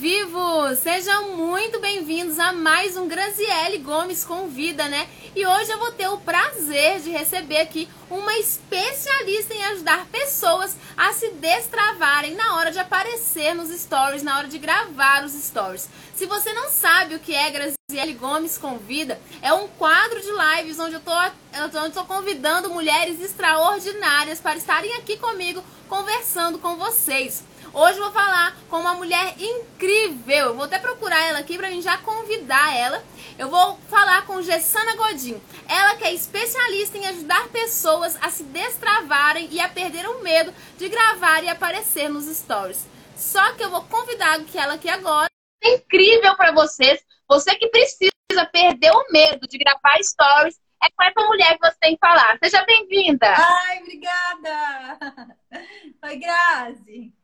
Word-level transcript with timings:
vivo! 0.00 0.74
Sejam 0.76 1.36
muito 1.36 1.78
bem-vindos 1.78 2.38
a 2.38 2.54
mais 2.54 2.96
um 2.96 3.06
Graziele 3.06 3.76
Gomes 3.76 4.24
Convida, 4.24 4.88
né? 4.88 5.06
E 5.36 5.44
hoje 5.44 5.70
eu 5.70 5.78
vou 5.78 5.92
ter 5.92 6.08
o 6.08 6.16
prazer 6.16 7.00
de 7.00 7.10
receber 7.10 7.58
aqui 7.58 7.86
uma 8.08 8.34
especialista 8.38 9.52
em 9.52 9.62
ajudar 9.66 10.06
pessoas 10.06 10.74
a 10.96 11.12
se 11.12 11.32
destravarem 11.32 12.34
na 12.34 12.56
hora 12.56 12.70
de 12.70 12.78
aparecer 12.78 13.54
nos 13.54 13.68
stories, 13.68 14.22
na 14.22 14.38
hora 14.38 14.48
de 14.48 14.56
gravar 14.56 15.22
os 15.22 15.32
stories. 15.32 15.90
Se 16.14 16.24
você 16.24 16.50
não 16.54 16.70
sabe 16.70 17.16
o 17.16 17.20
que 17.20 17.34
é 17.34 17.50
Graziele 17.50 18.14
Gomes 18.14 18.56
Convida, 18.56 19.20
é 19.42 19.52
um 19.52 19.68
quadro 19.68 20.18
de 20.22 20.30
lives 20.30 20.78
onde 20.78 20.94
eu 20.94 21.00
tô, 21.00 21.12
eu 21.12 21.90
tô 21.92 22.04
convidando 22.06 22.70
mulheres 22.70 23.20
extraordinárias 23.20 24.40
para 24.40 24.56
estarem 24.56 24.94
aqui 24.94 25.18
comigo 25.18 25.62
conversando 25.90 26.58
com 26.58 26.76
vocês. 26.76 27.44
Hoje 27.72 28.00
vou 28.00 28.10
falar 28.10 28.56
com 28.68 28.78
uma 28.78 28.94
mulher 28.94 29.34
incrível. 29.38 30.46
Eu 30.46 30.54
vou 30.54 30.64
até 30.64 30.78
procurar 30.78 31.22
ela 31.24 31.38
aqui 31.38 31.56
para 31.56 31.70
mim 31.70 31.80
já 31.80 31.96
convidar 31.98 32.76
ela. 32.76 33.02
Eu 33.38 33.48
vou 33.48 33.78
falar 33.88 34.26
com 34.26 34.42
Gessana 34.42 34.96
Godin. 34.96 35.40
Ela 35.68 35.94
que 35.94 36.04
é 36.04 36.12
especialista 36.12 36.98
em 36.98 37.06
ajudar 37.06 37.48
pessoas 37.48 38.18
a 38.20 38.28
se 38.28 38.42
destravarem 38.42 39.48
e 39.52 39.60
a 39.60 39.68
perder 39.68 40.08
o 40.08 40.20
medo 40.20 40.52
de 40.76 40.88
gravar 40.88 41.44
e 41.44 41.48
aparecer 41.48 42.08
nos 42.08 42.24
stories. 42.24 42.86
Só 43.14 43.52
que 43.52 43.62
eu 43.62 43.70
vou 43.70 43.82
convidar 43.84 44.40
ela 44.54 44.74
aqui 44.74 44.88
agora 44.88 45.30
é 45.62 45.74
incrível 45.74 46.36
para 46.36 46.52
vocês. 46.52 47.00
Você 47.28 47.54
que 47.54 47.68
precisa 47.68 48.10
perder 48.50 48.90
o 48.90 49.12
medo 49.12 49.46
de 49.46 49.58
gravar 49.58 50.02
stories 50.02 50.58
é 50.82 50.90
com 50.90 51.04
essa 51.04 51.28
mulher 51.28 51.56
que 51.56 51.68
você 51.68 51.76
tem 51.80 51.94
que 51.94 52.00
falar. 52.00 52.36
Seja 52.42 52.64
bem-vinda. 52.64 53.28
Ai, 53.28 53.78
obrigada. 53.78 55.36
Oi, 56.02 56.16
Grazi. 56.16 57.19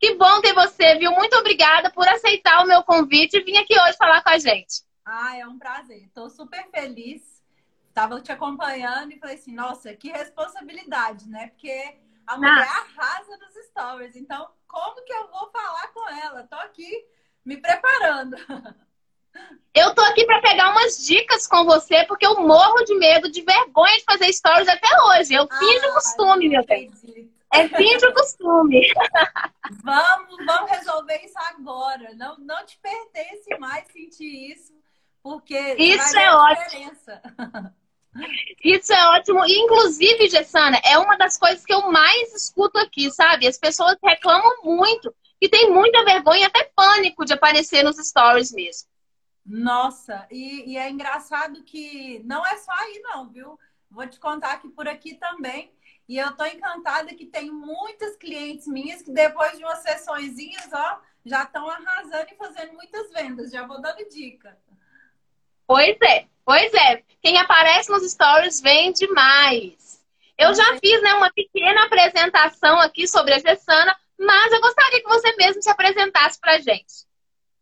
Que 0.00 0.14
bom 0.14 0.40
ter 0.40 0.54
você, 0.54 0.96
viu? 0.96 1.12
Muito 1.12 1.36
obrigada 1.36 1.90
por 1.92 2.08
aceitar 2.08 2.64
o 2.64 2.66
meu 2.66 2.82
convite 2.82 3.36
e 3.36 3.44
vir 3.44 3.58
aqui 3.58 3.78
hoje 3.78 3.98
falar 3.98 4.22
com 4.22 4.30
a 4.30 4.38
gente. 4.38 4.82
Ah, 5.04 5.36
é 5.36 5.46
um 5.46 5.58
prazer. 5.58 6.04
Estou 6.04 6.30
super 6.30 6.70
feliz. 6.70 7.22
Estava 7.88 8.18
te 8.20 8.32
acompanhando 8.32 9.12
e 9.12 9.18
falei 9.18 9.34
assim, 9.34 9.52
nossa, 9.52 9.94
que 9.94 10.10
responsabilidade, 10.10 11.28
né? 11.28 11.48
Porque 11.48 11.98
a 12.26 12.38
mulher 12.38 12.66
ah. 12.66 12.86
arrasa 12.96 13.36
nos 13.36 13.66
stories. 13.66 14.16
Então, 14.16 14.48
como 14.66 15.04
que 15.04 15.12
eu 15.12 15.28
vou 15.28 15.50
falar 15.50 15.88
com 15.88 16.08
ela? 16.08 16.40
Estou 16.44 16.60
aqui 16.60 17.04
me 17.44 17.58
preparando. 17.58 18.36
Eu 19.72 19.94
tô 19.94 20.02
aqui 20.02 20.26
para 20.26 20.42
pegar 20.42 20.70
umas 20.70 21.06
dicas 21.06 21.46
com 21.46 21.64
você, 21.64 22.04
porque 22.06 22.26
eu 22.26 22.40
morro 22.40 22.82
de 22.82 22.92
medo, 22.96 23.30
de 23.30 23.42
vergonha 23.42 23.96
de 23.96 24.02
fazer 24.02 24.32
stories 24.32 24.66
até 24.66 24.88
hoje. 25.04 25.32
Eu 25.32 25.46
fiz 25.46 25.84
o 25.84 25.94
costume, 25.94 26.48
meu 26.48 26.66
bem. 26.66 26.90
É 27.52 27.68
fim 27.68 27.96
de 27.96 28.12
costume. 28.12 28.80
vamos, 29.82 30.46
vamos 30.46 30.70
resolver 30.70 31.20
isso 31.24 31.38
agora. 31.48 32.14
Não, 32.14 32.38
não 32.38 32.64
te 32.64 32.78
pertence 32.78 33.58
mais 33.58 33.86
sentir 33.92 34.52
isso, 34.52 34.72
porque 35.22 35.58
isso 35.78 36.18
é 36.18 36.34
ótimo. 36.34 36.92
Isso 38.64 38.92
é 38.92 39.06
ótimo. 39.10 39.44
E, 39.46 39.56
inclusive, 39.56 40.28
Gessana, 40.28 40.80
é 40.84 40.98
uma 40.98 41.16
das 41.16 41.38
coisas 41.38 41.64
que 41.64 41.72
eu 41.72 41.92
mais 41.92 42.34
escuto 42.34 42.76
aqui, 42.76 43.08
sabe? 43.08 43.46
As 43.46 43.56
pessoas 43.56 43.96
reclamam 44.02 44.64
muito 44.64 45.14
e 45.40 45.48
tem 45.48 45.70
muita 45.70 46.04
vergonha, 46.04 46.48
até 46.48 46.70
pânico 46.74 47.24
de 47.24 47.34
aparecer 47.34 47.84
nos 47.84 47.96
stories 47.96 48.50
mesmo. 48.50 48.88
Nossa, 49.46 50.26
e, 50.30 50.72
e 50.72 50.76
é 50.76 50.90
engraçado 50.90 51.62
que 51.62 52.20
não 52.24 52.44
é 52.44 52.56
só 52.58 52.72
aí, 52.72 53.00
não, 53.02 53.28
viu? 53.30 53.58
Vou 53.90 54.06
te 54.06 54.20
contar 54.20 54.58
que 54.58 54.68
por 54.68 54.86
aqui 54.86 55.14
também 55.14 55.72
e 56.10 56.18
eu 56.18 56.32
tô 56.32 56.44
encantada 56.44 57.14
que 57.14 57.24
tem 57.24 57.52
muitas 57.52 58.16
clientes 58.16 58.66
minhas 58.66 59.00
que 59.00 59.12
depois 59.12 59.56
de 59.56 59.62
umas 59.62 59.78
sessõezinhas, 59.78 60.68
ó, 60.72 61.00
já 61.24 61.44
estão 61.44 61.70
arrasando 61.70 62.26
e 62.32 62.34
fazendo 62.34 62.72
muitas 62.72 63.12
vendas. 63.12 63.52
Já 63.52 63.64
vou 63.64 63.80
dando 63.80 64.08
dica. 64.08 64.58
Pois 65.68 65.96
é, 66.02 66.26
pois 66.44 66.74
é. 66.74 67.04
Quem 67.22 67.38
aparece 67.38 67.92
nos 67.92 68.10
stories 68.10 68.60
vende 68.60 69.06
mais. 69.12 70.04
Eu 70.36 70.52
já 70.52 70.76
fiz 70.80 71.00
né, 71.00 71.14
uma 71.14 71.32
pequena 71.32 71.84
apresentação 71.84 72.80
aqui 72.80 73.06
sobre 73.06 73.34
a 73.34 73.38
Gessana, 73.38 73.96
mas 74.18 74.52
eu 74.52 74.60
gostaria 74.60 75.00
que 75.00 75.08
você 75.08 75.36
mesmo 75.36 75.62
se 75.62 75.70
apresentasse 75.70 76.40
pra 76.40 76.58
gente. 76.58 77.06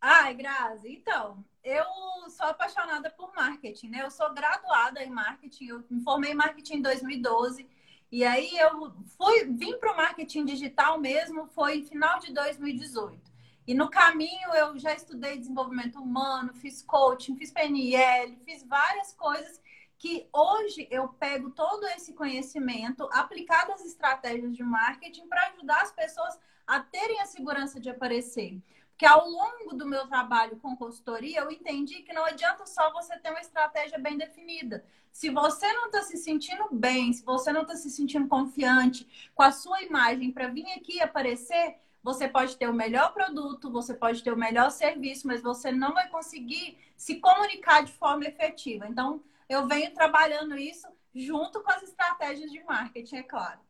Ai, 0.00 0.32
Grazi, 0.32 0.90
então, 0.90 1.44
eu 1.62 1.84
sou 2.30 2.46
apaixonada 2.46 3.10
por 3.10 3.30
marketing, 3.34 3.90
né? 3.90 4.04
Eu 4.04 4.10
sou 4.10 4.32
graduada 4.32 5.04
em 5.04 5.10
marketing, 5.10 5.66
eu 5.66 5.84
me 5.90 6.02
formei 6.02 6.30
em 6.30 6.34
marketing 6.34 6.76
em 6.76 6.82
2012 6.82 7.76
e 8.10 8.24
aí 8.24 8.56
eu 8.56 8.92
fui, 9.16 9.44
vim 9.44 9.78
para 9.78 9.92
o 9.92 9.96
marketing 9.96 10.44
digital 10.44 10.98
mesmo, 10.98 11.46
foi 11.48 11.82
final 11.82 12.18
de 12.18 12.32
2018. 12.32 13.28
E 13.66 13.74
no 13.74 13.90
caminho 13.90 14.54
eu 14.54 14.78
já 14.78 14.94
estudei 14.94 15.36
desenvolvimento 15.36 15.98
humano, 15.98 16.54
fiz 16.54 16.82
coaching, 16.82 17.36
fiz 17.36 17.50
PNL, 17.50 18.38
fiz 18.46 18.64
várias 18.64 19.12
coisas 19.12 19.60
que 19.98 20.26
hoje 20.32 20.88
eu 20.90 21.08
pego 21.08 21.50
todo 21.50 21.84
esse 21.88 22.14
conhecimento 22.14 23.06
aplicado 23.12 23.72
às 23.72 23.84
estratégias 23.84 24.56
de 24.56 24.62
marketing 24.62 25.28
para 25.28 25.48
ajudar 25.48 25.82
as 25.82 25.92
pessoas 25.92 26.38
a 26.66 26.80
terem 26.80 27.20
a 27.20 27.26
segurança 27.26 27.78
de 27.80 27.90
aparecer. 27.90 28.62
Porque 28.98 29.06
ao 29.06 29.30
longo 29.30 29.76
do 29.76 29.86
meu 29.86 30.08
trabalho 30.08 30.56
com 30.56 30.76
consultoria, 30.76 31.38
eu 31.38 31.52
entendi 31.52 32.02
que 32.02 32.12
não 32.12 32.24
adianta 32.24 32.66
só 32.66 32.92
você 32.92 33.16
ter 33.20 33.30
uma 33.30 33.40
estratégia 33.40 33.96
bem 33.96 34.18
definida. 34.18 34.84
Se 35.12 35.30
você 35.30 35.72
não 35.72 35.86
está 35.86 36.02
se 36.02 36.16
sentindo 36.16 36.66
bem, 36.72 37.12
se 37.12 37.24
você 37.24 37.52
não 37.52 37.62
está 37.62 37.76
se 37.76 37.92
sentindo 37.92 38.26
confiante 38.26 39.30
com 39.36 39.44
a 39.44 39.52
sua 39.52 39.80
imagem 39.82 40.32
para 40.32 40.48
vir 40.48 40.66
aqui 40.72 41.00
aparecer, 41.00 41.76
você 42.02 42.26
pode 42.26 42.56
ter 42.56 42.68
o 42.68 42.74
melhor 42.74 43.12
produto, 43.12 43.70
você 43.70 43.94
pode 43.94 44.20
ter 44.20 44.32
o 44.32 44.36
melhor 44.36 44.68
serviço, 44.72 45.28
mas 45.28 45.40
você 45.40 45.70
não 45.70 45.94
vai 45.94 46.08
conseguir 46.08 46.76
se 46.96 47.20
comunicar 47.20 47.84
de 47.84 47.92
forma 47.92 48.24
efetiva. 48.24 48.88
Então, 48.88 49.22
eu 49.48 49.64
venho 49.68 49.94
trabalhando 49.94 50.58
isso 50.58 50.88
junto 51.14 51.60
com 51.62 51.70
as 51.70 51.84
estratégias 51.84 52.50
de 52.50 52.64
marketing, 52.64 53.18
é 53.18 53.22
claro. 53.22 53.60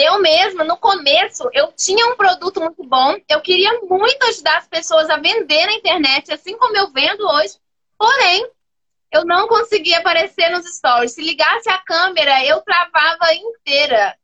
Eu 0.00 0.20
mesma, 0.20 0.64
no 0.64 0.78
começo, 0.78 1.48
eu 1.52 1.72
tinha 1.72 2.06
um 2.06 2.16
produto 2.16 2.58
muito 2.60 2.82
bom, 2.84 3.16
eu 3.28 3.40
queria 3.42 3.80
muito 3.82 4.22
ajudar 4.28 4.56
as 4.56 4.66
pessoas 4.66 5.10
a 5.10 5.18
vender 5.18 5.66
na 5.66 5.74
internet, 5.74 6.32
assim 6.32 6.56
como 6.56 6.74
eu 6.74 6.90
vendo 6.90 7.26
hoje. 7.28 7.58
Porém, 7.98 8.48
eu 9.12 9.26
não 9.26 9.46
conseguia 9.46 9.98
aparecer 9.98 10.48
nos 10.50 10.64
stories. 10.74 11.12
Se 11.12 11.20
ligasse 11.20 11.68
a 11.68 11.78
câmera, 11.78 12.44
eu 12.46 12.62
travava 12.62 13.34
inteira. 13.34 14.16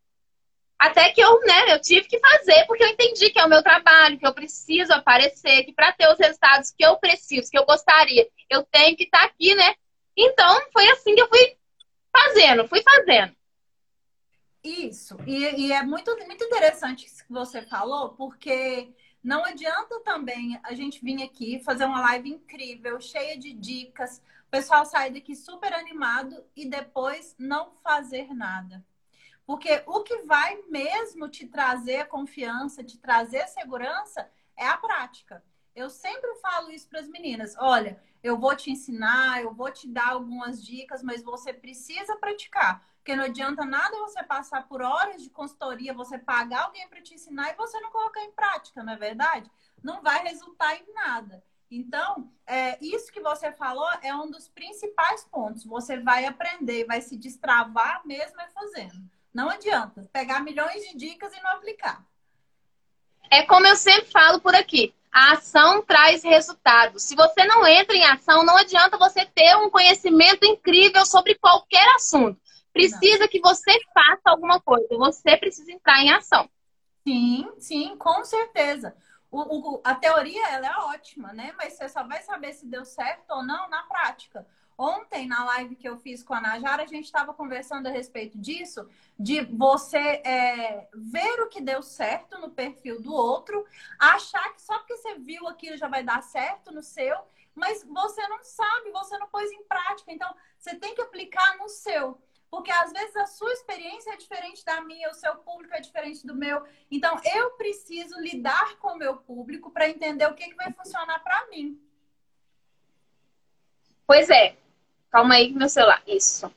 Até 0.78 1.10
que 1.10 1.20
eu, 1.20 1.40
né, 1.40 1.74
eu 1.74 1.80
tive 1.80 2.06
que 2.06 2.18
fazer, 2.18 2.64
porque 2.66 2.84
eu 2.84 2.88
entendi 2.88 3.30
que 3.30 3.38
é 3.38 3.44
o 3.44 3.48
meu 3.48 3.62
trabalho, 3.62 4.18
que 4.18 4.26
eu 4.26 4.32
preciso 4.32 4.92
aparecer, 4.92 5.64
que 5.64 5.72
para 5.72 5.92
ter 5.92 6.08
os 6.10 6.18
resultados 6.18 6.70
que 6.70 6.84
eu 6.84 6.96
preciso, 6.96 7.50
que 7.50 7.58
eu 7.58 7.66
gostaria, 7.66 8.26
eu 8.48 8.62
tenho 8.62 8.96
que 8.96 9.04
estar 9.04 9.20
tá 9.20 9.24
aqui, 9.24 9.54
né? 9.54 9.74
Então, 10.16 10.60
foi 10.72 10.88
assim 10.90 11.14
que 11.14 11.22
eu 11.22 11.28
fui 11.28 11.56
fazendo, 12.12 12.68
fui 12.68 12.82
fazendo. 12.82 13.36
Isso. 14.66 15.16
E, 15.24 15.66
e, 15.66 15.72
é 15.72 15.84
muito, 15.84 16.10
muito 16.26 16.44
interessante 16.44 17.06
isso 17.06 17.24
que 17.24 17.32
você 17.32 17.62
falou, 17.62 18.10
porque 18.14 18.92
não 19.22 19.44
adianta 19.44 20.00
também 20.00 20.58
a 20.64 20.74
gente 20.74 21.04
vir 21.04 21.22
aqui 21.22 21.60
fazer 21.60 21.84
uma 21.84 22.00
live 22.00 22.30
incrível, 22.30 23.00
cheia 23.00 23.38
de 23.38 23.52
dicas, 23.52 24.20
o 24.48 24.50
pessoal 24.50 24.84
sair 24.84 25.12
daqui 25.12 25.36
super 25.36 25.72
animado 25.72 26.44
e 26.56 26.68
depois 26.68 27.36
não 27.38 27.76
fazer 27.76 28.34
nada. 28.34 28.84
Porque 29.46 29.84
o 29.86 30.02
que 30.02 30.22
vai 30.22 30.60
mesmo 30.68 31.28
te 31.28 31.46
trazer 31.46 32.08
confiança, 32.08 32.82
te 32.82 32.98
trazer 32.98 33.46
segurança, 33.46 34.28
é 34.56 34.66
a 34.66 34.76
prática. 34.76 35.44
Eu 35.76 35.88
sempre 35.88 36.34
falo 36.40 36.72
isso 36.72 36.88
para 36.88 36.98
as 36.98 37.08
meninas. 37.08 37.54
Olha, 37.56 38.02
eu 38.20 38.36
vou 38.36 38.56
te 38.56 38.72
ensinar, 38.72 39.42
eu 39.42 39.54
vou 39.54 39.70
te 39.70 39.86
dar 39.86 40.08
algumas 40.08 40.60
dicas, 40.60 41.04
mas 41.04 41.22
você 41.22 41.52
precisa 41.52 42.16
praticar. 42.16 42.84
Porque 43.06 43.14
não 43.14 43.26
adianta 43.26 43.64
nada 43.64 43.96
você 43.98 44.20
passar 44.24 44.66
por 44.66 44.82
horas 44.82 45.22
de 45.22 45.30
consultoria, 45.30 45.94
você 45.94 46.18
pagar 46.18 46.64
alguém 46.64 46.88
para 46.88 47.00
te 47.00 47.14
ensinar 47.14 47.52
e 47.52 47.54
você 47.54 47.78
não 47.78 47.92
colocar 47.92 48.20
em 48.20 48.32
prática, 48.32 48.82
não 48.82 48.94
é 48.94 48.96
verdade? 48.96 49.48
Não 49.80 50.02
vai 50.02 50.24
resultar 50.24 50.74
em 50.74 50.92
nada. 50.92 51.40
Então, 51.70 52.28
é, 52.44 52.76
isso 52.84 53.12
que 53.12 53.20
você 53.20 53.52
falou 53.52 53.88
é 54.02 54.12
um 54.12 54.28
dos 54.28 54.48
principais 54.48 55.22
pontos. 55.22 55.62
Você 55.62 56.00
vai 56.00 56.26
aprender, 56.26 56.84
vai 56.84 57.00
se 57.00 57.16
destravar 57.16 58.04
mesmo 58.04 58.40
é 58.40 58.48
fazendo. 58.48 59.00
Não 59.32 59.50
adianta 59.50 60.10
pegar 60.12 60.40
milhões 60.40 60.82
de 60.82 60.96
dicas 60.96 61.32
e 61.32 61.40
não 61.40 61.52
aplicar. 61.52 62.04
É 63.30 63.42
como 63.42 63.68
eu 63.68 63.76
sempre 63.76 64.10
falo 64.10 64.40
por 64.40 64.56
aqui. 64.56 64.92
A 65.12 65.34
ação 65.34 65.80
traz 65.80 66.24
resultados. 66.24 67.04
Se 67.04 67.14
você 67.14 67.44
não 67.44 67.64
entra 67.64 67.94
em 67.94 68.04
ação, 68.04 68.42
não 68.42 68.56
adianta 68.56 68.98
você 68.98 69.24
ter 69.24 69.56
um 69.58 69.70
conhecimento 69.70 70.44
incrível 70.44 71.06
sobre 71.06 71.36
qualquer 71.36 71.88
assunto 71.94 72.44
precisa 72.76 73.28
que 73.28 73.40
você 73.40 73.72
faça 73.92 74.22
alguma 74.26 74.60
coisa. 74.60 74.86
Você 74.90 75.36
precisa 75.36 75.72
entrar 75.72 76.00
em 76.00 76.12
ação. 76.12 76.48
Sim, 77.06 77.50
sim, 77.58 77.96
com 77.96 78.24
certeza. 78.24 78.96
O, 79.30 79.74
o, 79.76 79.80
a 79.84 79.94
teoria 79.94 80.48
ela 80.48 80.66
é 80.66 80.76
ótima, 80.94 81.32
né? 81.32 81.52
Mas 81.56 81.74
você 81.74 81.88
só 81.88 82.04
vai 82.04 82.22
saber 82.22 82.52
se 82.52 82.66
deu 82.66 82.84
certo 82.84 83.30
ou 83.30 83.42
não 83.42 83.68
na 83.68 83.82
prática. 83.82 84.46
Ontem, 84.78 85.26
na 85.26 85.42
live 85.44 85.74
que 85.74 85.88
eu 85.88 85.96
fiz 85.96 86.22
com 86.22 86.34
a 86.34 86.40
Najara, 86.40 86.82
a 86.82 86.86
gente 86.86 87.06
estava 87.06 87.32
conversando 87.32 87.86
a 87.86 87.90
respeito 87.90 88.36
disso, 88.36 88.86
de 89.18 89.40
você 89.40 89.96
é, 89.98 90.88
ver 90.94 91.40
o 91.40 91.48
que 91.48 91.62
deu 91.62 91.82
certo 91.82 92.38
no 92.38 92.50
perfil 92.50 93.00
do 93.00 93.14
outro, 93.14 93.64
achar 93.98 94.52
que 94.52 94.60
só 94.60 94.78
porque 94.78 94.96
você 94.98 95.14
viu 95.18 95.48
aquilo 95.48 95.78
já 95.78 95.88
vai 95.88 96.02
dar 96.02 96.22
certo 96.22 96.72
no 96.72 96.82
seu, 96.82 97.16
mas 97.54 97.82
você 97.84 98.28
não 98.28 98.44
sabe, 98.44 98.90
você 98.90 99.16
não 99.16 99.28
pôs 99.28 99.50
em 99.50 99.64
prática. 99.64 100.12
Então, 100.12 100.30
você 100.58 100.74
tem 100.74 100.94
que 100.94 101.00
aplicar 101.00 101.56
no 101.56 101.70
seu. 101.70 102.20
Porque 102.50 102.70
às 102.70 102.92
vezes 102.92 103.16
a 103.16 103.26
sua 103.26 103.52
experiência 103.52 104.12
é 104.12 104.16
diferente 104.16 104.64
da 104.64 104.80
minha, 104.80 105.10
o 105.10 105.14
seu 105.14 105.36
público 105.36 105.74
é 105.74 105.80
diferente 105.80 106.26
do 106.26 106.34
meu. 106.34 106.62
Então, 106.90 107.20
eu 107.24 107.50
preciso 107.52 108.18
lidar 108.20 108.76
com 108.76 108.92
o 108.92 108.98
meu 108.98 109.16
público 109.16 109.70
para 109.70 109.88
entender 109.88 110.26
o 110.26 110.34
que, 110.34 110.48
que 110.48 110.54
vai 110.54 110.72
funcionar 110.72 111.18
para 111.20 111.46
mim. 111.48 111.80
Pois 114.06 114.30
é. 114.30 114.56
Calma 115.10 115.34
aí, 115.34 115.52
meu 115.52 115.68
celular. 115.68 116.02
Isso. 116.06 116.50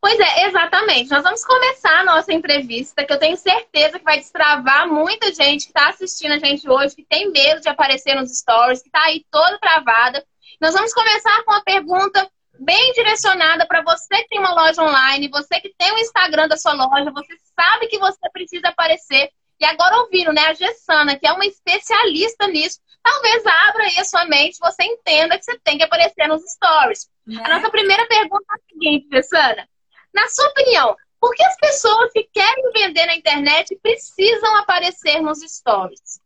Pois 0.00 0.20
é, 0.20 0.46
exatamente. 0.46 1.10
Nós 1.10 1.24
vamos 1.24 1.44
começar 1.44 2.00
a 2.00 2.04
nossa 2.04 2.32
entrevista, 2.32 3.04
que 3.04 3.12
eu 3.12 3.18
tenho 3.18 3.36
certeza 3.36 3.98
que 3.98 4.04
vai 4.04 4.18
destravar 4.18 4.86
muita 4.86 5.34
gente 5.34 5.64
que 5.64 5.70
está 5.70 5.88
assistindo 5.88 6.32
a 6.32 6.38
gente 6.38 6.68
hoje, 6.68 6.94
que 6.94 7.04
tem 7.04 7.30
medo 7.32 7.60
de 7.60 7.68
aparecer 7.68 8.14
nos 8.14 8.30
stories, 8.38 8.82
que 8.82 8.88
está 8.88 9.02
aí 9.02 9.24
toda 9.30 9.58
travada. 9.58 10.24
Nós 10.60 10.74
vamos 10.74 10.94
começar 10.94 11.42
com 11.42 11.50
uma 11.50 11.64
pergunta 11.64 12.30
bem 12.58 12.92
direcionada 12.92 13.66
para 13.66 13.82
você 13.82 14.16
que 14.22 14.28
tem 14.28 14.38
uma 14.38 14.54
loja 14.54 14.82
online, 14.82 15.28
você 15.28 15.60
que 15.60 15.74
tem 15.76 15.90
o 15.92 15.94
um 15.94 15.98
Instagram 15.98 16.48
da 16.48 16.56
sua 16.56 16.72
loja, 16.72 17.10
você 17.10 17.34
sabe 17.58 17.88
que 17.88 17.98
você 17.98 18.30
precisa 18.32 18.68
aparecer. 18.68 19.30
E 19.58 19.64
agora 19.64 19.98
ouvindo, 19.98 20.32
né, 20.32 20.46
a 20.46 20.54
Gessana, 20.54 21.18
que 21.18 21.26
é 21.26 21.32
uma 21.32 21.46
especialista 21.46 22.46
nisso, 22.46 22.78
talvez 23.02 23.44
abra 23.46 23.84
aí 23.84 23.98
a 23.98 24.04
sua 24.04 24.24
mente, 24.26 24.58
você 24.60 24.84
entenda 24.84 25.38
que 25.38 25.44
você 25.44 25.58
tem 25.60 25.78
que 25.78 25.84
aparecer 25.84 26.28
nos 26.28 26.42
stories. 26.42 27.08
Né? 27.26 27.42
A 27.44 27.48
nossa 27.48 27.70
primeira 27.70 28.06
pergunta 28.06 28.44
é 28.50 28.54
a 28.54 28.72
seguinte, 28.72 29.08
Gessana. 29.10 29.68
Na 30.12 30.28
sua 30.28 30.48
opinião, 30.48 30.96
por 31.20 31.34
que 31.34 31.44
as 31.44 31.56
pessoas 31.56 32.12
que 32.12 32.24
querem 32.24 32.72
vender 32.72 33.06
na 33.06 33.16
internet 33.16 33.78
precisam 33.82 34.56
aparecer 34.56 35.20
nos 35.20 35.40
stories? 35.40 36.20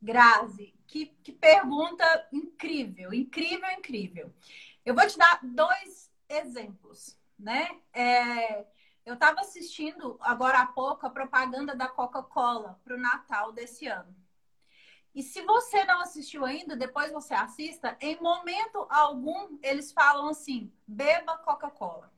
Grazi, 0.00 0.74
que, 0.86 1.06
que 1.22 1.32
pergunta 1.32 2.28
incrível, 2.32 3.12
incrível, 3.12 3.70
incrível. 3.70 4.32
Eu 4.86 4.94
vou 4.94 5.04
te 5.04 5.18
dar 5.18 5.40
dois 5.42 6.08
exemplos, 6.28 7.18
né? 7.36 7.80
É, 7.92 8.64
eu 9.04 9.14
estava 9.14 9.40
assistindo 9.40 10.16
agora 10.20 10.60
há 10.60 10.66
pouco 10.68 11.04
a 11.04 11.10
propaganda 11.10 11.74
da 11.74 11.88
Coca-Cola 11.88 12.80
para 12.84 12.94
o 12.94 13.00
Natal 13.00 13.50
desse 13.50 13.88
ano. 13.88 14.14
E 15.12 15.24
se 15.24 15.42
você 15.42 15.82
não 15.86 16.00
assistiu 16.02 16.44
ainda, 16.44 16.76
depois 16.76 17.10
você 17.10 17.34
assista. 17.34 17.96
Em 18.00 18.20
momento 18.20 18.86
algum, 18.88 19.58
eles 19.60 19.90
falam 19.90 20.28
assim: 20.28 20.72
beba 20.86 21.36
Coca-Cola. 21.38 22.12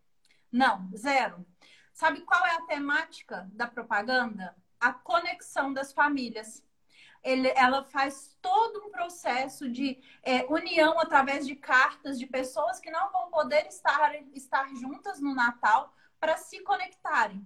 Não, 0.52 0.90
zero. 0.94 1.46
Sabe 1.94 2.20
qual 2.20 2.44
é 2.44 2.54
a 2.54 2.66
temática 2.66 3.48
da 3.50 3.66
propaganda? 3.66 4.54
A 4.78 4.92
conexão 4.92 5.72
das 5.72 5.90
famílias 5.90 6.62
ele, 7.22 7.48
ela 7.56 7.84
faz 7.84 8.36
todo 8.40 8.86
um 8.86 8.90
processo 8.90 9.68
de 9.68 10.00
é, 10.22 10.44
união 10.46 10.98
através 10.98 11.46
de 11.46 11.54
cartas 11.56 12.18
de 12.18 12.26
pessoas 12.26 12.80
que 12.80 12.90
não 12.90 13.10
vão 13.12 13.30
poder 13.30 13.66
estar, 13.66 14.14
estar 14.34 14.74
juntas 14.74 15.20
no 15.20 15.34
Natal 15.34 15.92
para 16.20 16.36
se 16.36 16.60
conectarem. 16.60 17.44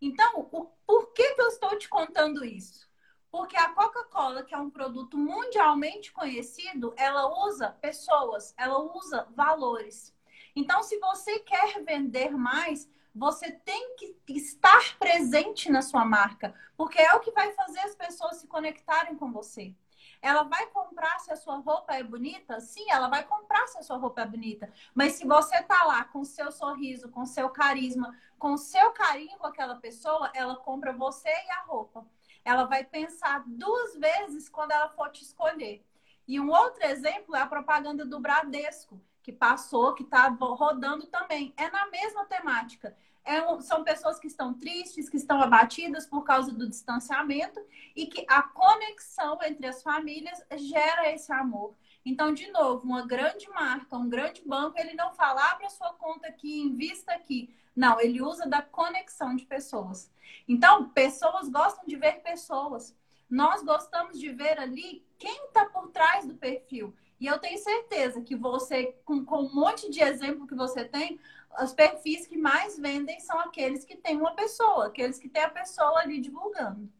Então, 0.00 0.48
o, 0.50 0.64
por 0.86 1.12
que, 1.12 1.34
que 1.34 1.42
eu 1.42 1.48
estou 1.48 1.78
te 1.78 1.88
contando 1.88 2.44
isso? 2.44 2.88
Porque 3.30 3.56
a 3.56 3.68
Coca-Cola, 3.68 4.42
que 4.42 4.54
é 4.54 4.58
um 4.58 4.70
produto 4.70 5.16
mundialmente 5.16 6.10
conhecido, 6.12 6.92
ela 6.96 7.46
usa 7.46 7.70
pessoas, 7.80 8.54
ela 8.56 8.78
usa 8.96 9.28
valores. 9.36 10.12
Então, 10.56 10.82
se 10.82 10.98
você 10.98 11.38
quer 11.40 11.82
vender 11.84 12.30
mais, 12.30 12.90
você 13.14 13.50
tem 13.50 13.96
que 13.96 14.16
estar 14.28 14.98
presente 14.98 15.70
na 15.70 15.82
sua 15.82 16.04
marca, 16.04 16.54
porque 16.76 17.00
é 17.00 17.14
o 17.14 17.20
que 17.20 17.32
vai 17.32 17.52
fazer 17.52 17.80
as 17.80 17.94
pessoas 17.94 18.36
se 18.36 18.46
conectarem 18.46 19.16
com 19.16 19.32
você. 19.32 19.74
Ela 20.22 20.42
vai 20.42 20.66
comprar 20.66 21.18
se 21.18 21.32
a 21.32 21.36
sua 21.36 21.56
roupa 21.56 21.94
é 21.94 22.02
bonita? 22.02 22.60
Sim, 22.60 22.84
ela 22.90 23.08
vai 23.08 23.24
comprar 23.24 23.66
se 23.68 23.78
a 23.78 23.82
sua 23.82 23.96
roupa 23.96 24.20
é 24.20 24.26
bonita. 24.26 24.70
Mas 24.94 25.14
se 25.14 25.26
você 25.26 25.62
tá 25.62 25.84
lá 25.84 26.04
com 26.04 26.24
seu 26.24 26.52
sorriso, 26.52 27.08
com 27.10 27.24
seu 27.24 27.48
carisma, 27.48 28.14
com 28.38 28.56
seu 28.56 28.90
carinho 28.90 29.38
com 29.38 29.46
aquela 29.46 29.76
pessoa, 29.76 30.30
ela 30.34 30.56
compra 30.56 30.92
você 30.92 31.28
e 31.28 31.50
a 31.52 31.62
roupa. 31.62 32.06
Ela 32.44 32.64
vai 32.64 32.84
pensar 32.84 33.44
duas 33.46 33.96
vezes 33.96 34.48
quando 34.48 34.72
ela 34.72 34.90
for 34.90 35.10
te 35.10 35.22
escolher. 35.22 35.84
E 36.28 36.38
um 36.38 36.50
outro 36.50 36.84
exemplo 36.84 37.34
é 37.34 37.40
a 37.40 37.46
propaganda 37.46 38.04
do 38.04 38.20
Bradesco 38.20 39.00
que 39.22 39.32
passou, 39.32 39.94
que 39.94 40.02
está 40.02 40.28
rodando 40.28 41.06
também. 41.06 41.52
É 41.56 41.70
na 41.70 41.88
mesma 41.88 42.24
temática. 42.24 42.96
É 43.24 43.42
um, 43.46 43.60
são 43.60 43.84
pessoas 43.84 44.18
que 44.18 44.26
estão 44.26 44.54
tristes, 44.54 45.08
que 45.08 45.16
estão 45.16 45.40
abatidas 45.40 46.06
por 46.06 46.22
causa 46.22 46.52
do 46.52 46.68
distanciamento 46.68 47.60
e 47.94 48.06
que 48.06 48.24
a 48.28 48.42
conexão 48.42 49.38
entre 49.42 49.66
as 49.66 49.82
famílias 49.82 50.42
gera 50.56 51.12
esse 51.12 51.32
amor. 51.32 51.74
Então, 52.04 52.32
de 52.32 52.50
novo, 52.50 52.84
uma 52.84 53.06
grande 53.06 53.48
marca, 53.50 53.96
um 53.96 54.08
grande 54.08 54.42
banco, 54.46 54.78
ele 54.78 54.94
não 54.94 55.12
fala, 55.12 55.50
abre 55.50 55.66
a 55.66 55.70
sua 55.70 55.92
conta 55.94 56.28
aqui, 56.28 56.60
invista 56.60 57.12
aqui. 57.12 57.54
Não, 57.76 58.00
ele 58.00 58.22
usa 58.22 58.48
da 58.48 58.62
conexão 58.62 59.36
de 59.36 59.44
pessoas. 59.44 60.10
Então, 60.48 60.88
pessoas 60.88 61.48
gostam 61.48 61.84
de 61.86 61.96
ver 61.96 62.22
pessoas. 62.22 62.96
Nós 63.28 63.62
gostamos 63.62 64.18
de 64.18 64.30
ver 64.30 64.58
ali 64.58 65.06
quem 65.18 65.46
está 65.46 65.66
por 65.66 65.88
trás 65.88 66.26
do 66.26 66.34
perfil. 66.34 66.94
E 67.20 67.26
eu 67.26 67.38
tenho 67.38 67.58
certeza 67.58 68.22
que 68.22 68.34
você, 68.34 68.94
com, 69.04 69.24
com 69.24 69.42
um 69.42 69.54
monte 69.54 69.90
de 69.90 70.00
exemplo 70.00 70.46
que 70.46 70.54
você 70.54 70.84
tem, 70.84 71.20
os 71.62 71.72
perfis 71.72 72.26
que 72.26 72.36
mais 72.36 72.78
vendem 72.78 73.20
são 73.20 73.38
aqueles 73.40 73.84
que 73.84 73.96
têm 73.96 74.16
uma 74.16 74.34
pessoa, 74.34 74.86
aqueles 74.86 75.18
que 75.18 75.28
têm 75.28 75.42
a 75.42 75.50
pessoa 75.50 76.00
ali 76.00 76.18
divulgando. 76.18 76.90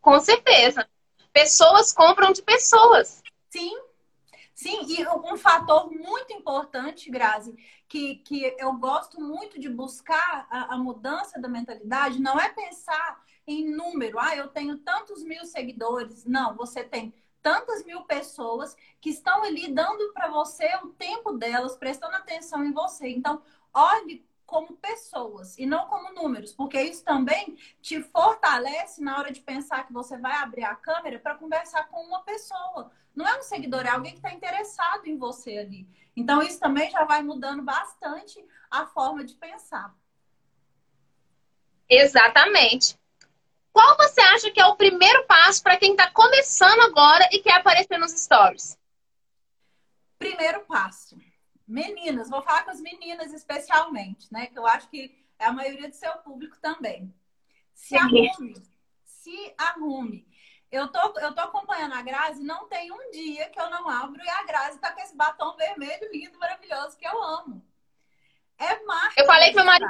Com 0.00 0.20
certeza. 0.20 0.86
Pessoas 1.32 1.92
compram 1.92 2.32
de 2.32 2.42
pessoas. 2.42 3.22
Sim. 3.48 3.80
Sim, 4.54 4.86
e 4.88 5.06
um 5.06 5.36
fator 5.36 5.88
muito 5.88 6.32
importante, 6.32 7.08
Grazi, 7.10 7.56
que, 7.88 8.16
que 8.16 8.56
eu 8.58 8.72
gosto 8.72 9.20
muito 9.20 9.58
de 9.58 9.68
buscar 9.68 10.48
a, 10.50 10.74
a 10.74 10.76
mudança 10.76 11.40
da 11.40 11.48
mentalidade, 11.48 12.20
não 12.20 12.40
é 12.40 12.48
pensar 12.48 13.22
em 13.46 13.70
número. 13.70 14.18
Ah, 14.18 14.34
eu 14.34 14.48
tenho 14.48 14.76
tantos 14.78 15.22
mil 15.22 15.44
seguidores. 15.46 16.24
Não, 16.24 16.56
você 16.56 16.82
tem 16.82 17.14
tantas 17.42 17.84
mil 17.84 18.02
pessoas 18.02 18.76
que 19.00 19.10
estão 19.10 19.42
ali 19.42 19.72
dando 19.72 20.12
para 20.12 20.28
você 20.28 20.68
o 20.82 20.88
tempo 20.88 21.32
delas, 21.32 21.76
prestando 21.76 22.16
atenção 22.16 22.64
em 22.64 22.72
você. 22.72 23.08
Então, 23.08 23.42
olhe 23.72 24.26
como 24.44 24.76
pessoas 24.78 25.58
e 25.58 25.66
não 25.66 25.86
como 25.86 26.14
números, 26.14 26.54
porque 26.54 26.80
isso 26.80 27.04
também 27.04 27.56
te 27.82 28.02
fortalece 28.02 29.02
na 29.02 29.18
hora 29.18 29.30
de 29.30 29.40
pensar 29.40 29.86
que 29.86 29.92
você 29.92 30.16
vai 30.16 30.36
abrir 30.36 30.64
a 30.64 30.74
câmera 30.74 31.18
para 31.18 31.34
conversar 31.34 31.86
com 31.88 32.00
uma 32.02 32.22
pessoa. 32.22 32.90
Não 33.14 33.28
é 33.28 33.38
um 33.38 33.42
seguidor, 33.42 33.84
é 33.84 33.90
alguém 33.90 34.12
que 34.12 34.18
está 34.18 34.32
interessado 34.32 35.06
em 35.06 35.18
você 35.18 35.58
ali. 35.58 35.86
Então, 36.16 36.42
isso 36.42 36.58
também 36.58 36.90
já 36.90 37.04
vai 37.04 37.22
mudando 37.22 37.62
bastante 37.62 38.42
a 38.70 38.86
forma 38.86 39.22
de 39.22 39.34
pensar. 39.34 39.94
Exatamente. 41.88 42.98
Qual 43.78 43.96
você 43.96 44.20
acha 44.20 44.50
que 44.50 44.60
é 44.60 44.66
o 44.66 44.74
primeiro 44.74 45.24
passo 45.28 45.62
para 45.62 45.76
quem 45.76 45.92
está 45.92 46.10
começando 46.10 46.80
agora 46.80 47.28
e 47.30 47.38
quer 47.38 47.58
aparecer 47.58 47.96
nos 47.96 48.10
stories? 48.10 48.76
Primeiro 50.18 50.62
passo. 50.62 51.16
Meninas, 51.64 52.28
vou 52.28 52.42
falar 52.42 52.64
com 52.64 52.72
as 52.72 52.80
meninas 52.80 53.32
especialmente, 53.32 54.26
né? 54.32 54.48
Que 54.48 54.58
eu 54.58 54.66
acho 54.66 54.88
que 54.88 55.24
é 55.38 55.44
a 55.44 55.52
maioria 55.52 55.88
do 55.88 55.94
seu 55.94 56.10
público 56.24 56.58
também. 56.60 57.14
Se 57.72 57.96
arrume. 57.96 58.60
Se 59.04 59.54
arrume. 59.56 60.26
Eu 60.72 60.88
tô, 60.88 61.16
eu 61.20 61.32
tô 61.32 61.42
acompanhando 61.42 61.94
a 61.94 62.02
Grazi, 62.02 62.42
não 62.42 62.66
tem 62.66 62.90
um 62.90 63.10
dia 63.12 63.48
que 63.48 63.60
eu 63.60 63.70
não 63.70 63.88
abro 63.88 64.20
e 64.20 64.28
a 64.28 64.42
Grazi 64.42 64.80
tá 64.80 64.90
com 64.90 65.00
esse 65.02 65.16
batom 65.16 65.56
vermelho 65.56 66.10
lindo, 66.12 66.36
maravilhoso, 66.36 66.98
que 66.98 67.06
eu 67.06 67.22
amo. 67.22 67.64
É 68.58 68.82
marca. 68.82 69.20
Eu 69.20 69.24
falei 69.24 69.50
que 69.50 69.54
meu 69.54 69.64
marido 69.64 69.86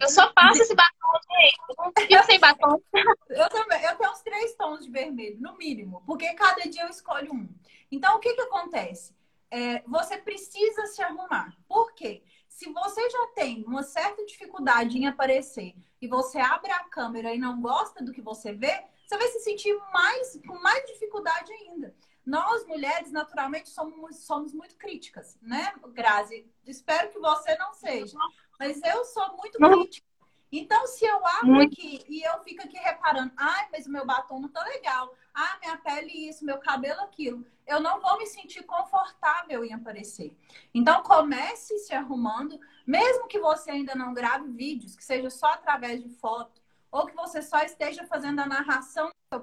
eu 0.00 0.08
só 0.08 0.32
passo 0.32 0.62
esse 0.62 0.74
batom, 0.74 1.18
gente. 1.30 2.10
Eu 2.10 2.18
não 2.18 2.24
sem 2.24 2.38
batom. 2.38 2.82
Eu 3.30 3.48
também. 3.48 3.82
Eu 3.82 3.96
tenho 3.96 4.10
uns 4.10 4.22
três 4.22 4.54
tons 4.54 4.84
de 4.84 4.90
vermelho, 4.90 5.40
no 5.40 5.56
mínimo. 5.56 6.02
Porque 6.06 6.32
cada 6.34 6.62
dia 6.68 6.82
eu 6.82 6.88
escolho 6.88 7.32
um. 7.32 7.48
Então, 7.90 8.16
o 8.16 8.20
que 8.20 8.34
que 8.34 8.40
acontece? 8.42 9.14
É, 9.50 9.82
você 9.86 10.16
precisa 10.16 10.86
se 10.86 11.02
arrumar. 11.02 11.56
Por 11.68 11.92
quê? 11.94 12.22
Se 12.48 12.70
você 12.72 13.10
já 13.10 13.26
tem 13.34 13.64
uma 13.66 13.82
certa 13.82 14.24
dificuldade 14.24 14.98
em 14.98 15.06
aparecer 15.06 15.74
e 16.00 16.06
você 16.06 16.38
abre 16.38 16.70
a 16.70 16.84
câmera 16.84 17.34
e 17.34 17.38
não 17.38 17.60
gosta 17.60 18.04
do 18.04 18.12
que 18.12 18.20
você 18.20 18.52
vê, 18.52 18.84
você 19.06 19.16
vai 19.16 19.28
se 19.28 19.40
sentir 19.40 19.74
mais 19.92 20.40
com 20.46 20.58
mais 20.60 20.84
dificuldade 20.86 21.52
ainda. 21.52 21.94
Nós, 22.24 22.64
mulheres, 22.66 23.10
naturalmente, 23.10 23.68
somos, 23.68 24.18
somos 24.18 24.54
muito 24.54 24.76
críticas, 24.76 25.36
né, 25.42 25.74
Grazi? 25.88 26.46
Espero 26.64 27.10
que 27.10 27.18
você 27.18 27.56
não 27.56 27.74
seja. 27.74 28.16
Mas 28.58 28.80
eu 28.82 29.04
sou 29.04 29.36
muito 29.36 29.58
crítica. 29.58 30.12
Então, 30.52 30.86
se 30.86 31.06
eu 31.06 31.26
abro 31.26 31.46
Muito. 31.46 31.72
aqui 31.72 32.04
e 32.06 32.20
eu 32.20 32.38
fico 32.40 32.62
aqui 32.62 32.76
reparando, 32.76 33.32
ai, 33.38 33.68
mas 33.72 33.86
o 33.86 33.90
meu 33.90 34.04
batom 34.04 34.38
não 34.38 34.50
tá 34.50 34.62
legal, 34.64 35.14
ah, 35.32 35.56
minha 35.62 35.78
pele 35.78 36.28
isso, 36.28 36.44
meu 36.44 36.58
cabelo 36.58 37.00
aquilo, 37.00 37.42
eu 37.66 37.80
não 37.80 37.98
vou 38.02 38.18
me 38.18 38.26
sentir 38.26 38.62
confortável 38.64 39.64
em 39.64 39.72
aparecer. 39.72 40.36
Então, 40.74 41.02
comece 41.02 41.78
se 41.78 41.94
arrumando, 41.94 42.60
mesmo 42.86 43.28
que 43.28 43.38
você 43.38 43.70
ainda 43.70 43.94
não 43.94 44.12
grave 44.12 44.46
vídeos, 44.48 44.94
que 44.94 45.02
seja 45.02 45.30
só 45.30 45.46
através 45.46 46.02
de 46.02 46.10
foto, 46.10 46.60
ou 46.90 47.06
que 47.06 47.16
você 47.16 47.40
só 47.40 47.62
esteja 47.62 48.06
fazendo 48.06 48.40
a 48.40 48.46
narração 48.46 49.06
do 49.06 49.38
seu 49.38 49.42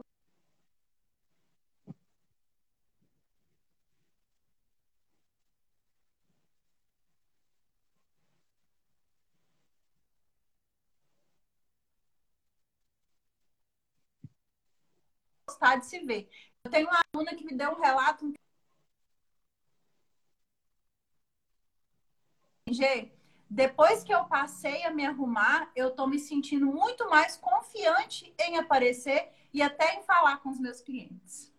gostar 15.59 15.75
de 15.77 15.85
se 15.85 15.99
ver. 15.99 16.29
Eu 16.63 16.71
tenho 16.71 16.87
uma 16.87 17.01
aluna 17.13 17.35
que 17.35 17.45
me 17.45 17.53
deu 17.53 17.71
um 17.71 17.81
relato. 17.81 18.31
G, 22.71 23.11
depois 23.49 24.03
que 24.03 24.13
eu 24.13 24.25
passei 24.25 24.83
a 24.85 24.91
me 24.91 25.05
arrumar, 25.05 25.71
eu 25.75 25.91
tô 25.91 26.07
me 26.07 26.19
sentindo 26.19 26.65
muito 26.67 27.09
mais 27.09 27.35
confiante 27.35 28.33
em 28.39 28.57
aparecer 28.57 29.29
e 29.53 29.61
até 29.61 29.95
em 29.95 30.03
falar 30.03 30.37
com 30.37 30.49
os 30.49 30.59
meus 30.59 30.79
clientes. 30.81 31.51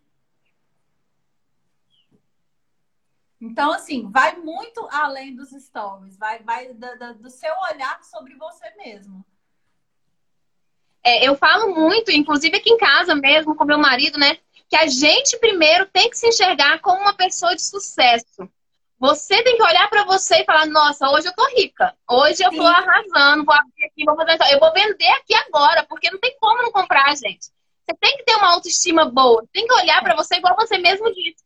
Então, 3.41 3.73
assim, 3.73 4.09
vai 4.11 4.37
muito 4.37 4.87
além 4.91 5.35
dos 5.35 5.51
stories, 5.51 6.17
vai, 6.17 6.43
vai 6.43 6.73
do, 6.75 7.15
do 7.15 7.31
seu 7.31 7.53
olhar 7.73 8.05
sobre 8.05 8.35
você 8.37 8.71
mesmo. 8.77 9.25
É, 11.05 11.27
eu 11.27 11.35
falo 11.37 11.75
muito, 11.75 12.11
inclusive 12.11 12.57
aqui 12.57 12.71
em 12.71 12.77
casa 12.77 13.15
mesmo, 13.15 13.55
com 13.55 13.65
meu 13.65 13.79
marido, 13.79 14.19
né? 14.19 14.37
Que 14.69 14.77
a 14.77 14.87
gente 14.87 15.39
primeiro 15.39 15.87
tem 15.87 16.09
que 16.11 16.17
se 16.17 16.29
enxergar 16.29 16.81
como 16.81 17.01
uma 17.01 17.15
pessoa 17.15 17.55
de 17.57 17.63
sucesso. 17.63 18.49
Você 18.99 19.43
tem 19.43 19.57
que 19.57 19.63
olhar 19.63 19.89
para 19.89 20.05
você 20.05 20.43
e 20.43 20.45
falar: 20.45 20.67
Nossa, 20.67 21.09
hoje 21.09 21.27
eu 21.27 21.35
tô 21.35 21.47
rica. 21.57 21.97
Hoje 22.09 22.45
eu 22.45 22.51
Sim. 22.51 22.59
tô 22.59 22.67
arrasando. 22.67 23.45
Vou 23.47 23.55
abrir 23.55 23.87
aqui, 23.87 24.05
vou 24.05 24.15
fazer. 24.15 24.55
Eu 24.55 24.61
vou 24.61 24.73
vender 24.75 25.09
aqui 25.09 25.35
agora, 25.35 25.87
porque 25.89 26.11
não 26.11 26.21
tem 26.21 26.37
como 26.39 26.63
não 26.63 26.71
comprar, 26.71 27.17
gente. 27.17 27.47
Você 27.47 27.97
tem 27.99 28.17
que 28.19 28.25
ter 28.25 28.37
uma 28.37 28.53
autoestima 28.53 29.07
boa. 29.07 29.43
Tem 29.53 29.67
que 29.67 29.73
olhar 29.73 30.03
para 30.03 30.15
você 30.15 30.37
igual 30.37 30.55
você 30.55 30.77
mesmo 30.77 31.11
disse. 31.15 31.43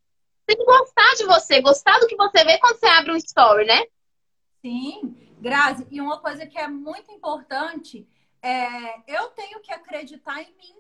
Tem 0.47 0.57
que 0.57 0.65
gostar 0.65 1.15
de 1.17 1.25
você, 1.25 1.61
gostar 1.61 1.99
do 2.01 2.09
que 2.09 2.17
você 2.17 2.45
vê 2.45 2.59
quando 2.59 2.77
você 2.77 2.87
abre 2.87 3.13
um 3.13 3.17
story, 3.17 3.65
né? 3.65 3.85
Sim, 4.61 5.17
Grazi. 5.39 5.87
E 5.91 6.01
uma 6.01 6.19
coisa 6.19 6.45
que 6.47 6.59
é 6.59 6.67
muito 6.67 7.11
importante 7.13 8.07
é, 8.45 9.03
eu 9.07 9.31
tenho 9.31 9.59
que 9.61 9.73
acreditar 9.73 10.43
em 10.43 10.55
mim. 10.55 10.77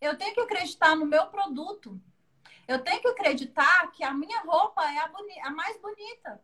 Eu 0.00 0.16
tenho 0.16 0.32
que 0.32 0.40
acreditar 0.40 0.94
no 0.94 1.04
meu 1.04 1.26
produto. 1.26 2.00
Eu 2.68 2.78
tenho 2.84 3.00
que 3.00 3.08
acreditar 3.08 3.90
que 3.90 4.04
a 4.04 4.14
minha 4.14 4.40
roupa 4.42 4.82
é 4.84 4.98
a, 4.98 5.10
a 5.48 5.50
mais 5.50 5.76
bonita. 5.78 6.40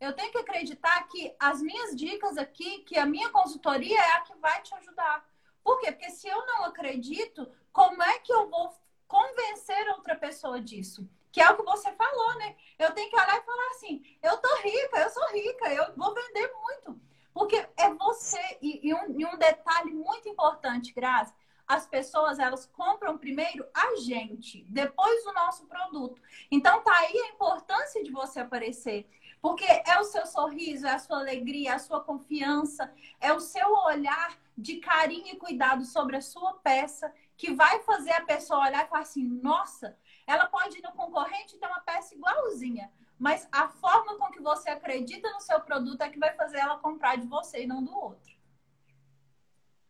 Eu 0.00 0.12
tenho 0.12 0.32
que 0.32 0.38
acreditar 0.38 1.06
que 1.06 1.32
as 1.38 1.62
minhas 1.62 1.94
dicas 1.94 2.36
aqui, 2.36 2.80
que 2.80 2.98
a 2.98 3.06
minha 3.06 3.30
consultoria 3.30 3.96
é 3.96 4.12
a 4.14 4.20
que 4.22 4.34
vai 4.38 4.60
te 4.62 4.74
ajudar. 4.74 5.24
Por 5.62 5.78
quê? 5.78 5.92
Porque 5.92 6.10
se 6.10 6.26
eu 6.26 6.44
não 6.44 6.64
acredito, 6.64 7.48
como 7.72 8.02
é 8.02 8.18
que 8.18 8.32
eu 8.32 8.50
vou 8.50 8.74
convencer 9.06 9.88
outra 9.90 10.16
pessoa 10.16 10.60
disso? 10.60 11.08
Que 11.30 11.40
é 11.40 11.48
o 11.50 11.56
que 11.56 11.62
você 11.62 11.92
falou, 11.92 12.34
né? 12.34 12.56
Eu 12.80 12.92
tenho 12.92 13.08
que 13.10 13.16
olhar 13.16 13.38
e 13.38 13.44
falar 13.44 13.70
assim: 13.70 14.18
eu 14.20 14.36
tô 14.38 14.56
rica, 14.56 14.98
eu 14.98 15.10
sou 15.10 15.32
rica, 15.32 15.72
eu 15.72 15.94
vou 15.96 16.12
vender 16.12 16.52
muito. 16.52 17.00
Porque 17.34 17.56
é 17.76 17.92
você. 17.92 18.40
E, 18.62 18.88
e, 18.88 18.94
um, 18.94 19.20
e 19.20 19.26
um 19.26 19.36
detalhe 19.36 19.92
muito 19.92 20.28
importante, 20.28 20.94
Grazi, 20.94 21.34
as 21.66 21.86
pessoas 21.86 22.38
elas 22.38 22.66
compram 22.66 23.18
primeiro 23.18 23.66
a 23.74 23.96
gente, 23.96 24.64
depois 24.68 25.26
o 25.26 25.32
nosso 25.32 25.66
produto. 25.66 26.22
Então 26.50 26.82
tá 26.82 26.96
aí 26.98 27.18
a 27.18 27.34
importância 27.34 28.02
de 28.04 28.12
você 28.12 28.40
aparecer. 28.40 29.08
Porque 29.42 29.64
é 29.64 29.98
o 30.00 30.04
seu 30.04 30.24
sorriso, 30.24 30.86
é 30.86 30.92
a 30.92 30.98
sua 30.98 31.18
alegria, 31.18 31.72
é 31.72 31.74
a 31.74 31.78
sua 31.78 32.00
confiança, 32.00 32.90
é 33.20 33.32
o 33.32 33.40
seu 33.40 33.68
olhar 33.84 34.38
de 34.56 34.76
carinho 34.76 35.34
e 35.34 35.36
cuidado 35.36 35.84
sobre 35.84 36.16
a 36.16 36.22
sua 36.22 36.54
peça 36.54 37.12
que 37.36 37.52
vai 37.52 37.80
fazer 37.82 38.12
a 38.12 38.24
pessoa 38.24 38.66
olhar 38.66 38.84
e 38.84 38.88
falar 38.88 39.02
assim: 39.02 39.24
nossa, 39.42 39.98
ela 40.26 40.46
pode 40.46 40.78
ir 40.78 40.82
no 40.82 40.92
concorrente 40.92 41.56
e 41.56 41.58
ter 41.58 41.66
uma 41.66 41.80
peça 41.80 42.14
igualzinha, 42.14 42.90
mas 43.18 43.48
a 43.52 43.68
forma 43.68 44.16
com 44.16 44.30
que 44.30 44.40
você 44.40 44.70
acredita 44.70 45.30
no 45.30 45.40
seu 45.40 45.60
produto 45.60 46.02
é 46.02 46.08
que 46.08 46.18
vai 46.18 46.34
fazer 46.34 46.58
ela 46.58 46.78
comprar 46.78 47.16
de 47.16 47.26
você 47.26 47.62
e 47.62 47.66
não 47.66 47.82
do 47.82 47.96
outro. 47.96 48.34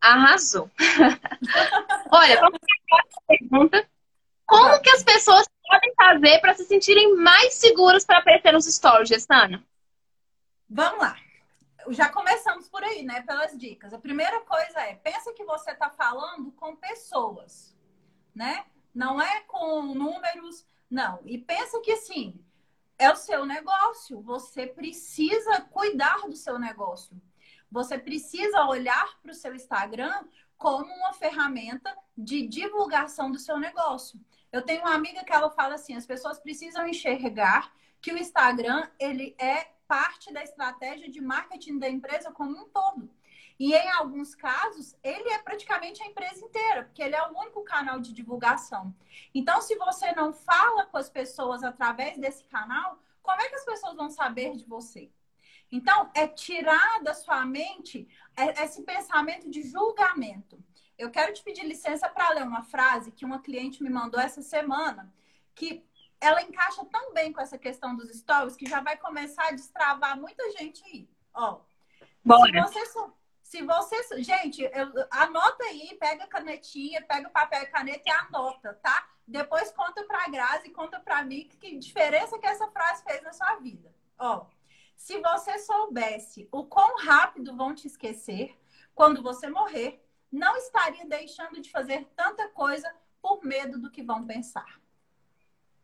Arrasou. 0.01 0.71
Olha, 2.13 2.41
vamos 2.41 2.59
para 2.59 2.99
a 2.99 3.27
pergunta. 3.27 3.89
Como 4.47 4.81
que 4.83 4.91
as 4.91 5.03
pessoas 5.03 5.49
podem 5.67 5.95
fazer 5.95 6.41
para 6.41 6.55
se 6.55 6.65
sentirem 6.65 7.17
mais 7.17 7.55
seguras 7.55 8.05
para 8.05 8.19
aparecer 8.19 8.53
nos 8.53 8.67
stories, 8.67 9.09
Gestana? 9.09 9.65
Vamos 10.69 11.01
lá. 11.01 11.17
Já 11.89 12.09
começamos 12.11 12.69
por 12.69 12.85
aí, 12.85 13.03
né? 13.03 13.23
Pelas 13.23 13.57
dicas. 13.59 13.93
A 13.93 13.99
primeira 13.99 14.41
coisa 14.41 14.81
é, 14.81 14.95
pensa 14.95 15.33
que 15.33 15.45
você 15.45 15.71
está 15.71 15.91
falando 15.91 16.53
com 16.53 16.77
pessoas, 16.77 17.75
né? 18.35 18.67
Não 18.95 19.21
é 19.21 19.41
com 19.41 19.83
números, 19.83 20.67
não. 20.91 21.21
E 21.25 21.39
pensa 21.39 21.81
que, 21.81 21.93
assim, 21.93 22.39
é 22.99 23.11
o 23.11 23.17
seu 23.17 23.45
negócio. 23.45 24.21
Você 24.23 24.67
precisa 24.67 25.61
cuidar 25.61 26.29
do 26.29 26.37
seu 26.37 26.59
negócio. 26.59 27.21
Você 27.71 27.99
precisa 27.99 28.65
olhar 28.67 29.21
para 29.21 29.33
o 29.33 29.35
seu 29.35 29.55
Instagram 29.55 30.25
como 30.57 30.93
uma 30.93 31.13
ferramenta 31.13 31.97
de 32.17 32.47
divulgação 32.47 33.31
do 33.31 33.39
seu 33.39 33.59
negócio. 33.59 34.21
Eu 34.53 34.63
tenho 34.63 34.83
uma 34.83 34.95
amiga 34.95 35.25
que 35.25 35.33
ela 35.33 35.51
fala 35.51 35.75
assim: 35.75 35.95
as 35.95 36.07
pessoas 36.07 36.39
precisam 36.39 36.87
enxergar 36.87 37.73
que 38.01 38.13
o 38.13 38.19
Instagram 38.19 38.89
ele 38.99 39.35
é 39.39 39.73
parte 39.89 40.33
da 40.33 40.43
estratégia 40.43 41.11
de 41.11 41.21
marketing 41.21 41.79
da 41.79 41.89
empresa 41.89 42.31
como 42.31 42.57
um 42.57 42.69
todo. 42.69 43.11
E 43.59 43.73
em 43.73 43.91
alguns 43.93 44.35
casos, 44.35 44.97
ele 45.03 45.29
é 45.31 45.39
praticamente 45.39 46.03
a 46.03 46.07
empresa 46.07 46.45
inteira, 46.45 46.85
porque 46.85 47.03
ele 47.03 47.15
é 47.15 47.23
o 47.29 47.39
único 47.39 47.63
canal 47.63 48.01
de 48.01 48.13
divulgação. 48.13 48.95
Então, 49.33 49.61
se 49.63 49.77
você 49.77 50.13
não 50.13 50.33
fala 50.33 50.87
com 50.87 50.97
as 50.97 51.09
pessoas 51.09 51.63
através 51.63 52.19
desse 52.19 52.45
canal, 52.45 52.99
como 53.23 53.41
é 53.41 53.49
que 53.49 53.55
as 53.55 53.65
pessoas 53.65 53.95
vão 53.95 54.11
saber 54.11 54.57
de 54.57 54.65
você? 54.65 55.11
Então, 55.71 56.11
é 56.15 56.27
tirar 56.27 57.03
da 57.03 57.15
sua 57.15 57.45
mente 57.47 58.09
esse 58.61 58.83
pensamento 58.83 59.49
de 59.49 59.63
julgamento. 59.63 60.63
Eu 60.99 61.11
quero 61.11 61.33
te 61.33 61.43
pedir 61.43 61.65
licença 61.65 62.09
para 62.09 62.31
ler 62.31 62.45
uma 62.45 62.63
frase 62.63 63.13
que 63.13 63.25
uma 63.25 63.41
cliente 63.41 63.83
me 63.83 63.91
mandou 63.91 64.21
essa 64.21 64.43
semana, 64.43 65.13
que 65.55 65.85
ela 66.21 66.43
encaixa 66.43 66.85
tão 66.87 67.13
bem 67.13 67.33
com 67.33 67.41
essa 67.41 67.59
questão 67.59 67.97
dos 67.97 68.11
stories 68.11 68.57
que 68.57 68.67
já 68.67 68.81
vai 68.81 68.97
começar 68.97 69.49
a 69.49 69.53
destravar 69.53 70.19
muita 70.19 70.51
gente 70.53 70.83
aí. 70.85 71.09
Ó, 71.35 71.61
Bora. 72.25 72.67
se 72.69 72.73
você 72.73 72.87
se 73.55 73.63
você. 73.63 74.23
Gente, 74.23 74.63
eu, 74.63 75.07
anota 75.11 75.63
aí, 75.65 75.97
pega 76.01 76.25
a 76.25 76.29
canetinha, 76.29 77.01
pega 77.03 77.29
o 77.29 77.33
papel 77.33 77.63
e 77.63 77.67
caneta 77.67 78.03
e 78.05 78.11
anota, 78.11 78.75
tá? 78.83 79.09
Depois 79.27 79.71
conta 79.71 80.03
pra 80.05 80.29
Grazi 80.29 80.71
conta 80.71 80.99
pra 80.99 81.23
mim 81.23 81.49
que 81.61 81.79
diferença 81.79 82.39
que 82.39 82.47
essa 82.47 82.67
frase 82.73 83.05
fez 83.05 83.23
na 83.23 83.33
sua 83.33 83.55
vida. 83.57 83.95
Ó, 84.19 84.47
se 84.97 85.21
você 85.21 85.59
soubesse 85.61 86.49
o 86.51 86.65
quão 86.65 86.97
rápido 86.99 87.57
vão 87.57 87.73
te 87.75 87.87
esquecer 87.87 88.59
quando 88.93 89.23
você 89.23 89.49
morrer, 89.49 90.05
não 90.33 90.57
estaria 90.57 91.07
deixando 91.07 91.61
de 91.61 91.71
fazer 91.71 92.09
tanta 92.17 92.49
coisa 92.49 92.93
por 93.23 93.45
medo 93.45 93.79
do 93.79 93.91
que 93.91 94.03
vão 94.03 94.27
pensar. 94.27 94.81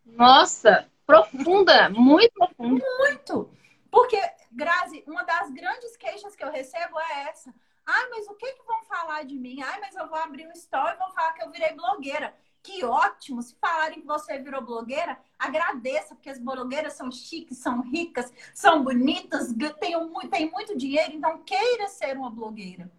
Nossa, 0.05 0.91
profunda, 1.07 1.89
muito 1.89 2.33
profunda. 2.35 2.85
Muito. 2.99 3.60
Porque, 3.91 4.21
Grazi, 4.53 5.03
uma 5.07 5.25
das 5.25 5.51
grandes 5.51 5.97
queixas 5.97 6.37
que 6.37 6.45
eu 6.45 6.51
recebo 6.51 6.99
é 7.01 7.29
essa. 7.29 7.53
Ai, 7.87 8.09
mas 8.11 8.29
o 8.29 8.35
que, 8.35 8.53
que 8.53 8.67
vão 8.67 8.85
falar 8.85 9.25
de 9.25 9.37
mim? 9.37 9.61
Ai, 9.63 9.81
mas 9.81 9.97
eu 9.97 10.09
vou 10.09 10.19
abrir 10.19 10.47
um 10.47 10.53
story 10.53 10.95
e 10.95 10.99
vão 10.99 11.11
falar 11.11 11.33
que 11.33 11.43
eu 11.43 11.51
virei 11.51 11.73
blogueira. 11.73 12.35
Que 12.63 12.85
ótimo! 12.85 13.43
Se 13.43 13.57
falarem 13.57 14.01
que 14.01 14.07
você 14.07 14.39
virou 14.39 14.63
blogueira, 14.63 15.19
agradeça, 15.39 16.15
porque 16.15 16.29
as 16.29 16.39
blogueiras 16.39 16.93
são 16.93 17.11
chiques, 17.11 17.59
são 17.59 17.81
ricas, 17.81 18.31
são 18.55 18.85
bonitas, 18.85 19.49
têm 19.81 19.99
muito, 19.99 20.29
têm 20.29 20.51
muito 20.51 20.77
dinheiro, 20.77 21.15
então 21.15 21.43
queira 21.43 21.89
ser 21.89 22.17
uma 22.17 22.31
blogueira. 22.31 22.91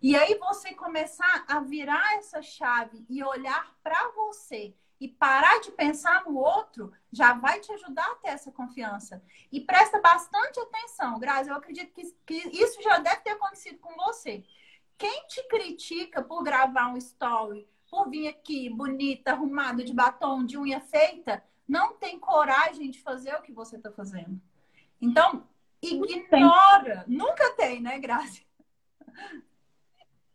E 0.00 0.14
aí 0.14 0.38
você 0.38 0.74
começar 0.74 1.44
a 1.48 1.58
virar 1.60 2.18
essa 2.18 2.40
chave 2.42 3.04
e 3.08 3.24
olhar 3.24 3.74
para 3.82 4.12
você 4.12 4.74
e 5.00 5.08
parar 5.08 5.60
de 5.60 5.70
pensar 5.70 6.24
no 6.24 6.36
outro 6.36 6.92
já 7.12 7.32
vai 7.32 7.60
te 7.60 7.72
ajudar 7.72 8.06
a 8.06 8.16
ter 8.16 8.28
essa 8.28 8.50
confiança. 8.50 9.22
E 9.50 9.60
presta 9.60 10.00
bastante 10.00 10.58
atenção, 10.60 11.18
Grazi. 11.18 11.50
Eu 11.50 11.56
acredito 11.56 11.92
que, 11.92 12.12
que 12.26 12.34
isso 12.48 12.82
já 12.82 12.98
deve 12.98 13.20
ter 13.20 13.30
acontecido 13.30 13.78
com 13.78 13.94
você. 13.94 14.44
Quem 14.96 15.26
te 15.28 15.46
critica 15.48 16.22
por 16.22 16.42
gravar 16.42 16.88
um 16.88 16.96
story, 16.96 17.68
por 17.88 18.10
vir 18.10 18.28
aqui 18.28 18.68
bonita, 18.68 19.30
arrumada, 19.32 19.84
de 19.84 19.94
batom, 19.94 20.44
de 20.44 20.58
unha 20.58 20.80
feita, 20.80 21.44
não 21.66 21.94
tem 21.94 22.18
coragem 22.18 22.90
de 22.90 23.00
fazer 23.00 23.34
o 23.34 23.42
que 23.42 23.52
você 23.52 23.76
está 23.76 23.92
fazendo. 23.92 24.40
Então, 25.00 25.46
ignora. 25.80 27.04
Nunca 27.06 27.54
tem, 27.54 27.80
né, 27.80 27.98
Grazi? 27.98 28.44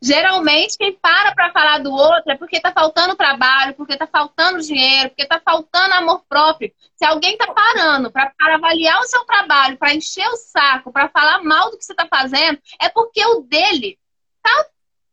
Geralmente, 0.00 0.78
quem 0.78 0.92
para 0.94 1.34
para 1.34 1.52
falar 1.52 1.78
do 1.78 1.92
outro 1.92 2.30
é 2.30 2.36
porque 2.36 2.60
tá 2.60 2.72
faltando 2.72 3.16
trabalho, 3.16 3.74
porque 3.74 3.96
tá 3.96 4.06
faltando 4.06 4.60
dinheiro, 4.60 5.08
porque 5.10 5.26
tá 5.26 5.40
faltando 5.40 5.94
amor 5.94 6.24
próprio. 6.28 6.72
Se 6.94 7.04
alguém 7.04 7.36
tá 7.36 7.52
parando 7.52 8.10
para 8.10 8.32
avaliar 8.38 9.00
o 9.00 9.06
seu 9.06 9.24
trabalho, 9.24 9.76
para 9.76 9.94
encher 9.94 10.26
o 10.28 10.36
saco, 10.36 10.92
para 10.92 11.08
falar 11.08 11.42
mal 11.42 11.70
do 11.70 11.78
que 11.78 11.84
você 11.84 11.94
tá 11.94 12.06
fazendo, 12.06 12.60
é 12.80 12.88
porque 12.88 13.24
o 13.26 13.40
dele 13.40 13.98
tá, 14.40 14.64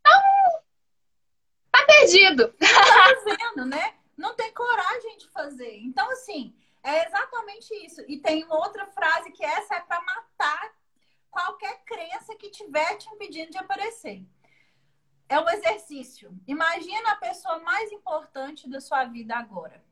tá, 0.02 0.22
tá 1.72 1.84
perdido. 1.86 2.54
Tá 2.58 3.14
fazendo, 3.24 3.66
né? 3.66 3.94
Não 4.16 4.34
tem 4.34 4.52
coragem 4.52 5.18
de 5.18 5.28
fazer. 5.30 5.78
Então, 5.80 6.08
assim, 6.12 6.54
é 6.82 7.04
exatamente 7.06 7.74
isso. 7.84 8.02
E 8.06 8.18
tem 8.18 8.46
outra 8.48 8.86
frase 8.86 9.32
que 9.32 9.44
essa 9.44 9.74
é 9.74 9.80
para 9.80 10.00
matar 10.00 10.72
qualquer 11.30 11.82
crença 11.84 12.34
que 12.36 12.50
tiver 12.50 12.96
te 12.96 13.08
impedindo 13.10 13.50
de 13.50 13.58
aparecer 13.58 14.24
é 15.28 15.40
um 15.40 15.48
exercício. 15.48 16.38
Imagina 16.46 17.12
a 17.12 17.16
pessoa 17.16 17.58
mais 17.60 17.90
importante 17.92 18.68
da 18.68 18.80
sua 18.80 19.04
vida 19.04 19.36
agora. 19.36 19.84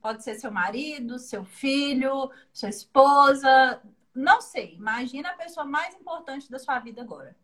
Pode 0.00 0.22
ser 0.22 0.34
seu 0.34 0.50
marido, 0.50 1.18
seu 1.18 1.44
filho, 1.44 2.30
sua 2.52 2.68
esposa, 2.68 3.82
não 4.14 4.40
sei. 4.40 4.74
Imagina 4.74 5.30
a 5.30 5.36
pessoa 5.36 5.64
mais 5.64 5.94
importante 5.94 6.50
da 6.50 6.58
sua 6.58 6.78
vida 6.78 7.02
agora. 7.02 7.36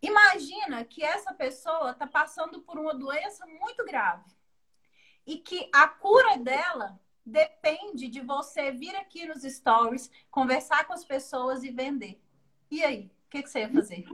Imagina 0.00 0.84
que 0.84 1.04
essa 1.04 1.32
pessoa 1.32 1.92
está 1.92 2.06
passando 2.06 2.60
por 2.62 2.78
uma 2.78 2.94
doença 2.94 3.46
muito 3.46 3.84
grave 3.84 4.30
e 5.26 5.38
que 5.38 5.70
a 5.72 5.86
cura 5.86 6.36
dela 6.38 7.00
depende 7.24 8.08
de 8.08 8.20
você 8.20 8.72
vir 8.72 8.96
aqui 8.96 9.26
nos 9.26 9.42
stories, 9.42 10.10
conversar 10.30 10.84
com 10.86 10.92
as 10.92 11.04
pessoas 11.04 11.62
e 11.62 11.70
vender. 11.70 12.20
E 12.70 12.82
aí, 12.82 13.12
o 13.26 13.30
que, 13.30 13.42
que 13.42 13.48
você 13.48 13.60
ia 13.60 13.72
fazer? 13.72 14.04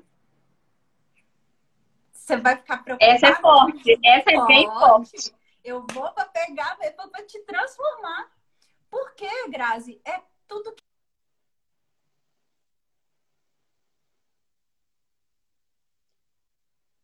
Você 2.28 2.36
vai 2.36 2.56
ficar 2.56 2.84
preocupada. 2.84 3.10
Essa 3.10 3.26
é 3.28 3.34
forte, 3.36 3.98
essa 4.04 4.30
é 4.30 4.46
bem 4.46 4.66
forte. 4.66 5.34
Eu 5.64 5.86
vou 5.90 6.12
para 6.12 6.26
pegar, 6.26 6.76
para 6.76 7.24
te 7.24 7.40
transformar. 7.40 8.30
Por 8.90 9.14
quê, 9.14 9.48
Grazi? 9.48 9.98
É 10.04 10.20
tudo 10.46 10.74
que. 10.74 10.82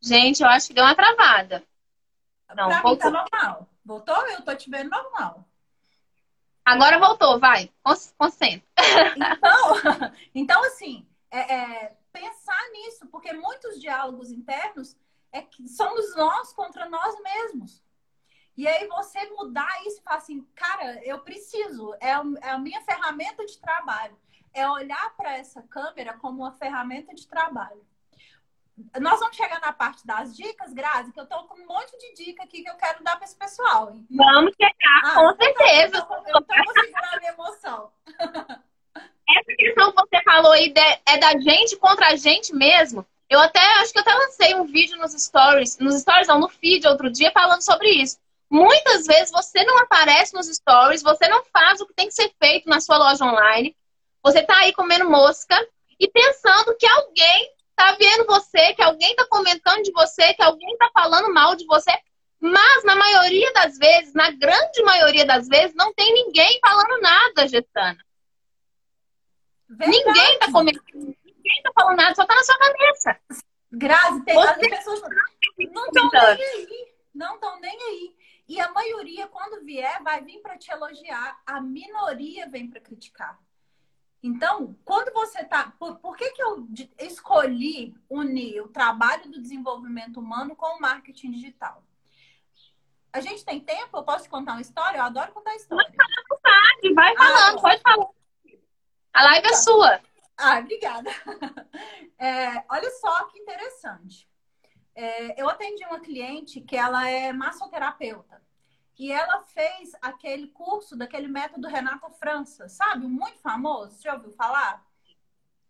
Gente, 0.02 0.42
eu 0.42 0.48
acho 0.50 0.68
que 0.68 0.74
deu 0.74 0.84
uma 0.84 0.94
travada. 0.94 1.64
Não, 2.54 2.68
pra 2.68 2.82
voltou. 2.82 3.10
mim 3.10 3.16
tá 3.16 3.28
normal. 3.32 3.68
Voltou? 3.82 4.28
Eu 4.28 4.42
tô 4.42 4.54
te 4.54 4.68
vendo 4.68 4.90
normal. 4.90 5.42
Agora 6.62 6.98
voltou, 6.98 7.40
vai. 7.40 7.72
Concentra. 8.18 8.62
Então, 9.16 10.12
então 10.34 10.64
assim, 10.64 11.08
é, 11.30 11.54
é, 11.54 11.96
pensar 12.12 12.70
nisso, 12.72 13.06
porque 13.06 13.32
muitos 13.32 13.80
diálogos 13.80 14.30
internos 14.30 14.94
é 15.34 15.42
que 15.42 15.68
somos 15.68 16.14
nós 16.14 16.52
contra 16.52 16.88
nós 16.88 17.20
mesmos. 17.20 17.82
E 18.56 18.68
aí 18.68 18.86
você 18.86 19.28
mudar 19.30 19.84
isso 19.84 19.98
e 19.98 20.02
falar 20.02 20.18
assim, 20.18 20.46
cara, 20.54 21.04
eu 21.04 21.18
preciso, 21.18 21.92
é, 21.94 22.10
é 22.40 22.50
a 22.50 22.58
minha 22.58 22.80
ferramenta 22.82 23.44
de 23.44 23.58
trabalho. 23.58 24.16
É 24.54 24.68
olhar 24.70 25.12
para 25.16 25.36
essa 25.36 25.60
câmera 25.62 26.12
como 26.14 26.42
uma 26.42 26.52
ferramenta 26.52 27.12
de 27.12 27.26
trabalho. 27.26 27.84
Nós 29.00 29.18
vamos 29.18 29.36
chegar 29.36 29.60
na 29.60 29.72
parte 29.72 30.06
das 30.06 30.36
dicas, 30.36 30.72
Grazi, 30.72 31.12
que 31.12 31.18
eu 31.18 31.24
estou 31.24 31.44
com 31.48 31.60
um 31.60 31.66
monte 31.66 31.98
de 31.98 32.24
dica 32.24 32.44
aqui 32.44 32.62
que 32.62 32.70
eu 32.70 32.76
quero 32.76 33.02
dar 33.02 33.16
para 33.16 33.24
esse 33.24 33.36
pessoal. 33.36 33.92
Vamos 34.08 34.54
chegar, 34.54 35.00
ah, 35.04 35.14
com 35.14 35.36
certeza. 35.36 35.96
Eu 36.28 36.38
estou 36.38 36.64
conseguindo 36.64 37.06
a 37.12 37.18
minha 37.18 37.32
emoção. 37.32 37.92
Essa 39.26 39.56
questão 39.56 39.90
que 39.90 40.00
você 40.00 40.22
falou 40.22 40.52
aí 40.52 40.72
é 41.06 41.18
da 41.18 41.32
gente 41.38 41.76
contra 41.76 42.08
a 42.08 42.16
gente 42.16 42.54
mesmo. 42.54 43.04
Eu 43.34 43.40
até 43.40 43.60
acho 43.80 43.92
que 43.92 43.98
eu 43.98 44.02
até 44.02 44.14
lancei 44.14 44.54
um 44.54 44.64
vídeo 44.64 44.96
nos 44.96 45.10
stories, 45.12 45.76
nos 45.78 46.00
stories 46.00 46.28
não, 46.28 46.38
no 46.38 46.48
feed 46.48 46.86
outro 46.86 47.10
dia 47.10 47.32
falando 47.32 47.62
sobre 47.62 47.90
isso. 47.90 48.16
Muitas 48.48 49.06
vezes 49.06 49.32
você 49.32 49.64
não 49.64 49.76
aparece 49.78 50.32
nos 50.34 50.46
stories, 50.46 51.02
você 51.02 51.26
não 51.26 51.44
faz 51.46 51.80
o 51.80 51.86
que 51.86 51.94
tem 51.94 52.06
que 52.06 52.14
ser 52.14 52.32
feito 52.40 52.68
na 52.68 52.78
sua 52.78 52.96
loja 52.96 53.24
online. 53.24 53.76
Você 54.22 54.40
tá 54.44 54.56
aí 54.58 54.72
comendo 54.72 55.10
mosca 55.10 55.56
e 55.98 56.08
pensando 56.08 56.76
que 56.78 56.86
alguém 56.86 57.50
tá 57.74 57.96
vendo 57.98 58.24
você, 58.24 58.72
que 58.72 58.82
alguém 58.82 59.16
tá 59.16 59.26
comentando 59.28 59.82
de 59.82 59.90
você, 59.90 60.32
que 60.32 60.42
alguém 60.42 60.76
tá 60.76 60.88
falando 60.94 61.34
mal 61.34 61.56
de 61.56 61.66
você. 61.66 61.90
Mas 62.38 62.84
na 62.84 62.94
maioria 62.94 63.52
das 63.52 63.76
vezes, 63.76 64.14
na 64.14 64.30
grande 64.30 64.80
maioria 64.84 65.26
das 65.26 65.48
vezes, 65.48 65.74
não 65.74 65.92
tem 65.92 66.14
ninguém 66.14 66.60
falando 66.64 67.00
nada, 67.00 67.48
Gestana. 67.48 67.98
Verdade. 69.68 69.90
Ninguém 69.90 70.38
tá 70.38 70.52
comentando 70.52 71.23
ninguém 71.44 71.62
tá 71.62 71.72
falando 71.74 71.96
nada, 71.96 72.14
só 72.14 72.26
tá 72.26 72.34
na 72.34 72.42
sua 72.42 72.58
cabeça. 72.58 73.20
Grazi, 73.70 74.24
tem, 74.24 74.38
as 74.42 74.56
pessoas 74.56 75.00
não 75.70 75.86
estão 75.86 76.10
nem 76.10 76.44
aí. 76.44 76.94
Não 77.14 77.34
estão 77.34 77.60
nem 77.60 77.82
aí. 77.82 78.16
E 78.48 78.60
a 78.60 78.72
maioria, 78.72 79.26
quando 79.28 79.64
vier, 79.64 80.02
vai 80.02 80.22
vir 80.22 80.40
para 80.40 80.58
te 80.58 80.70
elogiar. 80.70 81.40
A 81.46 81.60
minoria 81.60 82.48
vem 82.48 82.68
para 82.68 82.80
criticar. 82.80 83.38
Então, 84.22 84.76
quando 84.84 85.12
você 85.12 85.44
tá. 85.44 85.72
Por, 85.78 85.96
por, 85.98 86.16
que, 86.16 86.30
que 86.30 86.42
eu 86.42 86.66
escolhi 86.98 87.94
unir 88.08 88.62
o 88.62 88.68
trabalho 88.68 89.30
do 89.30 89.40
desenvolvimento 89.40 90.18
humano 90.18 90.56
com 90.56 90.76
o 90.76 90.80
marketing 90.80 91.32
digital? 91.32 91.82
A 93.12 93.20
gente 93.20 93.44
tem 93.44 93.60
tempo? 93.60 93.96
Eu 93.96 94.02
posso 94.02 94.28
contar 94.28 94.52
uma 94.52 94.60
história? 94.60 94.98
Eu 94.98 95.04
adoro 95.04 95.32
contar 95.32 95.54
história. 95.54 95.92
Vai, 96.82 96.94
vai 96.94 97.16
falando, 97.16 97.58
ah, 97.58 97.60
pode 97.60 97.82
falar. 97.82 98.08
A 99.12 99.24
live 99.24 99.46
é 99.46 99.50
tá. 99.50 99.56
sua. 99.56 100.00
Ah, 100.36 100.58
obrigada. 100.58 101.10
É, 102.16 102.64
olha 102.70 102.90
só 102.92 103.24
que 103.24 103.38
interessante. 103.38 104.26
É, 104.94 105.40
eu 105.40 105.48
atendi 105.48 105.84
uma 105.84 106.00
cliente 106.00 106.60
que 106.60 106.76
ela 106.76 107.06
é 107.06 107.32
massoterapeuta. 107.32 108.40
E 108.96 109.10
ela 109.10 109.42
fez 109.42 109.92
aquele 110.00 110.46
curso 110.48 110.96
daquele 110.96 111.26
método 111.26 111.68
Renata 111.68 112.08
França, 112.10 112.68
sabe? 112.68 113.06
Muito 113.06 113.40
famoso. 113.40 113.96
Você 113.96 114.02
já 114.04 114.14
ouviu 114.14 114.30
falar? 114.30 114.86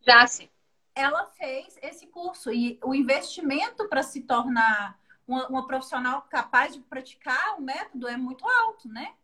Já 0.03 0.27
sim. 0.27 0.49
Ela 0.95 1.25
fez 1.27 1.79
esse 1.83 2.07
curso 2.07 2.53
e 2.53 2.79
o 2.85 2.95
investimento 2.95 3.89
para 3.89 4.03
se 4.03 4.21
tornar 4.21 5.01
uma, 5.27 5.49
uma 5.49 5.67
profissional 5.67 6.23
capaz 6.23 6.75
de 6.75 6.81
praticar 6.81 7.57
o 7.59 7.63
método 7.63 8.07
é 8.07 8.17
muito 8.17 8.47
alto, 8.47 8.87
né? 8.89 9.15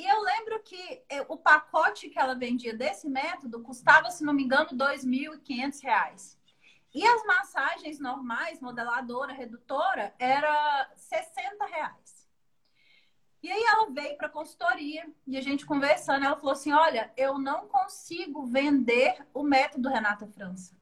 E 0.00 0.06
eu 0.06 0.22
lembro 0.22 0.62
que 0.62 1.02
é, 1.10 1.20
o 1.28 1.36
pacote 1.36 2.08
que 2.08 2.18
ela 2.18 2.34
vendia 2.34 2.74
desse 2.74 3.06
método 3.06 3.60
custava, 3.60 4.10
se 4.10 4.24
não 4.24 4.32
me 4.32 4.44
engano, 4.44 4.70
R$ 4.70 4.76
2.500. 4.78 6.38
E 6.94 7.06
as 7.06 7.22
massagens 7.26 8.00
normais, 8.00 8.60
modeladora, 8.60 9.34
redutora, 9.34 10.14
era 10.18 10.90
60 10.96 11.66
reais. 11.66 12.26
E 13.42 13.52
aí 13.52 13.62
ela 13.62 13.90
veio 13.90 14.16
para 14.16 14.28
a 14.28 14.30
consultoria 14.30 15.06
e 15.26 15.36
a 15.36 15.42
gente 15.42 15.66
conversando, 15.66 16.24
ela 16.24 16.36
falou 16.36 16.52
assim: 16.52 16.72
"Olha, 16.72 17.12
eu 17.14 17.38
não 17.38 17.68
consigo 17.68 18.46
vender 18.46 19.22
o 19.34 19.42
método 19.42 19.90
Renata 19.90 20.26
França. 20.28 20.79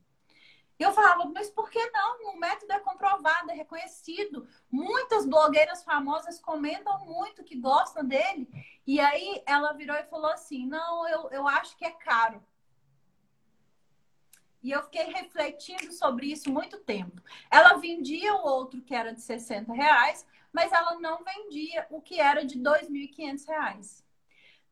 E 0.79 0.83
eu 0.83 0.93
falava, 0.93 1.25
mas 1.27 1.51
por 1.51 1.69
que 1.71 1.91
não? 1.91 2.33
O 2.33 2.39
método 2.39 2.73
é 2.73 2.79
comprovado, 2.79 3.51
é 3.51 3.55
reconhecido. 3.55 4.47
Muitas 4.71 5.27
blogueiras 5.27 5.83
famosas 5.83 6.39
comentam 6.39 7.05
muito 7.05 7.43
que 7.43 7.57
gostam 7.57 8.05
dele. 8.05 8.49
E 8.87 9.01
aí 9.01 9.43
ela 9.45 9.73
virou 9.73 9.97
e 9.97 10.05
falou 10.05 10.31
assim: 10.31 10.67
não, 10.67 11.09
eu, 11.09 11.31
eu 11.31 11.49
acho 11.49 11.77
que 11.77 11.85
é 11.85 11.91
caro. 11.91 12.41
E 14.63 14.71
eu 14.71 14.83
fiquei 14.83 15.05
refletindo 15.05 15.93
sobre 15.93 16.27
isso 16.27 16.51
muito 16.51 16.79
tempo. 16.79 17.23
Ela 17.51 17.75
vendia 17.75 18.35
o 18.35 18.45
outro 18.45 18.81
que 18.81 18.95
era 18.95 19.13
de 19.13 19.21
60 19.21 19.73
reais, 19.73 20.27
mas 20.53 20.73
ela 20.73 20.99
não 21.01 21.25
vendia 21.25 21.87
o 21.91 22.01
que 22.01 22.21
era 22.21 22.45
de 22.45 22.59
2.500 22.59 23.47
reais. 23.47 24.05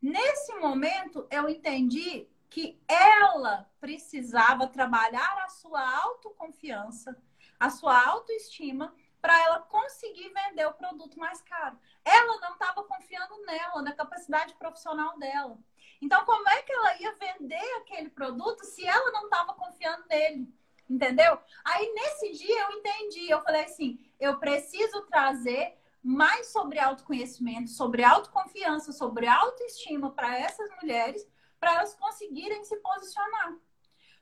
Nesse 0.01 0.55
momento, 0.57 1.27
eu 1.31 1.49
entendi 1.49 2.29
que 2.49 2.81
ela 2.89 3.71
precisava 3.81 4.67
trabalhar 4.67 5.43
a 5.45 5.49
sua 5.49 5.81
autoconfiança, 6.03 7.17
a 7.59 7.71
sua 7.71 8.07
autoestima, 8.07 8.95
para 9.21 9.39
ela 9.43 9.61
conseguir 9.61 10.33
vender 10.33 10.67
o 10.67 10.75
produto 10.75 11.19
mais 11.19 11.43
caro. 11.43 11.79
Ela 12.05 12.41
não 12.41 12.53
estava 12.53 12.85
confiando 12.85 13.45
nela, 13.45 13.83
na 13.83 13.93
capacidade 13.93 14.55
profissional 14.55 15.19
dela. 15.19 15.59
Então, 16.01 16.25
como 16.25 16.49
é 16.49 16.63
que 16.63 16.73
ela 16.73 16.97
ia 17.01 17.15
vender 17.17 17.77
aquele 17.79 18.11
produto 18.11 18.65
se 18.65 18.87
ela 18.87 19.11
não 19.11 19.25
estava 19.25 19.55
confiando 19.55 20.05
nele? 20.09 20.55
Entendeu? 20.89 21.39
Aí, 21.65 21.93
nesse 21.93 22.33
dia, 22.33 22.63
eu 22.63 22.79
entendi. 22.79 23.29
Eu 23.29 23.43
falei 23.43 23.65
assim: 23.65 23.99
eu 24.21 24.39
preciso 24.39 25.03
trazer 25.07 25.77
mais 26.03 26.53
sobre 26.53 26.79
autoconhecimento, 26.79 27.71
sobre 27.71 28.05
autoconfiança, 28.05 28.93
sobre 28.93 29.27
autoestima 29.27 30.13
para 30.13 30.39
essas 30.39 30.71
mulheres 30.81 31.27
para 31.59 31.75
elas 31.75 31.95
conseguirem 31.95 32.64
se 32.64 32.77
posicionar. 32.77 33.57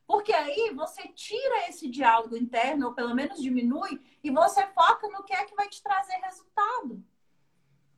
Porque 0.07 0.33
aí 0.33 0.73
você 0.75 1.09
tira 1.09 1.69
esse 1.69 1.89
diálogo 1.89 2.37
interno, 2.37 2.89
ou 2.89 2.95
pelo 2.95 3.15
menos 3.15 3.41
diminui, 3.41 4.01
e 4.23 4.31
você 4.31 4.67
foca 4.69 5.09
no 5.09 5.25
que 5.25 5.33
é 5.33 5.45
que 5.45 5.55
vai 5.55 5.69
te 5.69 5.83
trazer 5.83 6.15
resultado. 6.17 7.03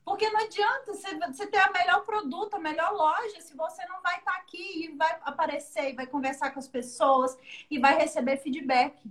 Porque 0.05 0.29
não 0.29 0.39
adianta 0.39 0.93
você 0.93 1.47
ter 1.47 1.57
a 1.57 1.71
melhor 1.71 2.05
produto, 2.05 2.53
a 2.53 2.59
melhor 2.59 2.93
loja, 2.93 3.41
se 3.41 3.53
você 3.57 3.85
não 3.87 4.01
vai 4.01 4.19
estar 4.19 4.31
tá 4.31 4.37
aqui 4.37 4.85
e 4.85 4.95
vai 4.95 5.19
aparecer, 5.23 5.89
e 5.89 5.95
vai 5.95 6.07
conversar 6.07 6.51
com 6.51 6.59
as 6.59 6.67
pessoas 6.67 7.37
e 7.69 7.77
vai 7.77 7.97
receber 7.97 8.37
feedback. 8.37 9.03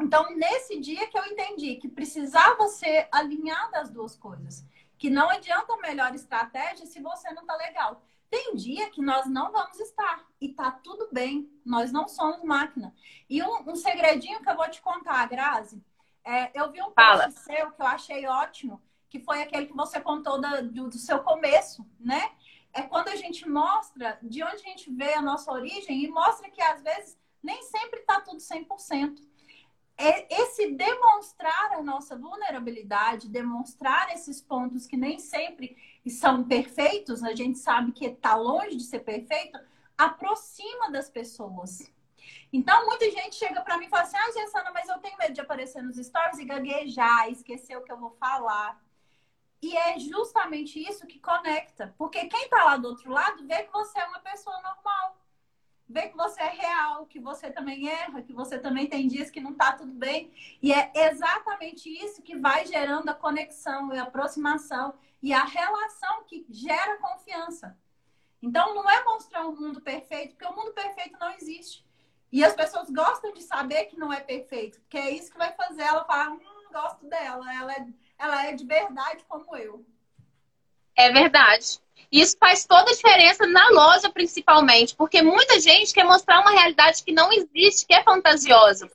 Então, 0.00 0.34
nesse 0.34 0.80
dia 0.80 1.06
que 1.06 1.18
eu 1.18 1.26
entendi 1.26 1.76
que 1.76 1.86
precisava 1.86 2.66
ser 2.68 3.08
alinhada 3.12 3.78
as 3.78 3.90
duas 3.90 4.16
coisas, 4.16 4.64
que 4.96 5.10
não 5.10 5.28
adianta 5.28 5.74
a 5.74 5.76
melhor 5.76 6.14
estratégia 6.14 6.86
se 6.86 6.98
você 7.00 7.30
não 7.34 7.44
tá 7.44 7.54
legal. 7.56 8.02
Tem 8.30 8.54
dia 8.54 8.88
que 8.90 9.02
nós 9.02 9.26
não 9.26 9.50
vamos 9.50 9.78
estar 9.80 10.24
e 10.40 10.50
tá 10.52 10.70
tudo 10.70 11.08
bem, 11.12 11.50
nós 11.64 11.90
não 11.90 12.06
somos 12.06 12.44
máquina. 12.44 12.94
E 13.28 13.42
um, 13.42 13.70
um 13.70 13.74
segredinho 13.74 14.40
que 14.40 14.48
eu 14.48 14.56
vou 14.56 14.70
te 14.70 14.80
contar, 14.80 15.28
Grazi, 15.28 15.84
é, 16.24 16.50
eu 16.58 16.70
vi 16.70 16.80
um 16.80 16.92
post 16.92 17.32
seu 17.40 17.72
que 17.72 17.82
eu 17.82 17.86
achei 17.86 18.26
ótimo, 18.26 18.80
que 19.08 19.18
foi 19.18 19.42
aquele 19.42 19.66
que 19.66 19.76
você 19.76 20.00
contou 20.00 20.40
da, 20.40 20.60
do, 20.60 20.88
do 20.88 20.98
seu 20.98 21.18
começo, 21.24 21.84
né? 21.98 22.30
É 22.72 22.82
quando 22.82 23.08
a 23.08 23.16
gente 23.16 23.48
mostra 23.48 24.16
de 24.22 24.44
onde 24.44 24.54
a 24.54 24.68
gente 24.68 24.92
vê 24.92 25.14
a 25.14 25.22
nossa 25.22 25.50
origem 25.50 26.04
e 26.04 26.08
mostra 26.08 26.48
que 26.48 26.62
às 26.62 26.80
vezes 26.82 27.18
nem 27.42 27.60
sempre 27.64 28.00
tá 28.02 28.20
tudo 28.20 28.36
100% 28.36 29.28
é 30.00 30.26
esse 30.42 30.70
demonstrar 30.72 31.72
a 31.72 31.82
nossa 31.82 32.16
vulnerabilidade, 32.16 33.28
demonstrar 33.28 34.10
esses 34.14 34.40
pontos 34.40 34.86
que 34.86 34.96
nem 34.96 35.18
sempre 35.18 35.76
são 36.08 36.44
perfeitos, 36.44 37.22
a 37.22 37.34
gente 37.34 37.58
sabe 37.58 37.92
que 37.92 38.06
está 38.06 38.34
longe 38.34 38.76
de 38.76 38.84
ser 38.84 39.00
perfeito, 39.00 39.58
aproxima 39.98 40.90
das 40.90 41.10
pessoas. 41.10 41.92
Então, 42.52 42.86
muita 42.86 43.10
gente 43.10 43.36
chega 43.36 43.60
para 43.60 43.76
mim 43.76 43.86
e 43.86 43.88
fala 43.90 44.04
assim: 44.04 44.16
ah, 44.16 44.32
Gessana, 44.32 44.70
mas 44.72 44.88
eu 44.88 44.98
tenho 44.98 45.18
medo 45.18 45.34
de 45.34 45.40
aparecer 45.40 45.82
nos 45.82 45.96
stories 45.96 46.38
e 46.38 46.44
gaguejar, 46.44 47.28
esquecer 47.28 47.76
o 47.76 47.82
que 47.82 47.92
eu 47.92 47.98
vou 47.98 48.10
falar. 48.12 48.80
E 49.60 49.76
é 49.76 49.98
justamente 49.98 50.80
isso 50.80 51.06
que 51.06 51.18
conecta. 51.18 51.94
Porque 51.98 52.26
quem 52.26 52.44
está 52.44 52.64
lá 52.64 52.76
do 52.78 52.88
outro 52.88 53.10
lado 53.10 53.46
vê 53.46 53.64
que 53.64 53.72
você 53.72 53.98
é 53.98 54.06
uma 54.06 54.20
pessoa 54.20 54.58
normal 54.62 55.20
vê 55.90 56.08
que 56.08 56.16
você 56.16 56.40
é 56.40 56.50
real, 56.50 57.04
que 57.06 57.18
você 57.18 57.50
também 57.50 57.88
erra, 57.88 58.22
que 58.22 58.32
você 58.32 58.56
também 58.56 58.86
tem 58.86 59.08
dias 59.08 59.28
que 59.28 59.40
não 59.40 59.52
tá 59.52 59.72
tudo 59.72 59.92
bem. 59.92 60.30
E 60.62 60.72
é 60.72 60.92
exatamente 60.94 61.90
isso 61.90 62.22
que 62.22 62.36
vai 62.36 62.64
gerando 62.64 63.08
a 63.08 63.14
conexão 63.14 63.92
e 63.92 63.98
a 63.98 64.04
aproximação 64.04 64.94
e 65.22 65.32
a 65.32 65.44
relação 65.44 66.24
que 66.24 66.46
gera 66.50 66.96
confiança. 66.98 67.76
Então, 68.42 68.74
não 68.74 68.88
é 68.88 69.04
mostrar 69.04 69.46
um 69.46 69.54
mundo 69.54 69.80
perfeito, 69.80 70.34
porque 70.34 70.46
o 70.46 70.56
mundo 70.56 70.72
perfeito 70.72 71.18
não 71.20 71.30
existe. 71.32 71.84
E 72.32 72.44
as 72.44 72.54
pessoas 72.54 72.88
gostam 72.90 73.32
de 73.32 73.42
saber 73.42 73.86
que 73.86 73.98
não 73.98 74.12
é 74.12 74.20
perfeito, 74.20 74.80
porque 74.80 74.96
é 74.96 75.10
isso 75.10 75.32
que 75.32 75.38
vai 75.38 75.52
fazer 75.52 75.82
ela 75.82 76.04
falar: 76.04 76.30
hum, 76.30 76.40
gosto 76.72 77.04
dela, 77.06 77.52
ela 77.52 77.72
é, 77.72 77.86
ela 78.18 78.46
é 78.46 78.52
de 78.52 78.64
verdade 78.64 79.24
como 79.28 79.56
eu. 79.56 79.84
É 80.96 81.10
verdade. 81.10 81.80
Isso 82.10 82.36
faz 82.38 82.64
toda 82.66 82.90
a 82.90 82.94
diferença 82.94 83.46
na 83.46 83.68
loja, 83.70 84.10
principalmente, 84.10 84.94
porque 84.96 85.22
muita 85.22 85.60
gente 85.60 85.92
quer 85.92 86.04
mostrar 86.04 86.40
uma 86.40 86.50
realidade 86.50 87.04
que 87.04 87.12
não 87.12 87.32
existe, 87.32 87.86
que 87.86 87.94
é 87.94 88.02
fantasiosa. 88.02 88.90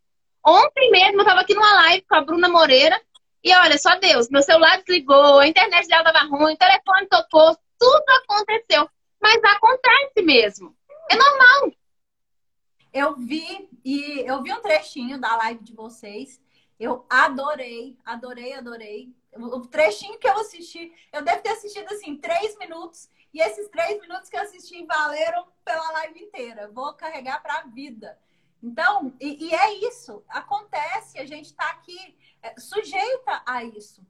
Ontem 0.46 0.92
mesmo 0.92 1.18
eu 1.18 1.22
estava 1.22 1.42
aqui 1.42 1.54
numa 1.54 1.74
live 1.74 2.06
com 2.08 2.16
a 2.16 2.22
Bruna 2.22 2.50
Moreira 2.50 3.02
e 3.46 3.56
olha, 3.56 3.78
só 3.78 3.96
Deus, 4.00 4.28
meu 4.28 4.42
celular 4.42 4.78
desligou, 4.78 5.38
a 5.38 5.48
internet 5.48 5.88
dela 5.88 6.10
estava 6.10 6.28
ruim, 6.28 6.56
o 6.56 6.58
telefone 6.58 7.08
tocou, 7.08 7.56
tudo 7.78 8.04
aconteceu. 8.24 8.90
Mas 9.22 9.40
acontece 9.44 10.24
mesmo. 10.24 10.76
É 11.12 11.16
normal. 11.16 11.72
Eu 12.92 13.16
vi 13.16 13.70
e 13.84 14.24
eu 14.26 14.42
vi 14.42 14.52
um 14.52 14.62
trechinho 14.62 15.20
da 15.20 15.36
live 15.38 15.64
de 15.64 15.76
vocês. 15.76 16.42
Eu 16.80 17.06
adorei, 17.08 17.96
adorei, 18.04 18.54
adorei. 18.54 19.16
O 19.32 19.68
trechinho 19.68 20.18
que 20.18 20.28
eu 20.28 20.40
assisti, 20.40 20.92
eu 21.14 21.22
devo 21.22 21.44
ter 21.44 21.50
assistido 21.50 21.86
assim, 21.94 22.18
três 22.18 22.58
minutos. 22.58 23.12
E 23.32 23.40
esses 23.40 23.70
três 23.70 24.02
minutos 24.02 24.28
que 24.28 24.38
eu 24.38 24.42
assisti 24.42 24.84
valeram 24.88 25.46
pela 25.64 25.92
live 25.92 26.20
inteira. 26.20 26.72
Vou 26.74 26.96
carregar 26.96 27.44
para 27.44 27.60
a 27.60 27.68
vida. 27.68 28.18
Então, 28.62 29.14
e, 29.20 29.48
e, 29.48 29.54
é 29.54 29.74
isso. 29.88 30.24
Acontece, 30.28 31.20
a 31.20 31.26
gente 31.26 31.46
está 31.46 31.70
aqui 31.70 32.18
é, 32.42 32.60
sujeita 32.60 33.44
a 33.46 33.64
isso. 33.64 34.06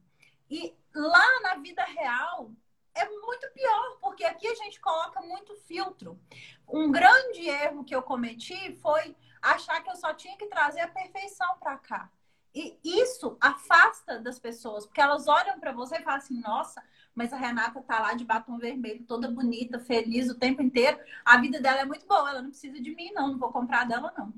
E 0.50 0.74
lá 0.94 1.40
na 1.40 1.56
vida 1.56 1.84
real 1.84 2.50
é 2.94 3.08
muito 3.08 3.50
pior, 3.52 3.98
porque 4.00 4.24
aqui 4.24 4.46
a 4.46 4.54
gente 4.54 4.80
coloca 4.80 5.20
muito 5.20 5.54
filtro. 5.56 6.18
Um 6.66 6.90
grande 6.90 7.46
erro 7.48 7.84
que 7.84 7.94
eu 7.94 8.02
cometi 8.02 8.74
foi 8.76 9.14
achar 9.42 9.82
que 9.82 9.90
eu 9.90 9.96
só 9.96 10.14
tinha 10.14 10.36
que 10.36 10.46
trazer 10.46 10.80
a 10.80 10.88
perfeição 10.88 11.58
para 11.58 11.76
cá. 11.76 12.10
E 12.54 12.78
isso 12.82 13.36
afasta 13.38 14.18
das 14.18 14.38
pessoas, 14.38 14.86
porque 14.86 15.00
elas 15.00 15.28
olham 15.28 15.60
para 15.60 15.72
você 15.72 15.96
e 15.96 16.02
falam 16.02 16.18
assim: 16.18 16.40
nossa, 16.40 16.82
mas 17.16 17.32
a 17.32 17.36
Renata 17.36 17.80
tá 17.80 17.98
lá 17.98 18.12
de 18.12 18.26
batom 18.26 18.58
vermelho, 18.58 19.02
toda 19.04 19.30
bonita, 19.30 19.80
feliz 19.80 20.28
o 20.28 20.38
tempo 20.38 20.62
inteiro. 20.62 21.00
A 21.24 21.38
vida 21.38 21.58
dela 21.58 21.80
é 21.80 21.84
muito 21.86 22.06
boa, 22.06 22.28
ela 22.28 22.42
não 22.42 22.50
precisa 22.50 22.78
de 22.78 22.94
mim, 22.94 23.10
não, 23.12 23.28
não 23.28 23.38
vou 23.38 23.50
comprar 23.50 23.86
dela, 23.86 24.12
não. 24.16 24.34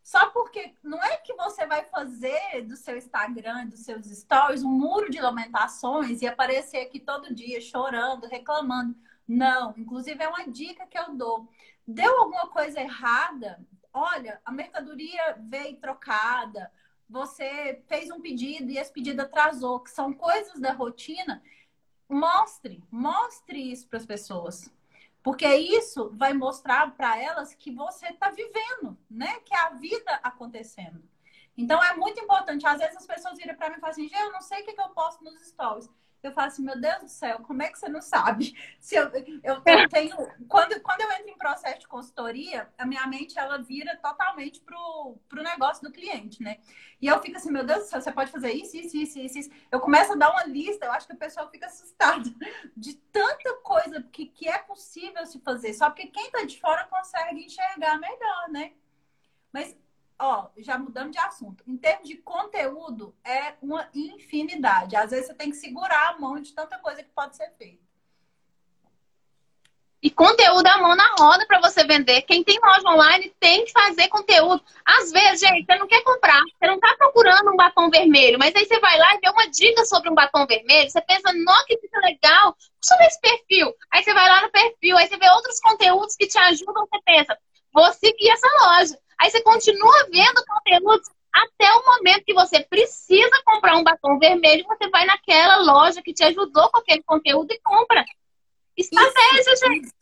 Só 0.00 0.30
porque 0.30 0.74
não 0.82 1.02
é 1.02 1.16
que 1.16 1.34
você 1.34 1.66
vai 1.66 1.86
fazer 1.86 2.62
do 2.62 2.76
seu 2.76 2.96
Instagram, 2.96 3.66
dos 3.66 3.80
seus 3.80 4.06
stories, 4.06 4.62
um 4.62 4.70
muro 4.70 5.10
de 5.10 5.20
lamentações 5.20 6.22
e 6.22 6.26
aparecer 6.26 6.78
aqui 6.78 7.00
todo 7.00 7.34
dia 7.34 7.60
chorando, 7.60 8.28
reclamando. 8.28 8.94
Não, 9.26 9.74
inclusive 9.76 10.22
é 10.22 10.28
uma 10.28 10.46
dica 10.46 10.86
que 10.86 10.98
eu 10.98 11.14
dou. 11.16 11.48
Deu 11.88 12.20
alguma 12.20 12.46
coisa 12.48 12.80
errada, 12.80 13.58
olha, 13.92 14.40
a 14.44 14.52
mercadoria 14.52 15.36
veio 15.40 15.76
trocada, 15.78 16.70
você 17.08 17.82
fez 17.86 18.10
um 18.10 18.20
pedido 18.20 18.70
e 18.70 18.78
esse 18.78 18.92
pedido 18.92 19.20
atrasou, 19.20 19.80
que 19.80 19.90
são 19.90 20.12
coisas 20.12 20.58
da 20.60 20.72
rotina, 20.72 21.42
mostre, 22.08 22.82
mostre 22.90 23.72
isso 23.72 23.86
para 23.88 23.98
as 23.98 24.06
pessoas. 24.06 24.70
Porque 25.22 25.46
isso 25.46 26.10
vai 26.14 26.34
mostrar 26.34 26.94
para 26.96 27.18
elas 27.18 27.54
que 27.54 27.70
você 27.70 28.08
está 28.08 28.30
vivendo, 28.30 28.96
né? 29.10 29.40
Que 29.40 29.54
é 29.54 29.58
a 29.58 29.70
vida 29.70 30.20
acontecendo. 30.22 31.02
Então 31.56 31.82
é 31.82 31.96
muito 31.96 32.20
importante. 32.20 32.66
Às 32.66 32.78
vezes 32.78 32.96
as 32.96 33.06
pessoas 33.06 33.38
viram 33.38 33.54
para 33.54 33.70
mim 33.70 33.76
e 33.76 33.80
falam 33.80 33.92
assim: 33.92 34.10
eu 34.12 34.32
não 34.32 34.42
sei 34.42 34.60
o 34.60 34.64
que, 34.64 34.74
que 34.74 34.80
eu 34.80 34.90
posto 34.90 35.24
nos 35.24 35.40
stories 35.46 35.88
eu 36.26 36.32
falo 36.32 36.48
assim, 36.48 36.62
meu 36.62 36.80
Deus 36.80 37.02
do 37.02 37.08
céu, 37.08 37.40
como 37.40 37.62
é 37.62 37.68
que 37.68 37.78
você 37.78 37.88
não 37.88 38.00
sabe? 38.00 38.54
Se 38.80 38.94
eu, 38.94 39.08
eu, 39.08 39.62
eu 39.64 39.88
tenho. 39.88 40.16
Quando, 40.48 40.80
quando 40.80 41.00
eu 41.00 41.12
entro 41.12 41.28
em 41.28 41.38
processo 41.38 41.80
de 41.80 41.88
consultoria, 41.88 42.68
a 42.78 42.86
minha 42.86 43.06
mente 43.06 43.38
ela 43.38 43.58
vira 43.58 43.96
totalmente 43.96 44.60
pro, 44.60 45.18
pro 45.28 45.42
negócio 45.42 45.82
do 45.82 45.92
cliente, 45.92 46.42
né? 46.42 46.58
E 47.00 47.06
eu 47.06 47.20
fico 47.20 47.36
assim, 47.36 47.50
meu 47.50 47.64
Deus 47.64 47.80
do 47.80 47.86
céu, 47.86 48.00
você 48.00 48.12
pode 48.12 48.30
fazer 48.30 48.52
isso, 48.52 48.76
isso, 48.76 48.96
isso, 48.96 49.18
isso, 49.18 49.38
isso. 49.38 49.50
Eu 49.70 49.80
começo 49.80 50.12
a 50.12 50.16
dar 50.16 50.30
uma 50.30 50.44
lista, 50.44 50.86
eu 50.86 50.92
acho 50.92 51.06
que 51.06 51.14
o 51.14 51.18
pessoal 51.18 51.50
fica 51.50 51.66
assustado 51.66 52.34
de 52.76 52.94
tanta 52.94 53.54
coisa 53.62 54.02
que, 54.02 54.26
que 54.26 54.48
é 54.48 54.58
possível 54.58 55.24
se 55.26 55.38
fazer. 55.40 55.74
Só 55.74 55.90
porque 55.90 56.06
quem 56.06 56.30
tá 56.30 56.44
de 56.44 56.58
fora 56.58 56.86
consegue 56.86 57.44
enxergar 57.44 57.98
melhor, 57.98 58.48
né? 58.50 58.72
Mas 59.52 59.76
ó, 60.18 60.48
já 60.58 60.78
mudando 60.78 61.12
de 61.12 61.18
assunto. 61.18 61.64
Em 61.66 61.76
termos 61.76 62.08
de 62.08 62.16
conteúdo, 62.16 63.14
é 63.24 63.54
uma 63.60 63.88
infinidade. 63.94 64.96
Às 64.96 65.10
vezes 65.10 65.26
você 65.26 65.34
tem 65.34 65.50
que 65.50 65.56
segurar 65.56 66.10
a 66.10 66.18
mão 66.18 66.40
de 66.40 66.52
tanta 66.52 66.78
coisa 66.78 67.02
que 67.02 67.10
pode 67.10 67.36
ser 67.36 67.50
feita. 67.58 67.84
E 70.04 70.10
conteúdo 70.10 70.66
é 70.66 70.70
a 70.70 70.82
mão 70.82 70.94
na 70.94 71.14
roda 71.18 71.46
para 71.46 71.62
você 71.62 71.82
vender. 71.82 72.20
Quem 72.22 72.44
tem 72.44 72.60
loja 72.62 72.90
online 72.90 73.34
tem 73.40 73.64
que 73.64 73.72
fazer 73.72 74.06
conteúdo. 74.08 74.62
Às 74.84 75.10
vezes, 75.10 75.40
gente, 75.40 75.64
você 75.64 75.78
não 75.78 75.86
quer 75.86 76.02
comprar, 76.02 76.42
você 76.42 76.66
não 76.66 76.74
está 76.74 76.94
procurando 76.98 77.50
um 77.50 77.56
batom 77.56 77.88
vermelho, 77.88 78.38
mas 78.38 78.54
aí 78.54 78.66
você 78.66 78.78
vai 78.80 78.98
lá 78.98 79.14
e 79.14 79.20
vê 79.20 79.30
uma 79.30 79.48
dica 79.48 79.82
sobre 79.86 80.10
um 80.10 80.14
batom 80.14 80.46
vermelho, 80.46 80.90
você 80.90 81.00
pensa, 81.00 81.32
nossa, 81.32 81.64
que 81.64 81.78
fica 81.78 81.98
legal, 82.00 82.54
deixa 82.82 82.98
ver 82.98 83.06
esse 83.06 83.20
perfil. 83.22 83.74
Aí 83.90 84.04
você 84.04 84.12
vai 84.12 84.28
lá 84.28 84.42
no 84.42 84.50
perfil, 84.50 84.98
aí 84.98 85.08
você 85.08 85.16
vê 85.16 85.30
outros 85.30 85.58
conteúdos 85.60 86.16
que 86.16 86.26
te 86.26 86.36
ajudam, 86.36 86.86
você 86.86 87.00
pensa, 87.06 87.38
vou 87.72 87.90
seguir 87.94 88.28
essa 88.28 88.46
loja. 88.60 88.98
Aí 89.24 89.30
você 89.30 89.42
continua 89.42 90.06
vendo 90.12 90.44
conteúdos 90.44 91.08
até 91.32 91.72
o 91.72 91.86
momento 91.86 92.26
que 92.26 92.34
você 92.34 92.62
precisa 92.62 93.42
comprar 93.42 93.78
um 93.78 93.82
batom 93.82 94.18
vermelho, 94.18 94.66
você 94.66 94.86
vai 94.90 95.06
naquela 95.06 95.62
loja 95.62 96.02
que 96.02 96.12
te 96.12 96.22
ajudou 96.24 96.70
com 96.70 96.80
aquele 96.80 97.02
conteúdo 97.02 97.50
e 97.50 97.58
compra. 97.60 98.04
Estratégia, 98.76 99.56
gente. 99.56 99.94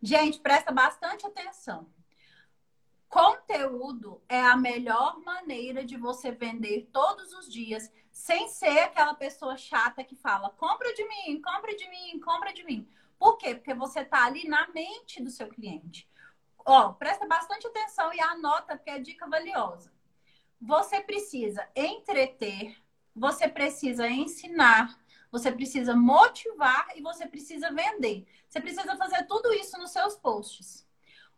Gente, 0.00 0.40
presta 0.40 0.72
bastante 0.72 1.26
atenção. 1.26 1.86
Conteúdo 3.10 4.22
é 4.26 4.40
a 4.40 4.56
melhor 4.56 5.20
maneira 5.20 5.84
de 5.84 5.98
você 5.98 6.32
vender 6.32 6.88
todos 6.90 7.34
os 7.34 7.52
dias, 7.52 7.92
sem 8.10 8.48
ser 8.48 8.78
aquela 8.78 9.12
pessoa 9.12 9.58
chata 9.58 10.02
que 10.02 10.16
fala: 10.16 10.48
compra 10.48 10.94
de 10.94 11.06
mim, 11.06 11.42
compra 11.42 11.76
de 11.76 11.86
mim, 11.90 12.18
compra 12.20 12.54
de 12.54 12.64
mim. 12.64 12.88
Por 13.18 13.36
quê? 13.36 13.54
Porque 13.54 13.74
você 13.74 14.00
está 14.00 14.24
ali 14.24 14.48
na 14.48 14.66
mente 14.68 15.22
do 15.22 15.30
seu 15.30 15.46
cliente. 15.46 16.08
Ó, 16.66 16.92
presta 16.94 17.24
bastante 17.26 17.64
atenção 17.68 18.12
e 18.12 18.20
anota, 18.20 18.76
porque 18.76 18.90
é 18.90 18.98
dica 18.98 19.28
valiosa. 19.28 19.92
Você 20.60 21.00
precisa 21.00 21.64
entreter, 21.76 22.76
você 23.14 23.46
precisa 23.46 24.08
ensinar, 24.08 24.98
você 25.30 25.52
precisa 25.52 25.94
motivar 25.94 26.88
e 26.96 27.00
você 27.00 27.24
precisa 27.24 27.70
vender. 27.72 28.26
Você 28.48 28.60
precisa 28.60 28.96
fazer 28.96 29.26
tudo 29.26 29.52
isso 29.54 29.78
nos 29.78 29.92
seus 29.92 30.16
posts. 30.16 30.84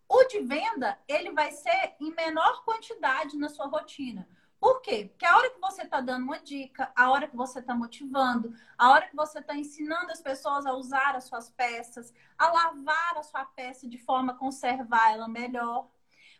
O 0.08 0.24
de 0.24 0.40
venda, 0.40 0.98
ele 1.06 1.30
vai 1.32 1.52
ser 1.52 1.94
em 2.00 2.14
menor 2.14 2.64
quantidade 2.64 3.36
na 3.36 3.50
sua 3.50 3.66
rotina. 3.66 4.26
Por 4.60 4.80
quê? 4.82 5.06
Porque 5.08 5.24
a 5.24 5.36
hora 5.36 5.50
que 5.50 5.60
você 5.60 5.82
está 5.82 6.00
dando 6.00 6.24
uma 6.24 6.40
dica, 6.40 6.90
a 6.96 7.10
hora 7.10 7.28
que 7.28 7.36
você 7.36 7.60
está 7.60 7.74
motivando, 7.74 8.52
a 8.76 8.90
hora 8.90 9.06
que 9.06 9.14
você 9.14 9.38
está 9.38 9.54
ensinando 9.54 10.10
as 10.10 10.20
pessoas 10.20 10.66
a 10.66 10.74
usar 10.74 11.14
as 11.14 11.24
suas 11.24 11.48
peças, 11.50 12.12
a 12.36 12.50
lavar 12.50 13.16
a 13.16 13.22
sua 13.22 13.44
peça 13.44 13.88
de 13.88 13.98
forma 13.98 14.32
a 14.32 14.36
conservar 14.36 15.12
ela 15.12 15.28
melhor. 15.28 15.88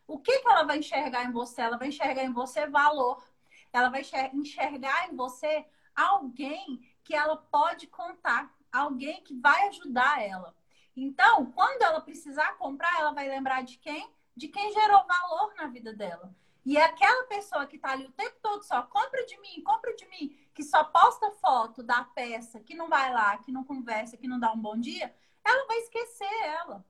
O 0.07 0.18
que, 0.18 0.40
que 0.40 0.48
ela 0.48 0.64
vai 0.64 0.78
enxergar 0.78 1.24
em 1.24 1.33
você? 1.33 1.62
Ela 1.62 1.76
vai 1.76 1.88
enxergar 1.88 2.24
em 2.24 2.33
você 2.33 2.66
valor. 2.66 3.22
Ela 3.72 3.88
vai 3.88 4.02
enxergar 4.33 5.09
em 5.09 5.14
você 5.14 5.64
alguém 5.94 6.81
que 7.04 7.14
ela 7.14 7.37
pode 7.37 7.87
contar, 7.87 8.52
alguém 8.72 9.22
que 9.22 9.35
vai 9.35 9.68
ajudar 9.68 10.22
ela. 10.22 10.54
Então, 10.96 11.46
quando 11.52 11.83
ela 11.83 12.00
precisar 12.00 12.57
comprar, 12.57 12.98
ela 12.98 13.12
vai 13.12 13.28
lembrar 13.28 13.62
de 13.62 13.78
quem? 13.78 14.11
De 14.35 14.48
quem 14.48 14.72
gerou 14.72 15.07
valor 15.07 15.54
na 15.57 15.66
vida 15.68 15.92
dela. 15.94 16.35
E 16.68 16.76
aquela 16.76 17.24
pessoa 17.24 17.66
que 17.66 17.76
está 17.76 17.92
ali 17.92 18.04
o 18.04 18.12
tempo 18.12 18.37
todo 18.42 18.62
só 18.62 18.83
compra 18.83 19.24
de 19.24 19.40
mim, 19.40 19.62
compra 19.62 19.96
de 19.96 20.07
mim, 20.07 20.37
que 20.52 20.62
só 20.62 20.85
posta 20.85 21.31
foto 21.40 21.83
da 21.83 22.04
peça, 22.04 22.61
que 22.61 22.74
não 22.74 22.90
vai 22.90 23.11
lá, 23.11 23.38
que 23.38 23.50
não 23.50 23.64
conversa, 23.64 24.18
que 24.18 24.28
não 24.28 24.38
dá 24.38 24.52
um 24.52 24.61
bom 24.61 24.76
dia, 24.78 25.16
ela 25.42 25.66
vai 25.66 25.78
esquecer 25.78 26.31
ela. 26.44 26.85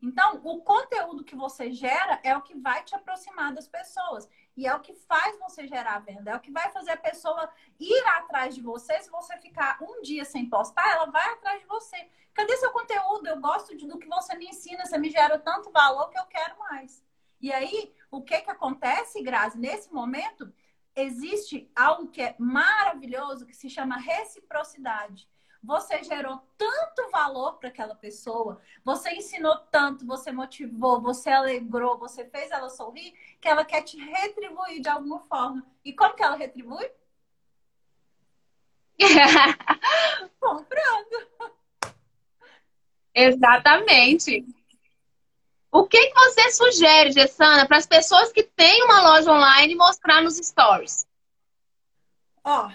Então, 0.00 0.40
o 0.42 0.62
conteúdo 0.62 1.22
que 1.22 1.36
você 1.36 1.70
gera 1.70 2.18
é 2.24 2.34
o 2.34 2.40
que 2.40 2.56
vai 2.56 2.82
te 2.82 2.94
aproximar 2.94 3.52
das 3.52 3.68
pessoas. 3.68 4.26
E 4.56 4.66
é 4.66 4.74
o 4.74 4.80
que 4.80 4.94
faz 4.94 5.38
você 5.38 5.68
gerar 5.68 5.98
venda. 5.98 6.30
É 6.30 6.36
o 6.36 6.40
que 6.40 6.50
vai 6.50 6.72
fazer 6.72 6.92
a 6.92 6.96
pessoa 6.96 7.46
ir 7.78 8.02
atrás 8.16 8.54
de 8.54 8.62
você. 8.62 9.02
Se 9.02 9.10
você 9.10 9.36
ficar 9.36 9.76
um 9.82 10.00
dia 10.00 10.24
sem 10.24 10.48
postar, 10.48 10.92
ela 10.92 11.10
vai 11.10 11.28
atrás 11.34 11.60
de 11.60 11.66
você. 11.66 12.08
Cadê 12.32 12.56
seu 12.56 12.70
conteúdo? 12.70 13.26
Eu 13.26 13.38
gosto 13.38 13.76
de, 13.76 13.86
do 13.86 13.98
que 13.98 14.08
você 14.08 14.34
me 14.38 14.46
ensina. 14.46 14.86
Você 14.86 14.96
me 14.96 15.10
gera 15.10 15.38
tanto 15.38 15.70
valor 15.70 16.08
que 16.08 16.18
eu 16.18 16.24
quero 16.24 16.58
mais. 16.58 17.04
E 17.40 17.52
aí, 17.52 17.92
o 18.10 18.22
que, 18.22 18.40
que 18.40 18.50
acontece, 18.50 19.22
Grazi? 19.22 19.58
Nesse 19.58 19.92
momento, 19.92 20.52
existe 20.94 21.70
algo 21.74 22.08
que 22.08 22.20
é 22.20 22.34
maravilhoso 22.38 23.46
que 23.46 23.56
se 23.56 23.70
chama 23.70 23.96
reciprocidade. 23.96 25.28
Você 25.62 26.02
gerou 26.02 26.40
tanto 26.56 27.10
valor 27.10 27.58
para 27.58 27.68
aquela 27.68 27.94
pessoa, 27.94 28.60
você 28.82 29.10
ensinou 29.10 29.56
tanto, 29.70 30.06
você 30.06 30.32
motivou, 30.32 31.02
você 31.02 31.28
alegrou, 31.30 31.98
você 31.98 32.24
fez 32.24 32.50
ela 32.50 32.70
sorrir, 32.70 33.12
que 33.40 33.46
ela 33.46 33.64
quer 33.64 33.82
te 33.82 33.98
retribuir 33.98 34.80
de 34.80 34.88
alguma 34.88 35.20
forma. 35.20 35.66
E 35.84 35.92
como 35.92 36.14
que 36.14 36.22
ela 36.22 36.36
retribui? 36.36 36.90
Comprando. 40.40 41.30
Exatamente. 43.14 44.46
O 45.72 45.86
que, 45.86 46.06
que 46.06 46.14
você 46.14 46.50
sugere, 46.52 47.12
Gessana, 47.12 47.66
para 47.66 47.76
as 47.76 47.86
pessoas 47.86 48.32
que 48.32 48.42
têm 48.42 48.84
uma 48.84 49.02
loja 49.02 49.30
online 49.30 49.74
mostrar 49.74 50.22
nos 50.22 50.36
stories? 50.36 51.06
Ó, 52.42 52.70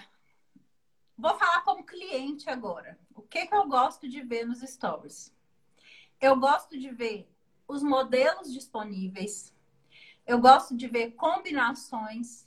Vou 1.18 1.34
falar 1.38 1.62
como 1.62 1.84
cliente 1.84 2.50
agora. 2.50 2.98
O 3.14 3.22
que, 3.22 3.46
que 3.46 3.54
eu 3.54 3.66
gosto 3.66 4.06
de 4.06 4.20
ver 4.20 4.44
nos 4.44 4.60
stories? 4.60 5.34
Eu 6.20 6.36
gosto 6.36 6.78
de 6.78 6.90
ver 6.90 7.26
os 7.66 7.82
modelos 7.82 8.52
disponíveis. 8.52 9.54
Eu 10.26 10.38
gosto 10.38 10.76
de 10.76 10.86
ver 10.86 11.12
combinações. 11.12 12.44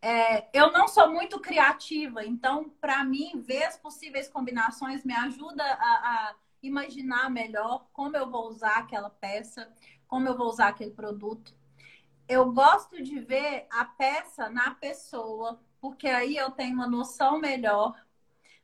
É, 0.00 0.48
eu 0.52 0.70
não 0.72 0.86
sou 0.86 1.10
muito 1.10 1.40
criativa, 1.40 2.24
então, 2.24 2.70
para 2.80 3.04
mim, 3.04 3.40
ver 3.40 3.64
as 3.64 3.76
possíveis 3.76 4.28
combinações 4.28 5.04
me 5.04 5.14
ajuda 5.14 5.62
a, 5.62 6.28
a 6.30 6.34
imaginar 6.62 7.30
melhor 7.30 7.86
como 7.92 8.16
eu 8.16 8.30
vou 8.30 8.48
usar 8.48 8.78
aquela 8.78 9.10
peça, 9.10 9.72
como 10.06 10.28
eu 10.28 10.36
vou 10.36 10.48
usar 10.48 10.68
aquele 10.68 10.92
produto. 10.92 11.54
Eu 12.28 12.52
gosto 12.52 13.02
de 13.02 13.18
ver 13.18 13.66
a 13.70 13.84
peça 13.84 14.48
na 14.48 14.74
pessoa, 14.74 15.60
porque 15.80 16.06
aí 16.06 16.36
eu 16.36 16.50
tenho 16.50 16.74
uma 16.74 16.86
noção 16.86 17.38
melhor. 17.38 17.94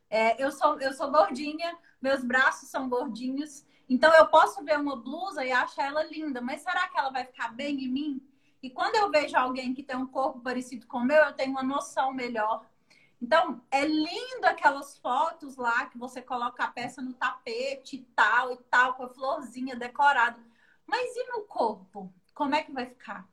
É, 0.09 0.41
eu, 0.43 0.51
sou, 0.51 0.79
eu 0.79 0.93
sou 0.93 1.11
gordinha, 1.11 1.77
meus 2.01 2.23
braços 2.23 2.69
são 2.69 2.87
gordinhos, 2.87 3.65
então 3.87 4.13
eu 4.15 4.27
posso 4.27 4.63
ver 4.63 4.79
uma 4.79 4.95
blusa 4.95 5.43
e 5.43 5.51
achar 5.51 5.87
ela 5.87 6.03
linda, 6.03 6.39
mas 6.41 6.61
será 6.61 6.87
que 6.87 6.97
ela 6.97 7.09
vai 7.09 7.25
ficar 7.25 7.49
bem 7.49 7.83
em 7.83 7.89
mim? 7.89 8.29
E 8.61 8.69
quando 8.69 8.95
eu 8.95 9.09
vejo 9.09 9.35
alguém 9.35 9.73
que 9.73 9.83
tem 9.83 9.95
um 9.95 10.07
corpo 10.07 10.41
parecido 10.41 10.85
com 10.85 10.99
o 10.99 11.05
meu, 11.05 11.23
eu 11.23 11.33
tenho 11.33 11.51
uma 11.51 11.63
noção 11.63 12.13
melhor. 12.13 12.68
Então, 13.21 13.61
é 13.69 13.85
lindo 13.85 14.45
aquelas 14.45 14.97
fotos 14.97 15.57
lá 15.57 15.85
que 15.87 15.97
você 15.97 16.21
coloca 16.21 16.63
a 16.63 16.67
peça 16.67 17.01
no 17.01 17.13
tapete 17.13 17.97
e 17.97 18.03
tal 18.15 18.53
e 18.53 18.57
tal, 18.69 18.93
com 18.93 19.03
a 19.03 19.09
florzinha 19.09 19.75
decorada. 19.75 20.39
Mas 20.87 21.15
e 21.15 21.23
no 21.27 21.43
corpo? 21.43 22.13
Como 22.33 22.55
é 22.55 22.63
que 22.63 22.71
vai 22.71 22.85
ficar? 22.85 23.27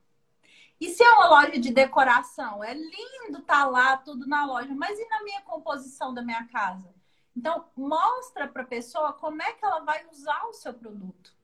E 0.81 0.90
se 0.90 1.03
é 1.03 1.11
uma 1.12 1.29
loja 1.29 1.59
de 1.59 1.72
decoração? 1.72 2.62
É 2.62 2.75
lindo 2.75 3.40
tá 3.42 3.64
lá, 3.64 3.96
tudo 3.96 4.27
na 4.27 4.44
loja, 4.44 4.75
mas 4.75 4.99
e 4.99 5.09
na 5.09 5.22
minha 5.22 5.40
composição 5.42 6.12
da 6.12 6.20
minha 6.20 6.46
casa? 6.49 6.92
Então, 7.35 7.66
mostra 7.77 8.49
para 8.49 8.62
a 8.62 8.66
pessoa 8.66 9.12
como 9.12 9.42
é 9.42 9.53
que 9.53 9.64
ela 9.64 9.81
vai 9.81 10.07
usar 10.11 10.44
o 10.46 10.53
seu 10.53 10.75
produto. 10.75 11.35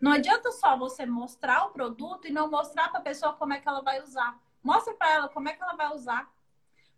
Não 0.00 0.12
adianta 0.12 0.50
só 0.52 0.76
você 0.76 1.04
mostrar 1.04 1.66
o 1.66 1.70
produto 1.70 2.26
e 2.26 2.32
não 2.32 2.50
mostrar 2.50 2.88
para 2.88 3.00
a 3.00 3.02
pessoa 3.02 3.34
como 3.34 3.52
é 3.52 3.60
que 3.60 3.68
ela 3.68 3.82
vai 3.82 4.02
usar. 4.02 4.38
Mostra 4.62 4.94
para 4.94 5.10
ela 5.10 5.28
como 5.28 5.48
é 5.48 5.52
que 5.52 5.62
ela 5.62 5.76
vai 5.76 5.94
usar. 5.94 6.30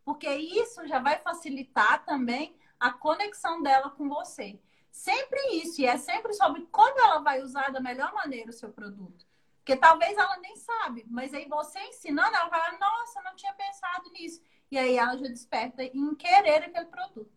Porque 0.05 0.29
isso 0.29 0.87
já 0.87 0.99
vai 0.99 1.19
facilitar 1.19 2.05
também 2.05 2.57
a 2.79 2.93
conexão 2.93 3.63
dela 3.63 3.91
com 3.91 4.09
você. 4.09 4.59
Sempre 4.91 5.41
isso, 5.57 5.81
e 5.81 5.87
é 5.87 5.97
sempre 5.97 6.35
sobre 6.35 6.67
como 6.71 7.01
ela 7.01 7.21
vai 7.21 7.41
usar 7.41 7.71
da 7.71 7.81
melhor 7.81 8.13
maneira 8.13 8.51
o 8.51 8.53
seu 8.53 8.71
produto. 8.71 9.25
Porque 9.59 9.77
talvez 9.77 10.19
ela 10.19 10.37
nem 10.39 10.57
sabe, 10.57 11.05
mas 11.09 11.33
aí 11.33 11.47
você 11.49 11.79
ensinando, 11.81 12.35
ela 12.35 12.49
vai, 12.49 12.79
nossa, 12.79 13.23
não 13.23 13.37
tinha 13.37 13.53
pensado 13.55 14.11
nisso. 14.11 14.43
E 14.71 14.77
aí 14.77 14.97
ela 14.97 15.17
já 15.17 15.29
desperta 15.29 15.85
em 15.85 16.15
querer 16.15 16.65
aquele 16.65 16.87
produto. 16.87 17.31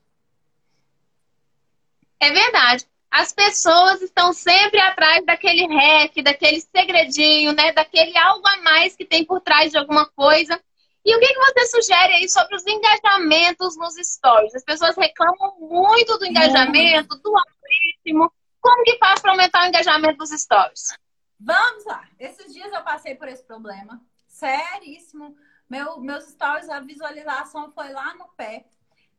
É 2.20 2.32
verdade. 2.32 2.88
As 3.12 3.32
pessoas 3.32 4.02
estão 4.02 4.34
sempre 4.34 4.80
atrás 4.82 5.26
daquele 5.26 5.68
hack, 5.68 6.22
daquele 6.24 6.60
segredinho, 6.60 7.54
né? 7.54 7.72
Daquele 7.72 8.18
algo 8.18 8.46
a 8.48 8.58
mais 8.58 8.96
que 8.96 9.06
tem 9.06 9.24
por 9.24 9.40
trás 9.40 9.72
de 9.72 9.78
alguma 9.78 10.06
coisa. 10.08 10.62
E 11.06 11.16
o 11.16 11.20
que, 11.20 11.28
que 11.28 11.40
você 11.40 11.68
sugere 11.68 12.14
aí 12.14 12.28
sobre 12.28 12.56
os 12.56 12.66
engajamentos 12.66 13.78
nos 13.78 13.94
stories? 13.96 14.56
As 14.56 14.64
pessoas 14.64 14.98
reclamam 14.98 15.56
muito 15.60 16.18
do 16.18 16.26
engajamento, 16.26 17.16
do 17.20 17.32
algoritmo. 17.38 18.34
Como 18.60 18.84
que 18.84 18.98
faz 18.98 19.22
para 19.22 19.32
aumentar 19.32 19.64
o 19.64 19.68
engajamento 19.68 20.18
dos 20.18 20.32
stories? 20.32 20.98
Vamos 21.40 21.86
lá. 21.86 22.08
Esses 22.18 22.52
dias 22.52 22.74
eu 22.74 22.82
passei 22.82 23.14
por 23.14 23.28
esse 23.28 23.44
problema. 23.44 24.02
Seríssimo. 24.28 25.38
Meu, 25.70 26.00
meus 26.00 26.24
stories, 26.26 26.70
a 26.70 26.80
visualização 26.80 27.72
foi 27.72 27.90
lá 27.90 28.16
no 28.16 28.28
pé. 28.30 28.66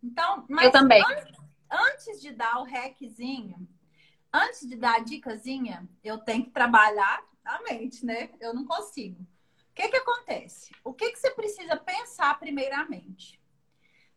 Então, 0.02 0.44
mas 0.48 0.66
eu 0.66 0.72
também. 0.72 1.00
Antes, 1.04 1.38
antes 1.70 2.20
de 2.20 2.32
dar 2.32 2.58
o 2.58 2.64
hackzinho, 2.64 3.68
antes 4.32 4.68
de 4.68 4.74
dar 4.74 4.96
a 4.96 5.04
dicasinha, 5.04 5.88
eu 6.02 6.18
tenho 6.18 6.44
que 6.44 6.50
trabalhar 6.50 7.22
a 7.44 7.62
mente, 7.62 8.04
né? 8.04 8.30
Eu 8.40 8.52
não 8.52 8.64
consigo. 8.64 9.24
Que 9.76 9.90
que 9.90 9.96
acontece? 9.98 10.74
O 10.82 10.94
que 10.94 11.12
que 11.12 11.18
você 11.18 11.30
precisa 11.32 11.76
pensar 11.76 12.38
primeiramente? 12.38 13.38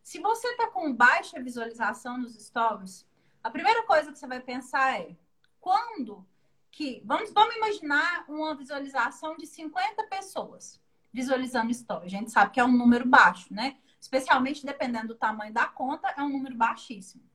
Se 0.02 0.18
você 0.18 0.48
está 0.48 0.68
com 0.68 0.96
baixa 0.96 1.44
visualização 1.44 2.18
nos 2.18 2.34
stories, 2.34 3.06
a 3.44 3.52
primeira 3.52 3.84
coisa 3.86 4.10
que 4.10 4.18
você 4.18 4.26
vai 4.26 4.40
pensar 4.40 5.02
é 5.02 5.18
quando 5.60 6.26
que 6.72 7.04
vamos, 7.06 7.34
vamos 7.34 7.58
imaginar 7.58 8.24
uma 8.30 8.56
visualização 8.56 9.36
de 9.36 9.46
50 9.46 10.04
pessoas 10.04 10.82
visualizando 11.12 11.72
story. 11.72 12.06
A 12.06 12.10
gente 12.10 12.32
sabe 12.32 12.52
que 12.54 12.60
é 12.62 12.64
um 12.64 12.72
número 12.72 13.06
baixo, 13.06 13.54
né? 13.54 13.78
Especialmente 14.00 14.66
dependendo 14.66 15.10
do 15.10 15.16
tamanho 15.16 15.54
da 15.54 15.66
conta, 15.66 16.08
é 16.18 16.24
um 16.24 16.30
número 16.30 16.56
baixíssimo. 16.56 17.30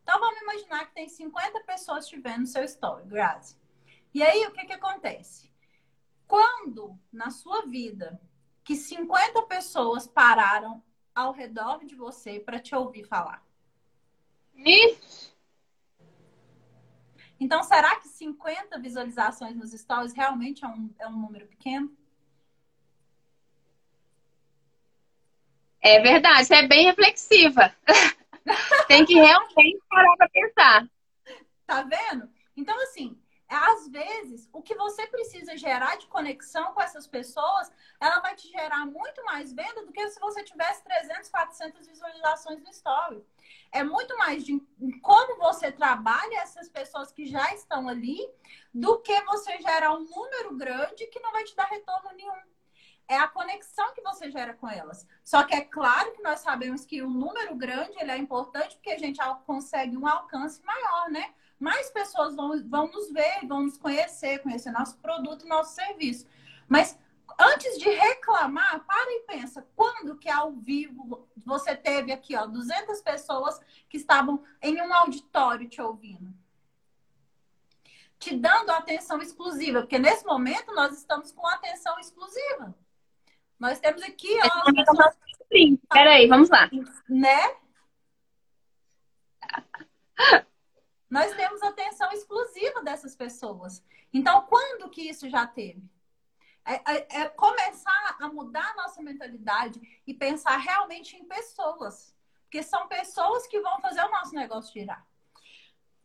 Então 0.00 0.20
vamos 0.20 0.40
imaginar 0.40 0.86
que 0.86 0.94
tem 0.94 1.08
50 1.08 1.58
pessoas 1.64 2.06
te 2.06 2.20
vendo 2.20 2.42
no 2.42 2.46
seu 2.46 2.62
story, 2.62 3.04
Grazi. 3.08 3.56
E 4.14 4.22
aí 4.22 4.46
o 4.46 4.52
que 4.52 4.64
que 4.64 4.74
acontece? 4.74 5.52
Quando 6.26 6.98
na 7.12 7.30
sua 7.30 7.66
vida 7.66 8.20
que 8.62 8.74
50 8.74 9.42
pessoas 9.42 10.06
pararam 10.06 10.82
ao 11.14 11.32
redor 11.32 11.84
de 11.84 11.94
você 11.94 12.40
para 12.40 12.58
te 12.58 12.74
ouvir 12.74 13.04
falar? 13.04 13.44
Ixi. 14.54 15.34
Então, 17.38 17.62
será 17.62 17.96
que 17.96 18.08
50 18.08 18.78
visualizações 18.78 19.56
nos 19.56 19.72
stories 19.72 20.14
realmente 20.14 20.64
é 20.64 20.68
um, 20.68 20.94
é 20.98 21.06
um 21.06 21.20
número 21.20 21.46
pequeno? 21.46 21.94
É 25.80 26.00
verdade, 26.00 26.46
você 26.46 26.54
é 26.54 26.66
bem 26.66 26.86
reflexiva. 26.86 27.74
Tem 28.88 29.04
que 29.04 29.14
realmente 29.14 29.82
parar 29.88 30.16
para 30.16 30.28
pensar. 30.30 30.88
Tá 31.66 31.82
vendo? 31.82 32.30
Então, 32.56 32.80
assim, 32.82 33.18
às 33.54 33.88
vezes, 33.88 34.48
o 34.52 34.62
que 34.62 34.74
você 34.74 35.06
precisa 35.06 35.56
gerar 35.56 35.96
de 35.96 36.06
conexão 36.08 36.72
com 36.74 36.82
essas 36.82 37.06
pessoas, 37.06 37.70
ela 38.00 38.20
vai 38.20 38.34
te 38.34 38.48
gerar 38.48 38.84
muito 38.86 39.24
mais 39.24 39.52
venda 39.52 39.84
do 39.84 39.92
que 39.92 40.08
se 40.08 40.20
você 40.20 40.42
tivesse 40.42 40.82
300, 40.84 41.28
400 41.30 41.86
visualizações 41.86 42.62
no 42.62 42.70
story. 42.70 43.24
É 43.72 43.82
muito 43.84 44.16
mais 44.18 44.44
de 44.44 44.58
como 45.02 45.38
você 45.38 45.70
trabalha 45.70 46.40
essas 46.42 46.68
pessoas 46.68 47.12
que 47.12 47.26
já 47.26 47.54
estão 47.54 47.88
ali 47.88 48.18
do 48.72 49.00
que 49.00 49.20
você 49.22 49.58
gerar 49.60 49.92
um 49.94 50.04
número 50.04 50.56
grande 50.56 51.06
que 51.06 51.20
não 51.20 51.32
vai 51.32 51.44
te 51.44 51.54
dar 51.54 51.66
retorno 51.66 52.10
nenhum. 52.16 52.32
é 53.06 53.16
a 53.18 53.28
conexão 53.28 53.92
que 53.94 54.00
você 54.02 54.30
gera 54.30 54.54
com 54.54 54.68
elas. 54.68 55.06
Só 55.22 55.44
que 55.44 55.54
é 55.54 55.60
claro 55.60 56.12
que 56.12 56.22
nós 56.22 56.40
sabemos 56.40 56.86
que 56.86 57.02
o 57.02 57.10
número 57.10 57.54
grande 57.54 57.98
ele 58.00 58.10
é 58.10 58.16
importante 58.16 58.76
porque 58.76 58.90
a 58.90 58.98
gente 58.98 59.20
consegue 59.46 59.96
um 59.96 60.06
alcance 60.06 60.62
maior, 60.64 61.10
né? 61.10 61.34
Mais 61.64 61.88
pessoas 61.88 62.36
vão, 62.36 62.62
vão 62.68 62.92
nos 62.92 63.10
ver, 63.10 63.46
vão 63.46 63.62
nos 63.62 63.78
conhecer, 63.78 64.40
conhecer 64.40 64.70
nosso 64.70 64.98
produto, 64.98 65.48
nosso 65.48 65.74
serviço. 65.74 66.26
Mas 66.68 66.98
antes 67.40 67.78
de 67.78 67.88
reclamar, 67.88 68.84
para 68.84 69.10
e 69.12 69.20
pensa, 69.20 69.66
quando 69.74 70.18
que 70.18 70.28
ao 70.28 70.52
vivo 70.52 71.26
você 71.38 71.74
teve 71.74 72.12
aqui, 72.12 72.36
ó, 72.36 72.44
200 72.44 73.00
pessoas 73.00 73.58
que 73.88 73.96
estavam 73.96 74.44
em 74.60 74.78
um 74.82 74.92
auditório 74.92 75.66
te 75.66 75.80
ouvindo? 75.80 76.34
Te 78.18 78.36
dando 78.36 78.68
atenção 78.68 79.22
exclusiva, 79.22 79.80
porque 79.80 79.98
nesse 79.98 80.26
momento 80.26 80.70
nós 80.74 80.92
estamos 80.98 81.32
com 81.32 81.46
atenção 81.46 81.98
exclusiva. 81.98 82.74
Nós 83.58 83.80
temos 83.80 84.02
aqui, 84.02 84.38
ó. 84.44 84.70
Pessoas... 84.70 85.16
Peraí, 85.90 86.28
vamos 86.28 86.50
lá. 86.50 86.68
Né? 87.08 87.56
Nós 91.14 91.32
temos 91.36 91.62
atenção 91.62 92.10
exclusiva 92.10 92.82
dessas 92.82 93.14
pessoas. 93.14 93.80
Então, 94.12 94.44
quando 94.48 94.90
que 94.90 95.08
isso 95.08 95.30
já 95.30 95.46
teve? 95.46 95.88
É, 96.64 96.74
é, 96.92 97.20
é, 97.20 97.28
começar 97.28 98.16
a 98.18 98.26
mudar 98.26 98.68
a 98.72 98.82
nossa 98.82 99.00
mentalidade 99.00 99.80
e 100.04 100.12
pensar 100.12 100.56
realmente 100.56 101.16
em 101.16 101.24
pessoas. 101.24 102.12
Porque 102.42 102.64
são 102.64 102.88
pessoas 102.88 103.46
que 103.46 103.60
vão 103.60 103.80
fazer 103.80 104.02
o 104.02 104.10
nosso 104.10 104.34
negócio 104.34 104.72
girar. 104.72 105.06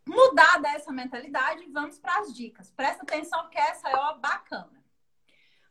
Mudar 0.08 0.62
dessa 0.62 0.92
mentalidade, 0.92 1.66
vamos 1.72 1.98
para 1.98 2.20
as 2.20 2.32
dicas. 2.32 2.70
Presta 2.70 3.02
atenção 3.02 3.50
que 3.50 3.58
essa 3.58 3.90
é 3.90 3.96
ó, 3.96 4.14
bacana. 4.14 4.86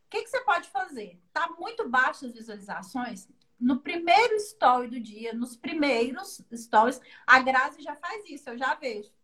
O 0.04 0.10
que, 0.10 0.22
que 0.22 0.30
você 0.30 0.40
pode 0.40 0.68
fazer? 0.68 1.16
Tá 1.32 1.48
muito 1.56 1.88
baixo 1.88 2.26
as 2.26 2.32
visualizações? 2.32 3.28
No 3.56 3.78
primeiro 3.82 4.34
story 4.34 4.88
do 4.88 4.98
dia, 4.98 5.32
nos 5.32 5.56
primeiros 5.56 6.42
stories, 6.52 7.00
a 7.24 7.38
Grazi 7.38 7.82
já 7.82 7.94
faz 7.94 8.28
isso, 8.28 8.50
eu 8.50 8.58
já 8.58 8.74
vejo. 8.74 9.16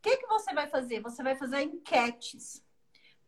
O 0.00 0.02
que, 0.02 0.16
que 0.16 0.26
você 0.26 0.52
vai 0.52 0.66
fazer? 0.66 1.00
Você 1.00 1.22
vai 1.22 1.36
fazer 1.36 1.62
enquetes 1.62 2.64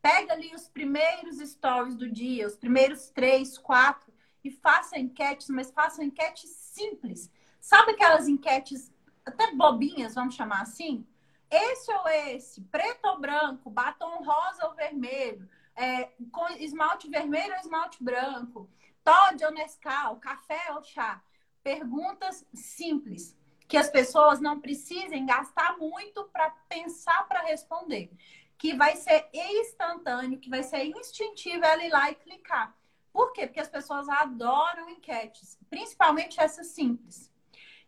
Pega 0.02 0.32
ali 0.32 0.52
os 0.52 0.68
primeiros 0.68 1.38
stories 1.38 1.94
do 1.94 2.10
dia, 2.10 2.44
os 2.44 2.56
primeiros 2.56 3.08
três, 3.10 3.56
quatro, 3.56 4.12
e 4.42 4.50
faça 4.50 4.98
enquetes, 4.98 5.48
mas 5.48 5.70
faça 5.70 6.02
enquetes 6.02 6.50
simples. 6.50 7.30
Sabe 7.60 7.92
aquelas 7.92 8.26
enquetes 8.26 8.92
até 9.24 9.54
bobinhas, 9.54 10.16
vamos 10.16 10.34
chamar 10.34 10.62
assim? 10.62 11.06
Esse 11.48 11.92
ou 11.92 12.08
esse, 12.08 12.62
preto 12.62 13.06
ou 13.06 13.20
branco, 13.20 13.70
batom 13.70 14.24
rosa 14.24 14.66
ou 14.66 14.74
vermelho, 14.74 15.48
é, 15.76 16.10
com 16.32 16.48
esmalte 16.58 17.08
vermelho 17.08 17.52
ou 17.52 17.60
esmalte 17.60 18.02
branco, 18.02 18.68
Todd 19.04 19.44
ou 19.44 19.52
Nescau, 19.52 20.16
café 20.16 20.72
ou 20.74 20.82
chá. 20.82 21.22
Perguntas 21.62 22.44
simples, 22.52 23.36
que 23.72 23.78
as 23.78 23.88
pessoas 23.88 24.38
não 24.38 24.60
precisem 24.60 25.24
gastar 25.24 25.78
muito 25.78 26.24
para 26.24 26.50
pensar 26.68 27.26
para 27.26 27.40
responder 27.40 28.12
que 28.58 28.76
vai 28.76 28.96
ser 28.96 29.30
instantâneo, 29.32 30.38
que 30.38 30.50
vai 30.50 30.62
ser 30.62 30.84
instintivo 30.84 31.64
ela 31.64 31.82
ir 31.82 31.88
lá 31.88 32.10
e 32.10 32.14
clicar. 32.16 32.76
Por 33.10 33.32
quê? 33.32 33.46
Porque 33.46 33.60
as 33.60 33.70
pessoas 33.70 34.10
adoram 34.10 34.90
enquetes, 34.90 35.58
principalmente 35.70 36.38
essas 36.38 36.66
simples. 36.66 37.32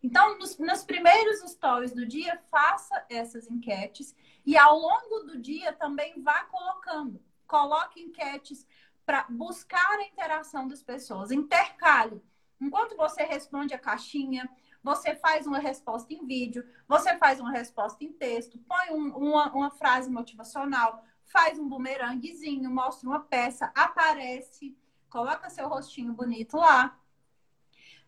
Então, 0.02 0.38
nos, 0.38 0.56
nos, 0.56 0.82
primeiros 0.82 1.40
stories 1.52 1.92
do 1.92 2.06
dia, 2.06 2.42
faça 2.50 3.04
essas 3.10 3.50
enquetes 3.50 4.16
e 4.46 4.56
ao 4.56 4.78
longo 4.78 5.20
do 5.26 5.38
dia 5.38 5.70
também 5.74 6.14
vá 6.22 6.44
colocando. 6.44 7.22
Coloque 7.46 8.00
enquetes 8.00 8.66
para 9.04 9.26
buscar 9.28 9.98
a 9.98 10.04
interação 10.04 10.66
das 10.66 10.82
pessoas. 10.82 11.30
Intercale. 11.30 12.22
Enquanto 12.58 12.96
você 12.96 13.22
responde 13.24 13.74
a 13.74 13.78
caixinha, 13.78 14.48
você 14.84 15.16
faz 15.16 15.46
uma 15.46 15.58
resposta 15.58 16.12
em 16.12 16.26
vídeo, 16.26 16.62
você 16.86 17.16
faz 17.16 17.40
uma 17.40 17.50
resposta 17.50 18.04
em 18.04 18.12
texto, 18.12 18.58
põe 18.58 18.90
um, 18.94 19.16
uma, 19.16 19.50
uma 19.50 19.70
frase 19.70 20.10
motivacional, 20.10 21.02
faz 21.24 21.58
um 21.58 21.66
bumeranguezinho, 21.66 22.70
mostra 22.70 23.08
uma 23.08 23.20
peça, 23.20 23.72
aparece, 23.74 24.76
coloca 25.08 25.48
seu 25.48 25.66
rostinho 25.68 26.12
bonito 26.12 26.58
lá, 26.58 27.00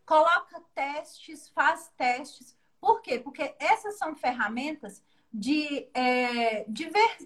coloca 0.05 0.63
testes, 0.75 1.49
faz 1.49 1.91
testes. 1.97 2.55
Por 2.79 3.01
quê? 3.01 3.19
Porque 3.19 3.57
essas 3.59 3.97
são 3.97 4.15
ferramentas 4.15 5.03
de, 5.33 5.89
é, 5.95 6.67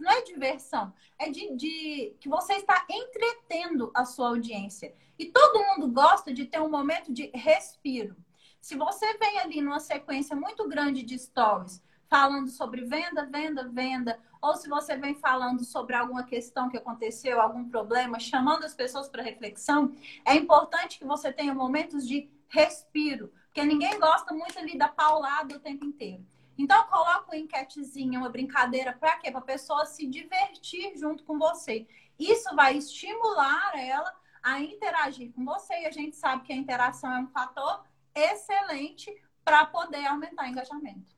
não 0.00 0.12
é 0.12 0.22
diversão, 0.22 0.92
é 1.18 1.28
de, 1.28 1.56
de 1.56 2.16
que 2.20 2.28
você 2.28 2.54
está 2.54 2.86
entretendo 2.88 3.90
a 3.94 4.04
sua 4.04 4.28
audiência. 4.28 4.94
E 5.18 5.26
todo 5.26 5.64
mundo 5.66 5.88
gosta 5.92 6.32
de 6.32 6.46
ter 6.46 6.60
um 6.60 6.70
momento 6.70 7.12
de 7.12 7.32
respiro. 7.34 8.16
Se 8.60 8.76
você 8.76 9.16
vem 9.18 9.40
ali 9.40 9.62
numa 9.62 9.80
sequência 9.80 10.36
muito 10.36 10.68
grande 10.68 11.02
de 11.02 11.18
stories, 11.18 11.82
falando 12.08 12.48
sobre 12.50 12.84
venda, 12.84 13.24
venda, 13.24 13.68
venda, 13.68 14.18
ou 14.42 14.56
se 14.56 14.68
você 14.68 14.96
vem 14.96 15.14
falando 15.14 15.64
sobre 15.64 15.94
alguma 15.94 16.24
questão 16.24 16.68
que 16.68 16.76
aconteceu, 16.76 17.40
algum 17.40 17.68
problema, 17.68 18.18
chamando 18.18 18.64
as 18.64 18.74
pessoas 18.74 19.08
para 19.08 19.22
reflexão, 19.22 19.94
é 20.24 20.34
importante 20.34 20.98
que 20.98 21.04
você 21.04 21.32
tenha 21.32 21.54
momentos 21.54 22.06
de 22.06 22.28
respiro, 22.48 23.32
porque 23.46 23.64
ninguém 23.64 23.98
gosta 23.98 24.34
muito 24.34 24.58
ali 24.58 24.76
da 24.76 24.88
paulada 24.88 25.56
o 25.56 25.60
tempo 25.60 25.84
inteiro. 25.84 26.26
Então, 26.58 26.84
coloca 26.88 27.26
uma 27.28 27.36
enquetezinha, 27.36 28.18
uma 28.18 28.28
brincadeira, 28.28 28.92
para 28.92 29.16
quê? 29.16 29.30
Para 29.30 29.40
a 29.40 29.44
pessoa 29.44 29.86
se 29.86 30.06
divertir 30.06 30.96
junto 30.98 31.24
com 31.24 31.38
você. 31.38 31.86
Isso 32.18 32.54
vai 32.54 32.76
estimular 32.76 33.72
ela 33.78 34.14
a 34.42 34.60
interagir 34.60 35.32
com 35.32 35.44
você, 35.44 35.74
e 35.82 35.86
a 35.86 35.90
gente 35.90 36.16
sabe 36.16 36.42
que 36.42 36.52
a 36.52 36.56
interação 36.56 37.12
é 37.12 37.20
um 37.20 37.28
fator 37.28 37.84
excelente 38.14 39.12
para 39.44 39.66
poder 39.66 40.06
aumentar 40.06 40.44
o 40.44 40.46
engajamento. 40.46 41.14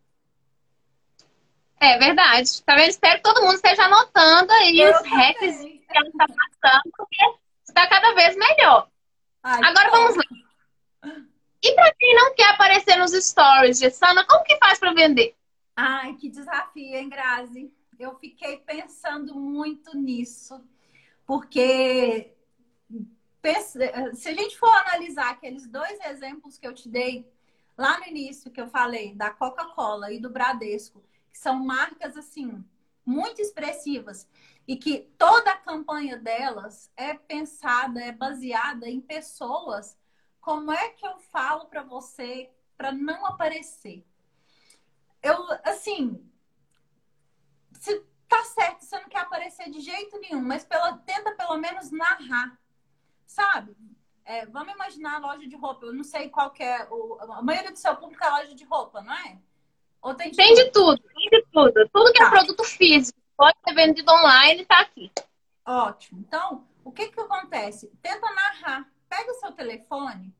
É 1.81 1.99
verdade. 1.99 2.63
Tá 2.63 2.77
vendo? 2.77 2.91
Espero 2.91 3.17
que 3.17 3.23
todo 3.23 3.43
mundo 3.43 3.55
esteja 3.55 3.85
anotando 3.85 4.53
aí 4.53 4.81
Eu 4.81 4.93
os 4.93 5.03
hacks 5.09 5.59
que 5.59 5.99
ela 5.99 6.09
está 6.09 6.27
passando, 6.27 6.93
porque 6.97 7.39
está 7.67 7.87
cada 7.89 8.15
vez 8.15 8.37
melhor. 8.37 8.89
Ai, 9.43 9.61
Agora 9.65 9.91
vamos 9.91 10.17
lá. 10.17 10.23
E 11.63 11.75
para 11.75 11.95
quem 11.95 12.15
não 12.15 12.35
quer 12.35 12.51
aparecer 12.51 12.97
nos 12.97 13.13
stories, 13.13 13.79
Gessana, 13.79 14.25
como 14.27 14.45
que 14.45 14.57
faz 14.59 14.79
para 14.79 14.95
vender? 14.95 15.35
Ai, 15.77 16.15
que 16.15 16.29
desafio, 16.29 16.97
hein, 16.97 17.09
Grazi? 17.09 17.73
Eu 17.99 18.17
fiquei 18.19 18.59
pensando 18.59 19.35
muito 19.35 19.97
nisso, 19.97 20.61
porque 21.27 22.32
se 24.15 24.29
a 24.29 24.35
gente 24.35 24.57
for 24.59 24.71
analisar 24.87 25.31
aqueles 25.31 25.67
dois 25.67 25.99
exemplos 26.07 26.57
que 26.57 26.67
eu 26.67 26.73
te 26.73 26.89
dei 26.89 27.29
lá 27.77 27.99
no 27.99 28.07
início, 28.07 28.51
que 28.51 28.61
eu 28.61 28.69
falei, 28.69 29.15
da 29.15 29.31
Coca-Cola 29.31 30.13
e 30.13 30.21
do 30.21 30.31
Bradesco, 30.31 31.03
que 31.33 31.39
são 31.39 31.65
marcas 31.65 32.17
assim 32.17 32.65
muito 33.05 33.43
expressivas 33.43 34.29
e 34.67 34.77
que 34.77 35.13
toda 35.19 35.51
a 35.51 35.57
campanha 35.57 36.17
delas 36.17 36.93
é 36.97 37.15
pensada, 37.15 38.01
é 38.01 38.13
baseada 38.13 38.89
em 38.89 39.01
pessoas. 39.01 39.99
Como 40.41 40.71
é 40.71 40.91
que 40.91 41.07
eu 41.07 41.19
falo 41.19 41.67
para 41.67 41.83
você 41.83 42.49
para 42.77 42.93
não 42.93 43.27
aparecer? 43.27 44.07
Eu, 45.21 45.37
assim, 45.65 46.25
se 47.81 48.05
tá 48.29 48.45
certo, 48.45 48.85
você 48.85 49.01
não 49.01 49.09
quer 49.09 49.21
aparecer 49.21 49.69
de 49.71 49.81
jeito 49.81 50.19
nenhum, 50.21 50.43
mas 50.43 50.65
pela, 50.65 50.97
tenta 50.99 51.33
pelo 51.33 51.57
menos 51.59 51.91
narrar 51.91 52.59
sabe? 53.33 53.77
É, 54.25 54.47
vamos 54.47 54.73
imaginar 54.73 55.17
a 55.17 55.19
loja 55.19 55.49
de 55.49 55.57
roupa. 55.57 55.87
Eu 55.87 55.95
não 55.95 56.05
sei 56.05 56.29
qual 56.29 56.53
é. 56.59 56.87
O, 56.91 57.19
a 57.21 57.43
maioria 57.43 57.73
do 57.73 57.79
seu 57.79 57.97
público 57.97 58.25
é 58.25 58.31
loja 58.31 58.55
de 58.55 58.65
roupa, 58.65 59.01
não 59.01 59.13
é? 59.13 59.39
Ou 60.01 60.15
tem 60.15 60.31
de, 60.31 60.37
tem 60.37 60.55
tudo? 60.55 60.65
de 60.65 60.71
tudo, 60.73 61.03
tem 61.15 61.31
de 61.31 61.47
tudo. 61.53 61.89
Tudo 61.93 62.13
que 62.13 62.23
é 62.23 62.25
tá. 62.25 62.31
é 62.31 62.39
produto 62.39 62.65
físico, 62.65 63.19
pode 63.37 63.57
ser 63.67 63.75
vendido 63.75 64.11
online, 64.13 64.65
tá 64.67 64.81
aqui. 64.81 65.11
Ótimo. 65.65 66.21
Então, 66.21 66.67
o 66.85 66.93
que 66.93 67.09
que 67.09 67.21
acontece? 67.21 67.93
Tenta 68.03 68.33
narrar. 68.33 68.89
Pega 69.09 69.31
o 69.31 69.35
seu 69.35 69.53
telefone. 69.53 70.35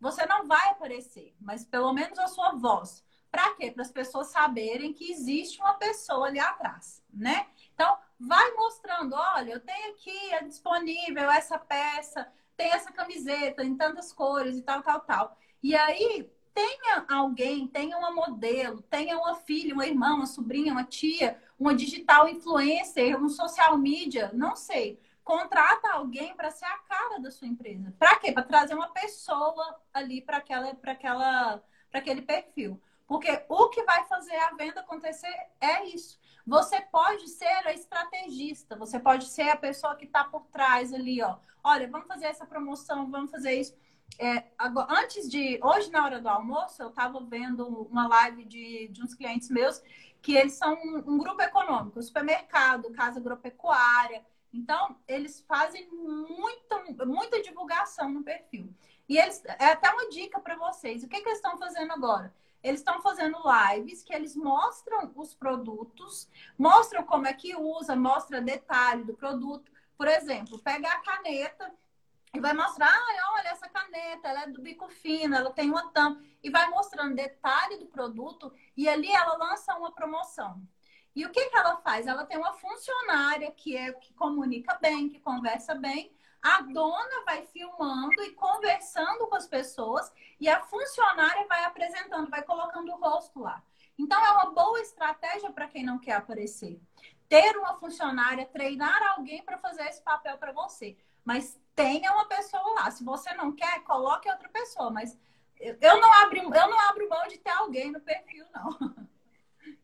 Você 0.00 0.24
não 0.26 0.46
vai 0.46 0.70
aparecer, 0.70 1.34
mas 1.40 1.64
pelo 1.64 1.92
menos 1.92 2.18
a 2.18 2.28
sua 2.28 2.52
voz. 2.52 3.04
Para 3.30 3.54
quê? 3.54 3.70
Para 3.70 3.82
as 3.82 3.90
pessoas 3.90 4.28
saberem 4.28 4.92
que 4.92 5.10
existe 5.10 5.60
uma 5.60 5.74
pessoa 5.74 6.28
ali 6.28 6.38
atrás, 6.38 7.02
né? 7.12 7.46
Então, 7.78 7.96
vai 8.18 8.50
mostrando, 8.54 9.14
olha, 9.14 9.52
eu 9.52 9.60
tenho 9.60 9.92
aqui, 9.92 10.34
é 10.34 10.42
disponível 10.42 11.30
essa 11.30 11.56
peça, 11.56 12.26
tem 12.56 12.72
essa 12.72 12.90
camiseta 12.90 13.62
em 13.62 13.76
tantas 13.76 14.12
cores 14.12 14.56
e 14.56 14.62
tal, 14.62 14.82
tal, 14.82 14.98
tal. 15.02 15.38
E 15.62 15.76
aí, 15.76 16.28
tenha 16.52 17.06
alguém, 17.08 17.68
tenha 17.68 17.96
uma 17.96 18.10
modelo, 18.10 18.82
tenha 18.82 19.16
uma 19.16 19.36
filha, 19.36 19.72
uma 19.74 19.86
irmã, 19.86 20.16
uma 20.16 20.26
sobrinha, 20.26 20.72
uma 20.72 20.82
tia, 20.82 21.40
uma 21.56 21.72
digital 21.72 22.28
influencer, 22.28 23.16
um 23.16 23.28
social 23.28 23.78
media, 23.78 24.32
não 24.34 24.56
sei. 24.56 25.00
Contrata 25.22 25.92
alguém 25.92 26.34
para 26.34 26.50
ser 26.50 26.64
a 26.64 26.78
cara 26.78 27.20
da 27.20 27.30
sua 27.30 27.46
empresa. 27.46 27.94
Para 27.96 28.16
quê? 28.16 28.32
Para 28.32 28.42
trazer 28.42 28.74
uma 28.74 28.88
pessoa 28.88 29.80
ali 29.94 30.20
para 30.20 30.38
aquela, 30.38 30.74
para 30.74 30.92
aquela, 30.92 31.62
para 31.92 32.00
aquele 32.00 32.22
perfil. 32.22 32.82
Porque 33.06 33.44
o 33.48 33.68
que 33.68 33.84
vai 33.84 34.04
fazer 34.06 34.34
a 34.34 34.50
venda 34.56 34.80
acontecer 34.80 35.32
é 35.60 35.84
isso. 35.86 36.18
Você 36.48 36.80
pode 36.80 37.28
ser 37.28 37.66
a 37.66 37.74
estrategista, 37.74 38.74
você 38.74 38.98
pode 38.98 39.26
ser 39.26 39.50
a 39.50 39.56
pessoa 39.56 39.94
que 39.94 40.06
está 40.06 40.24
por 40.24 40.46
trás 40.46 40.94
ali, 40.94 41.20
ó. 41.22 41.36
Olha, 41.62 41.86
vamos 41.86 42.08
fazer 42.08 42.24
essa 42.24 42.46
promoção, 42.46 43.10
vamos 43.10 43.30
fazer 43.30 43.52
isso. 43.52 43.76
É, 44.18 44.44
agora, 44.56 44.86
antes 44.98 45.28
de. 45.28 45.60
Hoje, 45.62 45.90
na 45.90 46.02
hora 46.02 46.18
do 46.22 46.28
almoço, 46.28 46.82
eu 46.82 46.88
estava 46.88 47.20
vendo 47.20 47.68
uma 47.90 48.08
live 48.08 48.46
de, 48.46 48.88
de 48.88 49.02
uns 49.02 49.12
clientes 49.12 49.50
meus 49.50 49.82
que 50.22 50.36
eles 50.36 50.54
são 50.54 50.72
um, 50.72 50.96
um 51.06 51.18
grupo 51.18 51.42
econômico, 51.42 52.02
supermercado, 52.02 52.90
casa 52.92 53.20
agropecuária. 53.20 54.24
Então, 54.50 54.96
eles 55.06 55.44
fazem 55.46 55.86
muita, 55.90 57.04
muita 57.04 57.42
divulgação 57.42 58.08
no 58.08 58.24
perfil. 58.24 58.74
E 59.06 59.18
eles, 59.18 59.44
é 59.44 59.66
até 59.66 59.90
uma 59.90 60.08
dica 60.08 60.40
para 60.40 60.56
vocês. 60.56 61.04
O 61.04 61.08
que, 61.08 61.20
que 61.20 61.28
eles 61.28 61.38
estão 61.40 61.58
fazendo 61.58 61.92
agora? 61.92 62.34
Eles 62.62 62.80
estão 62.80 63.00
fazendo 63.00 63.38
lives 63.44 64.02
que 64.02 64.14
eles 64.14 64.34
mostram 64.34 65.12
os 65.14 65.34
produtos, 65.34 66.28
mostram 66.58 67.04
como 67.04 67.26
é 67.26 67.32
que 67.32 67.54
usa, 67.54 67.94
mostra 67.94 68.40
detalhe 68.40 69.04
do 69.04 69.14
produto. 69.14 69.70
Por 69.96 70.08
exemplo, 70.08 70.58
pega 70.58 70.88
a 70.88 71.00
caneta 71.00 71.72
e 72.34 72.40
vai 72.40 72.52
mostrar, 72.52 72.90
ah, 72.90 73.32
olha 73.34 73.48
essa 73.48 73.68
caneta, 73.68 74.28
ela 74.28 74.42
é 74.42 74.48
do 74.48 74.60
bico 74.60 74.88
fino, 74.88 75.34
ela 75.34 75.52
tem 75.52 75.70
uma 75.70 75.90
tampa 75.90 76.22
e 76.42 76.50
vai 76.50 76.68
mostrando 76.68 77.14
detalhe 77.14 77.78
do 77.78 77.86
produto 77.86 78.52
e 78.76 78.88
ali 78.88 79.10
ela 79.10 79.36
lança 79.36 79.74
uma 79.76 79.92
promoção. 79.92 80.62
E 81.14 81.24
o 81.24 81.30
que, 81.30 81.50
que 81.50 81.56
ela 81.56 81.76
faz? 81.78 82.06
Ela 82.06 82.24
tem 82.24 82.38
uma 82.38 82.52
funcionária 82.52 83.50
que 83.50 83.76
é 83.76 83.92
que 83.92 84.12
comunica 84.14 84.78
bem, 84.80 85.08
que 85.08 85.18
conversa 85.20 85.74
bem. 85.74 86.12
A 86.42 86.60
dona 86.62 87.24
vai 87.24 87.44
filmando 87.46 88.22
e 88.22 88.30
conversando 88.32 89.26
com 89.26 89.34
as 89.34 89.46
pessoas 89.46 90.12
e 90.40 90.48
a 90.48 90.60
funcionária 90.60 91.46
vai 91.48 91.64
apresentando, 91.64 92.30
vai 92.30 92.42
colocando 92.42 92.92
o 92.92 92.96
rosto 92.96 93.40
lá. 93.40 93.62
Então 93.98 94.24
é 94.24 94.30
uma 94.30 94.52
boa 94.52 94.80
estratégia 94.80 95.50
para 95.50 95.66
quem 95.66 95.84
não 95.84 95.98
quer 95.98 96.12
aparecer. 96.12 96.80
Ter 97.28 97.56
uma 97.56 97.74
funcionária, 97.76 98.46
treinar 98.46 99.02
alguém 99.16 99.42
para 99.42 99.58
fazer 99.58 99.82
esse 99.86 100.00
papel 100.00 100.38
para 100.38 100.52
você. 100.52 100.96
Mas 101.24 101.60
tenha 101.74 102.12
uma 102.12 102.26
pessoa 102.26 102.74
lá. 102.74 102.90
Se 102.90 103.04
você 103.04 103.34
não 103.34 103.52
quer, 103.52 103.82
coloque 103.82 104.30
outra 104.30 104.48
pessoa. 104.48 104.90
Mas 104.90 105.18
eu 105.60 106.00
não 106.00 106.12
abro, 106.22 106.38
eu 106.38 106.50
não 106.70 106.80
abro 106.88 107.08
mão 107.08 107.26
de 107.26 107.38
ter 107.38 107.50
alguém 107.50 107.90
no 107.90 108.00
perfil, 108.00 108.46
não. 108.54 108.78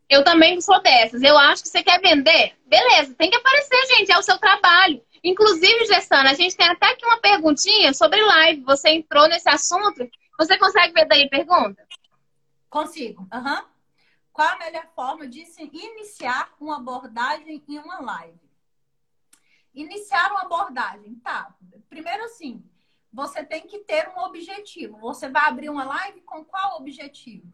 Eu 0.09 0.23
também 0.23 0.61
sou 0.61 0.81
dessas. 0.81 1.23
Eu 1.23 1.37
acho 1.37 1.63
que 1.63 1.69
você 1.69 1.83
quer 1.83 2.01
vender, 2.01 2.57
beleza, 2.67 3.15
tem 3.15 3.31
que 3.31 3.37
aparecer, 3.37 3.87
gente, 3.97 4.13
é 4.13 4.19
o 4.19 4.23
seu 4.23 4.39
trabalho. 4.39 5.05
Inclusive, 5.25 5.87
Gessana, 5.87 6.33
a 6.33 6.35
gente 6.35 6.55
tem 6.55 6.68
até 6.68 6.93
aqui 6.93 7.07
uma 7.07 7.18
perguntinha 7.18 7.95
sobre 7.95 8.20
live. 8.20 8.62
Você 8.64 8.91
entrou 8.91 9.27
nesse 9.27 9.49
assunto. 9.49 10.07
Você 10.39 10.59
consegue 10.59 10.93
ver 10.93 11.07
daí 11.07 11.31
pergunta? 11.31 11.83
Consigo. 12.68 13.22
Uhum. 13.33 13.64
Qual 14.31 14.49
a 14.49 14.59
melhor 14.59 14.87
forma 14.95 15.27
de 15.27 15.47
iniciar 15.72 16.53
uma 16.61 16.77
abordagem 16.77 17.64
em 17.66 17.79
uma 17.79 18.01
live? 18.01 18.39
Iniciar 19.75 20.31
uma 20.31 20.43
abordagem, 20.43 21.14
tá. 21.16 21.55
Primeiro 21.89 22.25
assim, 22.25 22.62
você 23.11 23.43
tem 23.43 23.66
que 23.66 23.79
ter 23.79 24.09
um 24.09 24.20
objetivo. 24.25 24.99
Você 24.99 25.29
vai 25.29 25.47
abrir 25.47 25.70
uma 25.70 25.85
live 25.85 26.20
com 26.20 26.45
qual 26.45 26.77
objetivo? 26.77 27.51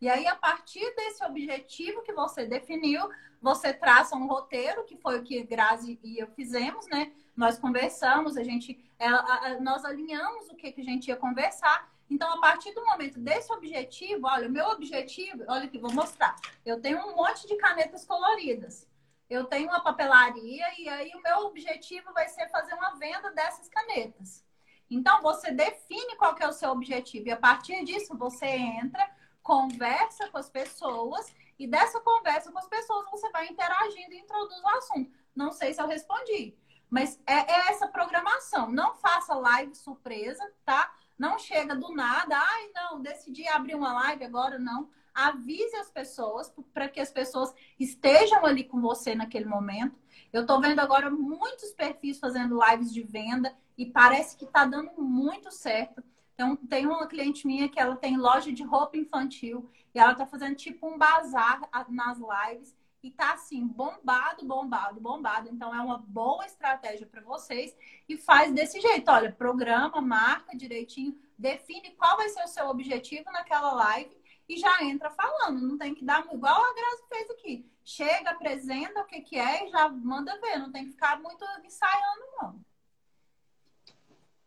E 0.00 0.08
aí, 0.08 0.26
a 0.26 0.36
partir 0.36 0.94
desse 0.94 1.24
objetivo 1.24 2.02
que 2.02 2.12
você 2.12 2.46
definiu, 2.46 3.08
você 3.42 3.72
traça 3.72 4.16
um 4.16 4.28
roteiro, 4.28 4.84
que 4.84 4.96
foi 4.96 5.18
o 5.18 5.24
que 5.24 5.42
Grazi 5.42 5.98
e 6.02 6.22
eu 6.22 6.28
fizemos, 6.28 6.86
né? 6.86 7.12
Nós 7.36 7.58
conversamos, 7.58 8.36
a 8.36 8.44
gente, 8.44 8.78
ela, 8.98 9.58
nós 9.60 9.84
alinhamos 9.84 10.48
o 10.48 10.56
que, 10.56 10.70
que 10.70 10.80
a 10.80 10.84
gente 10.84 11.08
ia 11.08 11.16
conversar. 11.16 11.92
Então, 12.10 12.32
a 12.32 12.40
partir 12.40 12.72
do 12.74 12.84
momento 12.84 13.18
desse 13.18 13.52
objetivo, 13.52 14.26
olha, 14.26 14.48
o 14.48 14.52
meu 14.52 14.66
objetivo, 14.66 15.44
olha 15.48 15.64
aqui, 15.64 15.78
vou 15.78 15.92
mostrar. 15.92 16.36
Eu 16.64 16.80
tenho 16.80 16.98
um 16.98 17.16
monte 17.16 17.46
de 17.46 17.56
canetas 17.56 18.04
coloridas. 18.04 18.88
Eu 19.28 19.44
tenho 19.44 19.68
uma 19.68 19.80
papelaria 19.80 20.66
e 20.78 20.88
aí 20.88 21.12
o 21.14 21.22
meu 21.22 21.38
objetivo 21.40 22.12
vai 22.14 22.28
ser 22.28 22.48
fazer 22.48 22.72
uma 22.74 22.94
venda 22.94 23.30
dessas 23.32 23.68
canetas. 23.68 24.44
Então, 24.90 25.20
você 25.20 25.50
define 25.50 26.16
qual 26.16 26.34
é 26.38 26.48
o 26.48 26.52
seu 26.52 26.70
objetivo 26.70 27.28
e 27.28 27.30
a 27.30 27.36
partir 27.36 27.84
disso 27.84 28.16
você 28.16 28.46
entra, 28.46 29.06
conversa 29.48 30.28
com 30.28 30.36
as 30.36 30.50
pessoas 30.50 31.34
e 31.58 31.66
dessa 31.66 31.98
conversa 32.00 32.52
com 32.52 32.58
as 32.58 32.68
pessoas 32.68 33.10
você 33.10 33.30
vai 33.30 33.46
interagindo 33.46 34.12
e 34.12 34.18
introduz 34.18 34.62
o 34.62 34.68
assunto. 34.76 35.10
Não 35.34 35.52
sei 35.52 35.72
se 35.72 35.80
eu 35.80 35.86
respondi, 35.86 36.54
mas 36.90 37.18
é, 37.26 37.32
é 37.32 37.70
essa 37.70 37.88
programação. 37.88 38.70
Não 38.70 38.94
faça 38.96 39.34
live 39.34 39.74
surpresa, 39.74 40.44
tá? 40.66 40.94
Não 41.18 41.38
chega 41.38 41.74
do 41.74 41.94
nada, 41.94 42.36
ai 42.36 42.70
não, 42.74 43.00
decidi 43.00 43.48
abrir 43.48 43.74
uma 43.74 43.94
live 43.94 44.22
agora, 44.22 44.58
não. 44.58 44.90
Avise 45.14 45.76
as 45.76 45.90
pessoas 45.90 46.52
para 46.74 46.86
que 46.86 47.00
as 47.00 47.10
pessoas 47.10 47.54
estejam 47.80 48.44
ali 48.44 48.64
com 48.64 48.82
você 48.82 49.14
naquele 49.14 49.46
momento. 49.46 49.98
Eu 50.30 50.42
estou 50.42 50.60
vendo 50.60 50.80
agora 50.80 51.10
muitos 51.10 51.72
perfis 51.72 52.18
fazendo 52.18 52.60
lives 52.68 52.92
de 52.92 53.02
venda 53.02 53.56
e 53.78 53.86
parece 53.86 54.36
que 54.36 54.44
está 54.44 54.66
dando 54.66 54.92
muito 55.00 55.50
certo. 55.50 56.04
Então, 56.38 56.54
tem 56.54 56.86
uma 56.86 57.08
cliente 57.08 57.44
minha 57.44 57.68
que 57.68 57.80
ela 57.80 57.96
tem 57.96 58.16
loja 58.16 58.52
de 58.52 58.62
roupa 58.62 58.96
infantil 58.96 59.68
e 59.92 59.98
ela 59.98 60.12
está 60.12 60.24
fazendo 60.24 60.54
tipo 60.54 60.86
um 60.88 60.96
bazar 60.96 61.68
nas 61.88 62.16
lives 62.16 62.76
e 63.02 63.10
tá 63.10 63.32
assim, 63.32 63.66
bombado, 63.66 64.46
bombado, 64.46 65.00
bombado. 65.00 65.48
Então, 65.48 65.74
é 65.74 65.80
uma 65.80 65.98
boa 65.98 66.46
estratégia 66.46 67.08
para 67.08 67.22
vocês 67.22 67.76
e 68.08 68.16
faz 68.16 68.52
desse 68.52 68.80
jeito. 68.80 69.10
Olha, 69.10 69.32
programa, 69.32 70.00
marca 70.00 70.56
direitinho, 70.56 71.20
define 71.36 71.90
qual 71.96 72.16
vai 72.16 72.28
ser 72.28 72.44
o 72.44 72.48
seu 72.48 72.68
objetivo 72.68 73.32
naquela 73.32 73.72
live 73.72 74.16
e 74.48 74.58
já 74.58 74.84
entra 74.84 75.10
falando. 75.10 75.60
Não 75.60 75.76
tem 75.76 75.92
que 75.92 76.04
dar 76.04 76.24
igual 76.32 76.64
a 76.64 76.72
Graça 76.72 77.04
fez 77.08 77.30
aqui. 77.30 77.68
Chega, 77.84 78.30
apresenta 78.30 79.00
o 79.00 79.06
que, 79.06 79.22
que 79.22 79.36
é 79.36 79.66
e 79.66 79.70
já 79.70 79.88
manda 79.88 80.40
ver. 80.40 80.60
Não 80.60 80.70
tem 80.70 80.84
que 80.84 80.92
ficar 80.92 81.20
muito 81.20 81.44
ensaiando, 81.64 82.22
não. 82.40 82.67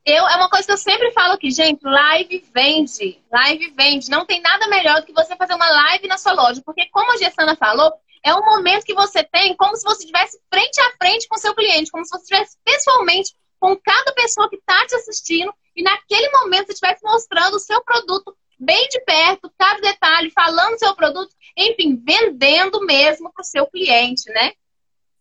Eu, 0.06 0.28
é 0.28 0.36
uma 0.36 0.50
coisa 0.50 0.66
que 0.66 0.74
eu 0.74 0.78
sempre 0.78 1.12
falo 1.12 1.34
aqui, 1.34 1.52
gente, 1.52 1.84
live 1.84 2.44
vende. 2.54 3.22
Live 3.32 3.74
vende. 3.78 4.10
Não 4.10 4.26
tem 4.26 4.42
nada 4.42 4.68
melhor 4.68 5.00
do 5.00 5.06
que 5.06 5.14
você 5.14 5.36
fazer 5.36 5.54
uma 5.54 5.70
live 5.70 6.08
na 6.08 6.18
sua 6.18 6.34
loja. 6.34 6.62
Porque, 6.66 6.88
como 6.88 7.12
a 7.12 7.18
Gessana 7.18 7.56
falou, 7.56 7.94
é 8.24 8.34
um 8.34 8.44
momento 8.44 8.86
que 8.86 8.94
você 8.94 9.24
tem 9.24 9.56
como 9.56 9.76
se 9.76 9.84
você 9.84 10.00
estivesse 10.00 10.40
frente 10.52 10.80
a 10.82 10.92
frente 10.98 11.28
com 11.28 11.36
o 11.36 11.40
seu 11.40 11.54
cliente, 11.54 11.92
como 11.92 12.04
se 12.04 12.12
você 12.12 12.22
estivesse 12.22 12.58
pessoalmente 12.64 13.36
com 13.60 13.78
cada 13.78 14.12
pessoa 14.14 14.50
que 14.50 14.56
está 14.56 14.86
te 14.88 14.96
assistindo 14.96 15.54
e 15.76 15.84
naquele 15.84 16.30
momento 16.32 16.68
você 16.68 16.74
estivesse 16.74 17.04
mostrando 17.04 17.56
o 17.56 17.60
seu 17.60 17.84
produto 17.84 18.36
bem 18.60 18.88
de 18.90 19.00
perto, 19.02 19.52
cada 19.58 19.80
detalhe, 19.80 20.32
falando 20.32 20.78
seu 20.78 20.96
produto, 20.96 21.34
enfim, 21.58 21.96
vendendo 22.04 22.86
mesmo 22.86 23.32
para 23.32 23.42
o 23.42 23.46
seu 23.46 23.66
cliente, 23.68 24.30
né? 24.32 24.54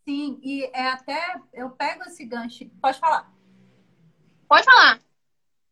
Sim, 0.05 0.39
e 0.43 0.65
é 0.75 0.89
até 0.89 1.41
eu 1.53 1.71
pego 1.71 2.05
esse 2.05 2.25
gancho, 2.25 2.69
pode 2.81 2.99
falar. 2.99 3.31
Pode 4.51 4.65
falar. 4.65 5.01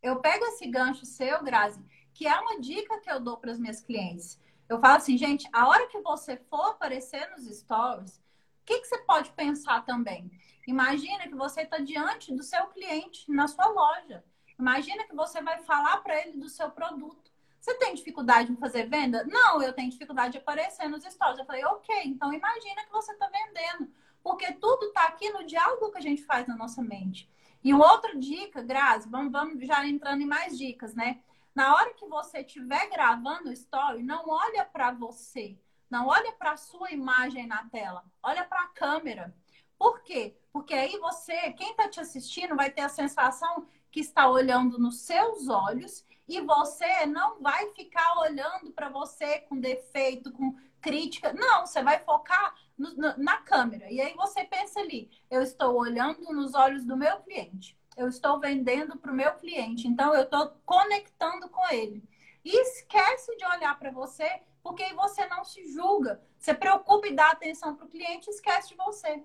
Eu 0.00 0.20
pego 0.20 0.44
esse 0.44 0.64
gancho 0.68 1.04
seu, 1.04 1.42
Grazi, 1.42 1.84
que 2.14 2.28
é 2.28 2.38
uma 2.38 2.60
dica 2.60 3.00
que 3.00 3.10
eu 3.10 3.18
dou 3.18 3.36
para 3.36 3.50
as 3.50 3.58
minhas 3.58 3.80
clientes. 3.80 4.40
Eu 4.68 4.78
falo 4.78 4.98
assim, 4.98 5.18
gente, 5.18 5.48
a 5.52 5.66
hora 5.66 5.88
que 5.88 6.00
você 6.00 6.36
for 6.36 6.64
aparecer 6.64 7.28
nos 7.30 7.44
stories, 7.58 8.18
o 8.18 8.64
que, 8.64 8.78
que 8.78 8.86
você 8.86 8.98
pode 8.98 9.32
pensar 9.32 9.84
também? 9.84 10.30
Imagina 10.64 11.26
que 11.26 11.34
você 11.34 11.62
está 11.62 11.78
diante 11.78 12.32
do 12.32 12.44
seu 12.44 12.68
cliente 12.68 13.28
na 13.28 13.48
sua 13.48 13.66
loja. 13.66 14.24
Imagina 14.56 15.02
que 15.08 15.16
você 15.16 15.42
vai 15.42 15.58
falar 15.64 15.96
para 15.96 16.20
ele 16.20 16.38
do 16.38 16.48
seu 16.48 16.70
produto. 16.70 17.32
Você 17.58 17.74
tem 17.78 17.96
dificuldade 17.96 18.52
em 18.52 18.56
fazer 18.56 18.88
venda? 18.88 19.24
Não, 19.24 19.60
eu 19.60 19.72
tenho 19.72 19.90
dificuldade 19.90 20.34
de 20.34 20.38
aparecer 20.38 20.88
nos 20.88 21.02
stories. 21.02 21.40
Eu 21.40 21.46
falei, 21.46 21.64
ok, 21.64 22.02
então 22.04 22.32
imagina 22.32 22.84
que 22.84 22.92
você 22.92 23.10
está 23.10 23.26
vendendo. 23.26 23.92
Porque 24.22 24.52
tudo 24.52 24.86
está 24.86 25.08
aqui 25.08 25.30
no 25.30 25.44
diálogo 25.44 25.90
que 25.90 25.98
a 25.98 26.02
gente 26.02 26.22
faz 26.22 26.46
na 26.46 26.54
nossa 26.54 26.80
mente. 26.80 27.28
E 27.62 27.74
uma 27.74 27.92
outra 27.92 28.16
dica, 28.16 28.62
Grazi, 28.62 29.08
vamos, 29.08 29.32
vamos 29.32 29.66
já 29.66 29.86
entrando 29.86 30.22
em 30.22 30.26
mais 30.26 30.56
dicas, 30.56 30.94
né? 30.94 31.20
Na 31.54 31.74
hora 31.74 31.92
que 31.94 32.06
você 32.06 32.40
estiver 32.40 32.88
gravando 32.88 33.48
o 33.48 33.52
story, 33.52 34.02
não 34.02 34.28
olha 34.28 34.64
para 34.64 34.92
você. 34.92 35.58
Não 35.90 36.06
olha 36.06 36.32
para 36.32 36.56
sua 36.56 36.92
imagem 36.92 37.46
na 37.46 37.64
tela. 37.68 38.04
Olha 38.22 38.44
para 38.44 38.62
a 38.62 38.68
câmera. 38.68 39.34
Por 39.78 40.02
quê? 40.02 40.36
Porque 40.52 40.74
aí 40.74 40.98
você, 40.98 41.52
quem 41.52 41.70
está 41.70 41.88
te 41.88 42.00
assistindo, 42.00 42.54
vai 42.54 42.70
ter 42.70 42.82
a 42.82 42.88
sensação 42.88 43.66
que 43.90 44.00
está 44.00 44.28
olhando 44.28 44.78
nos 44.78 45.00
seus 45.00 45.48
olhos 45.48 46.04
e 46.28 46.40
você 46.40 47.06
não 47.06 47.40
vai 47.40 47.72
ficar 47.72 48.18
olhando 48.18 48.70
para 48.72 48.88
você 48.90 49.40
com 49.40 49.58
defeito, 49.58 50.30
com 50.32 50.54
crítica. 50.80 51.32
Não, 51.32 51.66
você 51.66 51.82
vai 51.82 51.98
focar 52.00 52.54
no, 52.78 52.94
na 53.18 53.38
câmera. 53.38 53.90
E 53.90 54.00
aí 54.00 54.14
você 54.14 54.44
pensa 54.44 54.80
ali: 54.80 55.10
eu 55.30 55.42
estou 55.42 55.76
olhando 55.76 56.32
nos 56.32 56.54
olhos 56.54 56.84
do 56.84 56.96
meu 56.96 57.18
cliente, 57.20 57.76
eu 57.96 58.08
estou 58.08 58.38
vendendo 58.38 58.96
para 58.96 59.12
o 59.12 59.14
meu 59.14 59.32
cliente, 59.32 59.88
então 59.88 60.14
eu 60.14 60.22
estou 60.22 60.52
conectando 60.64 61.48
com 61.48 61.68
ele. 61.70 62.02
E 62.44 62.62
esquece 62.62 63.36
de 63.36 63.44
olhar 63.44 63.78
para 63.78 63.90
você, 63.90 64.40
porque 64.62 64.82
aí 64.82 64.94
você 64.94 65.26
não 65.26 65.44
se 65.44 65.66
julga. 65.72 66.22
Você 66.38 66.54
preocupa 66.54 67.08
e 67.08 67.14
dá 67.14 67.30
atenção 67.30 67.74
para 67.74 67.84
o 67.84 67.90
cliente 67.90 68.30
e 68.30 68.32
esquece 68.32 68.68
de 68.68 68.76
você. 68.76 69.22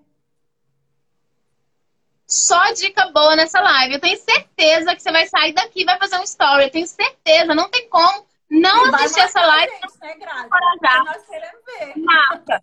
Só 2.26 2.72
dica 2.72 3.10
boa 3.12 3.36
nessa 3.36 3.60
live. 3.60 3.94
Eu 3.94 4.00
tenho 4.00 4.18
certeza 4.18 4.94
que 4.94 5.02
você 5.02 5.12
vai 5.12 5.26
sair 5.28 5.52
daqui 5.52 5.82
e 5.82 5.84
vai 5.84 5.98
fazer 5.98 6.18
um 6.18 6.24
story. 6.24 6.64
Eu 6.64 6.70
tenho 6.70 6.86
certeza, 6.86 7.54
não 7.54 7.70
tem 7.70 7.88
como 7.88 8.26
não 8.50 8.94
assistir 8.94 9.20
essa 9.20 9.40
live, 9.40 9.72
gente, 9.72 10.00
né, 10.00 10.14
Grazi? 10.16 10.46
encorajar. 10.46 11.04
Nós 11.04 11.26
queremos 11.26 11.64
ver. 11.64 11.98
marca. 11.98 12.62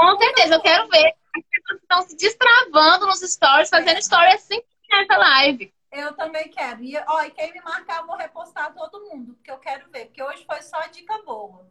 Com 0.00 0.16
certeza, 0.16 0.54
eu 0.54 0.62
quero 0.62 0.88
ver. 0.88 1.14
As 1.36 1.42
pessoas 1.44 1.82
estão 1.82 2.02
se 2.02 2.16
destravando 2.16 3.06
nos 3.06 3.20
stories, 3.20 3.68
fazendo 3.68 4.02
stories 4.02 4.36
assim 4.36 4.62
que 4.82 4.96
essa 4.96 5.16
live. 5.18 5.74
Eu 5.92 6.14
também 6.14 6.48
quero. 6.48 6.82
E, 6.82 6.96
ó, 7.06 7.22
e 7.22 7.30
quem 7.30 7.52
me 7.52 7.60
marcar, 7.60 8.00
eu 8.00 8.06
vou 8.06 8.16
repostar 8.16 8.72
todo 8.72 9.04
mundo, 9.04 9.34
porque 9.34 9.50
eu 9.50 9.58
quero 9.58 9.90
ver. 9.90 10.06
Porque 10.06 10.22
hoje 10.22 10.42
foi 10.46 10.62
só 10.62 10.80
dica 10.86 11.18
boa. 11.22 11.66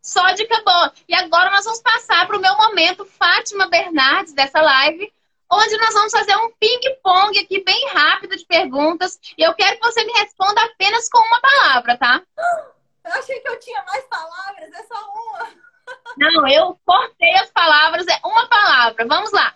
Só 0.00 0.30
dica 0.32 0.62
boa. 0.64 0.90
E 1.06 1.14
agora 1.14 1.50
nós 1.50 1.66
vamos 1.66 1.82
passar 1.82 2.26
para 2.26 2.38
o 2.38 2.40
meu 2.40 2.56
momento 2.56 3.04
Fátima 3.04 3.68
Bernardes 3.68 4.32
dessa 4.32 4.62
live, 4.62 5.12
onde 5.50 5.76
nós 5.76 5.92
vamos 5.92 6.12
fazer 6.12 6.34
um 6.36 6.50
ping-pong 6.52 7.38
aqui 7.38 7.62
bem 7.62 7.88
rápido 7.88 8.36
de 8.38 8.46
perguntas. 8.46 9.20
E 9.36 9.42
eu 9.42 9.54
quero 9.54 9.78
que 9.78 9.86
você 9.86 10.02
me 10.02 10.12
responda 10.12 10.62
apenas 10.64 11.10
com 11.10 11.18
uma 11.18 11.40
palavra, 11.42 11.98
tá? 11.98 12.22
Eu 13.04 13.14
achei 13.14 13.40
que 13.40 13.48
eu 13.48 13.58
tinha 13.58 13.82
mais 13.84 14.04
palavras, 14.04 14.70
é 14.70 14.82
só 14.82 14.94
uma. 14.94 15.67
Não, 16.16 16.48
eu 16.48 16.78
cortei 16.84 17.34
as 17.36 17.50
palavras, 17.50 18.06
é 18.06 18.20
uma 18.24 18.48
palavra. 18.48 19.06
Vamos 19.06 19.30
lá. 19.32 19.54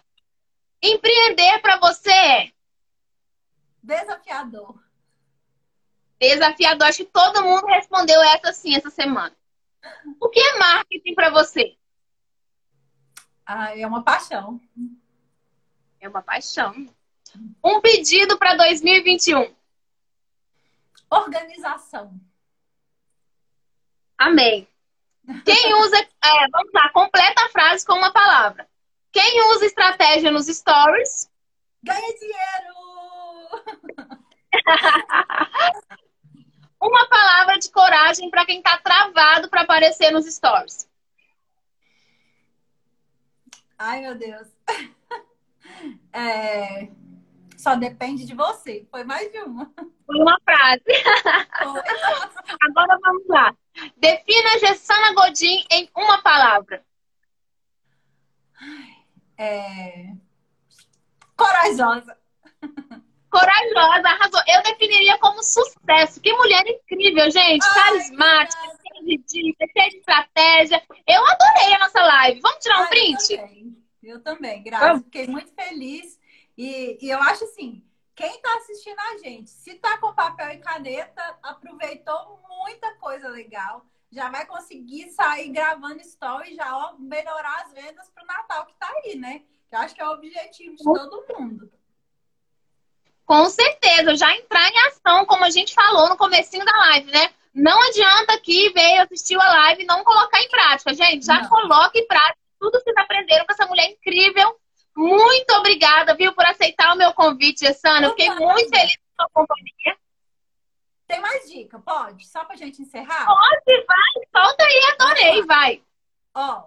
Empreender 0.83 1.61
para 1.61 1.79
você 1.79 2.11
é 2.13 2.53
Desafiador. 3.83 4.81
desafiador. 6.21 6.89
Acho 6.89 6.99
que 6.99 7.05
todo 7.07 7.43
mundo 7.43 7.67
respondeu 7.67 8.21
essa 8.23 8.53
sim 8.53 8.77
essa 8.77 8.91
semana. 8.91 9.35
O 10.21 10.29
que 10.29 10.39
é 10.39 10.59
marketing 10.59 11.15
para 11.15 11.31
você? 11.31 11.77
Ah, 13.45 13.77
é 13.77 13.85
uma 13.87 14.03
paixão. 14.05 14.61
É 16.01 16.09
uma 16.09 16.23
paixão. 16.23 16.87
Um 17.65 17.81
pedido 17.81 18.39
para 18.39 18.55
2021. 18.57 19.53
Organização. 21.11 22.21
Amém. 24.17 24.69
Quem 25.45 25.75
usa. 25.75 25.97
é, 25.99 26.49
vamos 26.51 26.73
lá, 26.73 26.89
completa 26.91 27.45
a 27.45 27.49
frase 27.49 27.87
com 27.87 27.95
uma 27.95 28.13
palavra. 28.13 28.69
Quem 29.13 29.43
usa 29.53 29.67
estratégia 29.67 30.31
nos 30.31 30.47
stories? 30.47 31.31
Ganha 31.83 32.15
dinheiro! 32.19 32.73
Uma 36.81 37.09
palavra 37.09 37.59
de 37.59 37.71
coragem 37.71 38.29
para 38.29 38.45
quem 38.45 38.61
tá 38.61 38.77
travado 38.79 39.49
para 39.49 39.61
aparecer 39.61 40.11
nos 40.11 40.27
stories. 40.27 40.89
Ai, 43.79 44.01
meu 44.01 44.17
Deus. 44.17 44.49
É, 46.13 46.89
Só 47.63 47.77
depende 47.77 48.25
de 48.27 48.35
você. 48.35 48.85
Foi 48.91 49.05
mais 49.05 49.31
de 49.31 49.39
uma. 49.39 49.73
Foi 50.05 50.19
uma 50.21 50.37
frase. 50.45 50.83
Foi. 51.63 51.81
Agora 52.61 52.99
vamos 53.01 53.25
lá. 53.29 53.55
Defina 53.97 54.59
Gessana 54.59 55.15
Godin 55.15 55.65
em 55.71 55.89
uma 55.97 56.21
palavra. 56.23 56.85
É... 59.39 60.09
Corajosa. 61.37 62.19
Corajosa, 63.31 64.09
arrasou. 64.09 64.41
Eu 64.49 64.63
definiria 64.65 65.17
como 65.19 65.41
sucesso. 65.45 66.21
Que 66.21 66.33
mulher 66.33 66.65
incrível, 66.67 67.31
gente. 67.31 67.65
Ai, 67.65 67.75
Carismática, 67.75 68.61
cheia 68.61 69.05
de 69.05 69.19
dicas, 69.19 69.71
cheia 69.71 69.89
de 69.89 69.97
estratégia. 69.99 70.83
Eu 71.07 71.25
adorei 71.25 71.75
a 71.75 71.79
nossa 71.79 72.03
live. 72.03 72.41
Vamos 72.41 72.59
tirar 72.59 72.81
um 72.81 72.83
Ai, 72.83 72.89
print? 72.89 73.33
Eu 73.35 73.39
também, 73.39 73.77
eu 74.03 74.21
também 74.21 74.63
Grazi. 74.65 75.05
Fiquei 75.05 75.29
muito 75.29 75.55
feliz. 75.55 76.21
E, 76.57 76.99
e 77.01 77.11
eu 77.11 77.19
acho 77.19 77.45
assim, 77.45 77.83
quem 78.15 78.31
está 78.37 78.57
assistindo 78.57 79.01
a 79.01 79.19
gente, 79.19 79.51
se 79.51 79.75
tá 79.75 79.99
com 79.99 80.15
papel 80.15 80.51
e 80.51 80.59
caneta, 80.59 81.39
aproveitou 81.43 82.41
muita 82.49 82.95
coisa 82.97 83.29
legal. 83.29 83.85
Já 84.11 84.29
vai 84.29 84.45
conseguir 84.45 85.09
sair 85.11 85.49
gravando 85.49 86.01
story 86.03 86.53
e 86.53 86.57
já 86.57 86.77
ó, 86.77 86.95
melhorar 86.99 87.63
as 87.63 87.73
vendas 87.73 88.09
para 88.11 88.23
o 88.23 88.27
Natal 88.27 88.67
que 88.67 88.75
tá 88.75 88.93
aí, 89.03 89.17
né? 89.17 89.43
Que 89.69 89.75
eu 89.75 89.79
acho 89.79 89.95
que 89.95 90.03
é 90.03 90.07
o 90.07 90.13
objetivo 90.13 90.77
de 90.77 90.85
todo 90.85 91.25
mundo. 91.39 91.73
Com 93.25 93.49
certeza, 93.49 94.15
já 94.15 94.37
entrar 94.37 94.69
em 94.69 94.79
ação, 94.89 95.25
como 95.25 95.45
a 95.45 95.51
gente 95.51 95.75
falou 95.75 96.11
no 96.11 96.19
comecinho 96.19 96.65
da 96.67 96.77
live, 96.77 97.11
né? 97.11 97.33
Não 97.55 97.81
adianta 97.89 98.35
aqui 98.35 98.71
ver, 98.71 98.99
assistir 98.99 99.37
a 99.37 99.53
live 99.53 99.83
e 99.83 99.87
não 99.87 100.05
colocar 100.05 100.41
em 100.41 100.49
prática. 100.49 100.95
Gente, 100.95 101.25
já 101.25 101.41
Não. 101.41 101.49
coloca 101.49 101.99
em 101.99 102.07
prática 102.07 102.39
tudo 102.59 102.79
que 102.79 102.85
vocês 102.85 102.97
aprenderam 102.97 103.45
com 103.47 103.53
essa 103.53 103.67
mulher 103.67 103.91
incrível. 103.91 104.59
Muito 104.95 105.51
obrigada, 105.55 106.15
viu, 106.15 106.35
por 106.35 106.45
aceitar 106.45 106.95
o 106.95 106.99
meu 106.99 107.13
convite, 107.15 107.65
Gessana. 107.67 108.07
Eu 108.07 108.11
fiquei 108.11 108.31
muito 108.31 108.69
feliz 108.69 108.97
com 108.97 109.23
a 109.23 109.25
sua 109.25 109.31
companhia. 109.33 109.99
Tem 111.07 111.21
mais 111.21 111.51
dica? 111.51 111.79
Pode? 111.79 112.27
Só 112.27 112.45
pra 112.45 112.57
gente 112.57 112.81
encerrar? 112.81 113.27
Pode, 113.27 113.87
vai, 113.87 114.27
solta 114.35 114.65
aí, 114.65 114.95
adorei, 114.95 115.43
vai. 115.45 115.83
Ó, 116.35 116.65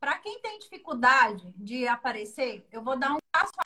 para 0.00 0.18
quem 0.18 0.40
tem 0.40 0.58
dificuldade 0.58 1.52
de 1.56 1.86
aparecer, 1.86 2.66
eu 2.72 2.82
vou 2.82 2.96
dar 2.96 3.12
um 3.12 3.18
passo 3.32 3.52
a 3.58 3.64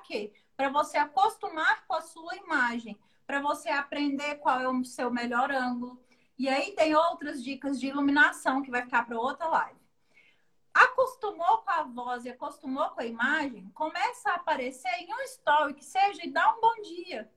quê? 0.00 0.32
Para 0.56 0.68
você 0.68 0.98
acostumar 0.98 1.86
com 1.86 1.94
a 1.94 2.00
sua 2.00 2.36
imagem, 2.36 2.98
para 3.26 3.40
você 3.40 3.68
aprender 3.68 4.36
qual 4.36 4.60
é 4.60 4.68
o 4.68 4.84
seu 4.84 5.10
melhor 5.10 5.50
ângulo. 5.50 6.02
E 6.38 6.48
aí 6.48 6.72
tem 6.72 6.94
outras 6.94 7.42
dicas 7.42 7.78
de 7.78 7.86
iluminação 7.86 8.62
que 8.62 8.70
vai 8.70 8.82
ficar 8.82 9.04
para 9.06 9.18
outra 9.18 9.46
live. 9.46 9.80
Acostumou 10.72 11.58
com 11.58 11.70
a 11.70 11.82
voz 11.82 12.24
e 12.24 12.30
acostumou 12.30 12.90
com 12.90 13.00
a 13.00 13.06
imagem, 13.06 13.70
começa 13.74 14.30
a 14.30 14.36
aparecer 14.36 14.92
em 15.00 15.12
um 15.12 15.20
story 15.22 15.74
que 15.74 15.84
seja 15.84 16.24
e 16.24 16.30
dá 16.30 16.54
um 16.54 16.60
bom 16.60 16.80
dia, 16.82 17.30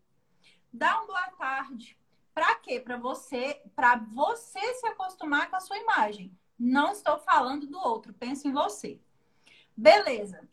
dá 0.72 1.02
um 1.02 1.08
boa 1.08 1.32
tarde. 1.32 1.98
Para 2.34 2.56
quê? 2.56 2.80
Para 2.80 2.98
você, 2.98 3.62
para 3.76 3.98
você 3.98 4.74
se 4.76 4.88
acostumar 4.88 5.50
com 5.50 5.56
a 5.56 5.60
sua 5.60 5.78
imagem. 5.78 6.36
Não 6.58 6.92
estou 6.92 7.20
falando 7.20 7.68
do 7.68 7.78
outro, 7.78 8.14
pense 8.14 8.48
em 8.48 8.52
você. 8.52 9.00
Beleza. 9.76 10.48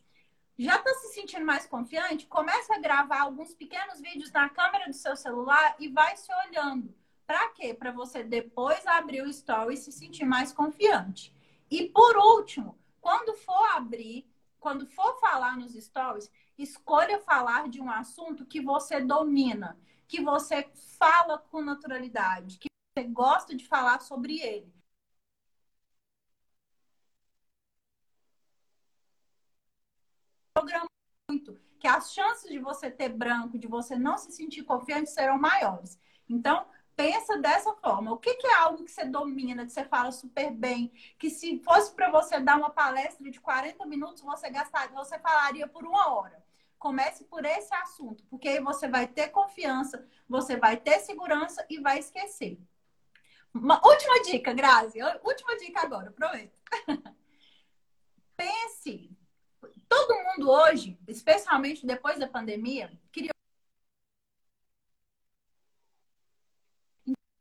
Já 0.63 0.77
está 0.77 0.93
se 0.93 1.15
sentindo 1.15 1.47
mais 1.47 1.65
confiante? 1.65 2.27
Começa 2.27 2.75
a 2.75 2.79
gravar 2.79 3.23
alguns 3.23 3.55
pequenos 3.55 3.99
vídeos 3.99 4.31
na 4.31 4.47
câmera 4.47 4.85
do 4.89 4.93
seu 4.93 5.17
celular 5.17 5.75
e 5.79 5.89
vai 5.89 6.15
se 6.19 6.31
olhando. 6.47 6.95
Para 7.27 7.49
quê? 7.55 7.73
Para 7.73 7.91
você 7.91 8.23
depois 8.23 8.87
abrir 8.87 9.23
o 9.23 9.31
story 9.31 9.73
e 9.73 9.79
se 9.79 9.91
sentir 9.91 10.27
mais 10.27 10.53
confiante. 10.53 11.35
E 11.71 11.89
por 11.89 12.15
último, 12.19 12.79
quando 13.01 13.33
for 13.37 13.71
abrir, 13.75 14.31
quando 14.59 14.87
for 14.87 15.19
falar 15.19 15.57
nos 15.57 15.73
stories, 15.73 16.31
escolha 16.59 17.19
falar 17.21 17.71
de 17.71 17.81
um 17.81 17.91
assunto 17.91 18.45
que 18.45 18.61
você 18.61 19.01
domina, 19.01 19.81
que 20.07 20.21
você 20.21 20.71
fala 20.99 21.39
com 21.39 21.63
naturalidade, 21.63 22.59
que 22.59 22.69
você 22.95 23.07
gosta 23.07 23.57
de 23.57 23.67
falar 23.67 24.03
sobre 24.03 24.39
ele. 24.39 24.71
Programa 30.61 30.87
muito, 31.29 31.59
que 31.79 31.89
as 31.89 32.13
chances 32.13 32.51
de 32.51 32.59
você 32.59 32.91
ter 32.91 33.09
branco, 33.09 33.59
de 33.59 33.67
você 33.67 33.97
não 33.97 34.19
se 34.19 34.31
sentir 34.31 34.63
confiante 34.63 35.11
serão 35.11 35.39
maiores. 35.39 35.99
Então, 36.29 36.67
pensa 36.95 37.39
dessa 37.39 37.73
forma. 37.77 38.13
O 38.13 38.19
que, 38.19 38.35
que 38.35 38.47
é 38.47 38.55
algo 38.57 38.85
que 38.85 38.91
você 38.91 39.05
domina, 39.05 39.65
que 39.65 39.73
você 39.73 39.85
fala 39.85 40.13
super 40.13 40.51
bem, 40.51 40.93
que 41.19 41.31
se 41.31 41.59
fosse 41.61 41.95
para 41.95 42.11
você 42.11 42.39
dar 42.39 42.59
uma 42.59 42.71
palestra 42.71 43.31
de 43.31 43.41
40 43.41 43.87
minutos, 43.87 44.23
você 44.23 44.51
gastaria, 44.51 44.95
você 44.95 45.19
falaria 45.19 45.67
por 45.67 45.85
uma 45.85 46.13
hora. 46.13 46.45
Comece 46.79 47.25
por 47.25 47.45
esse 47.45 47.75
assunto, 47.75 48.25
porque 48.29 48.49
aí 48.49 48.61
você 48.61 48.89
vai 48.89 49.07
ter 49.07 49.29
confiança, 49.29 50.07
você 50.29 50.57
vai 50.57 50.77
ter 50.77 51.01
segurança 51.01 51.65
e 51.71 51.79
vai 51.81 51.99
esquecer. 51.99 52.59
Uma 53.53 53.81
última 53.85 54.23
dica, 54.23 54.53
Grazi. 54.53 54.99
Última 55.25 55.57
dica 55.57 55.83
agora, 55.83 56.11
prometo. 56.13 56.59
Pense 58.37 59.11
todo 59.91 60.15
mundo 60.25 60.40
hoje, 60.51 60.99
especialmente 61.07 61.87
depois 61.87 62.19
da 62.19 62.29
pandemia, 62.29 62.93
queria. 63.13 63.31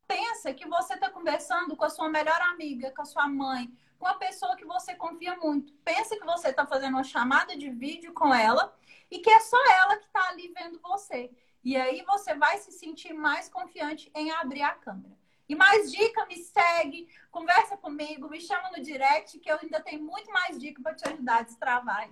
Pensa 0.07 0.53
que 0.53 0.67
você 0.67 0.93
está 0.93 1.09
conversando 1.09 1.75
com 1.75 1.85
a 1.85 1.89
sua 1.89 2.09
melhor 2.09 2.39
amiga, 2.41 2.91
com 2.91 3.01
a 3.01 3.05
sua 3.05 3.27
mãe, 3.27 3.71
com 3.97 4.07
a 4.07 4.13
pessoa 4.13 4.55
que 4.55 4.65
você 4.65 4.95
confia 4.95 5.35
muito. 5.37 5.73
Pensa 5.83 6.17
que 6.17 6.25
você 6.25 6.49
está 6.49 6.65
fazendo 6.65 6.93
uma 6.95 7.03
chamada 7.03 7.57
de 7.57 7.69
vídeo 7.69 8.13
com 8.13 8.33
ela 8.33 8.75
e 9.11 9.19
que 9.19 9.29
é 9.29 9.39
só 9.39 9.57
ela 9.81 9.97
que 9.97 10.05
está 10.05 10.29
ali 10.29 10.53
vendo 10.57 10.79
você. 10.79 11.31
E 11.63 11.75
aí 11.75 12.03
você 12.03 12.33
vai 12.35 12.57
se 12.59 12.71
sentir 12.71 13.13
mais 13.13 13.49
confiante 13.49 14.11
em 14.15 14.31
abrir 14.31 14.61
a 14.61 14.73
câmera. 14.73 15.17
E 15.47 15.55
mais 15.55 15.91
dica, 15.91 16.25
me 16.27 16.37
segue, 16.37 17.09
conversa 17.31 17.75
comigo, 17.75 18.29
me 18.29 18.39
chama 18.39 18.69
no 18.69 18.83
direct, 18.83 19.39
que 19.39 19.51
eu 19.51 19.57
ainda 19.61 19.81
tenho 19.81 20.03
muito 20.03 20.31
mais 20.31 20.59
dica 20.59 20.81
para 20.81 20.93
te 20.93 21.09
ajudar 21.09 21.39
a 21.39 21.41
destravar. 21.41 22.07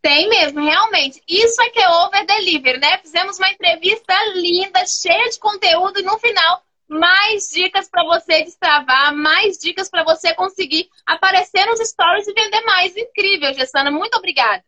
Tem 0.00 0.28
mesmo, 0.28 0.60
realmente. 0.60 1.22
Isso 1.28 1.60
é 1.60 1.70
que 1.70 1.80
é 1.80 1.88
over 1.88 2.24
delivery, 2.24 2.78
né? 2.78 2.98
Fizemos 2.98 3.38
uma 3.38 3.50
entrevista 3.50 4.14
linda, 4.34 4.86
cheia 4.86 5.28
de 5.28 5.38
conteúdo 5.38 6.00
e 6.00 6.02
no 6.02 6.18
final 6.18 6.62
mais 6.88 7.50
dicas 7.50 7.88
para 7.88 8.02
você 8.02 8.42
destravar, 8.44 9.14
mais 9.14 9.58
dicas 9.58 9.90
para 9.90 10.02
você 10.02 10.34
conseguir 10.34 10.88
aparecer 11.04 11.66
nos 11.66 11.80
stories 11.80 12.26
e 12.26 12.32
vender 12.32 12.62
mais. 12.62 12.96
Incrível, 12.96 13.52
Gessana. 13.52 13.90
Muito 13.90 14.16
obrigada. 14.16 14.64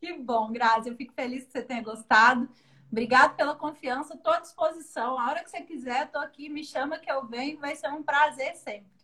Que 0.00 0.12
bom, 0.14 0.50
Grazi. 0.50 0.88
Eu 0.88 0.96
fico 0.96 1.14
feliz 1.14 1.44
que 1.44 1.52
você 1.52 1.62
tenha 1.62 1.82
gostado. 1.82 2.48
Obrigado 2.90 3.36
pela 3.36 3.54
confiança. 3.54 4.14
Estou 4.14 4.32
à 4.32 4.40
disposição. 4.40 5.18
A 5.18 5.30
hora 5.30 5.44
que 5.44 5.50
você 5.50 5.62
quiser, 5.62 6.06
estou 6.06 6.20
aqui. 6.20 6.48
Me 6.48 6.64
chama 6.64 6.98
que 6.98 7.10
eu 7.10 7.24
venho. 7.26 7.60
Vai 7.60 7.76
ser 7.76 7.88
um 7.88 8.02
prazer 8.02 8.56
sempre. 8.56 9.01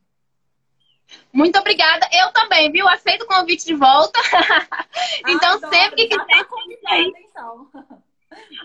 Muito 1.33 1.59
obrigada. 1.59 2.09
Eu 2.13 2.33
também, 2.33 2.71
viu? 2.71 2.89
Aceito 2.89 3.23
o 3.23 3.27
convite 3.27 3.65
de 3.65 3.75
volta. 3.75 4.19
então, 5.29 5.55
Adoro, 5.55 5.73
sempre 5.73 6.09
que 6.09 6.09
quiser, 6.09 6.45
tá 6.45 6.99
então. 6.99 7.69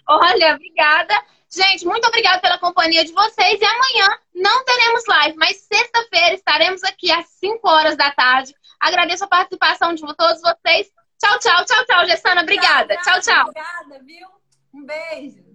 Olha, 0.07 0.55
obrigada. 0.55 1.13
Gente, 1.49 1.85
muito 1.85 2.07
obrigada 2.07 2.39
pela 2.39 2.57
companhia 2.57 3.05
de 3.05 3.11
vocês. 3.11 3.61
E 3.61 3.65
amanhã 3.65 4.17
não 4.33 4.63
teremos 4.65 5.05
live, 5.07 5.37
mas 5.37 5.57
sexta-feira 5.57 6.33
estaremos 6.33 6.83
aqui 6.83 7.11
às 7.11 7.27
5 7.27 7.67
horas 7.67 7.95
da 7.95 8.11
tarde. 8.11 8.55
Agradeço 8.79 9.23
a 9.23 9.27
participação 9.27 9.93
de 9.93 10.01
todos 10.01 10.41
vocês. 10.41 10.91
Tchau, 11.19 11.39
tchau, 11.39 11.65
tchau, 11.65 11.85
tchau, 11.85 12.05
Gessana. 12.05 12.41
Obrigada. 12.41 12.97
Tchau, 12.97 13.21
tchau. 13.21 13.41
Obrigada, 13.47 14.03
viu? 14.03 14.27
Um 14.73 14.83
beijo. 14.83 15.52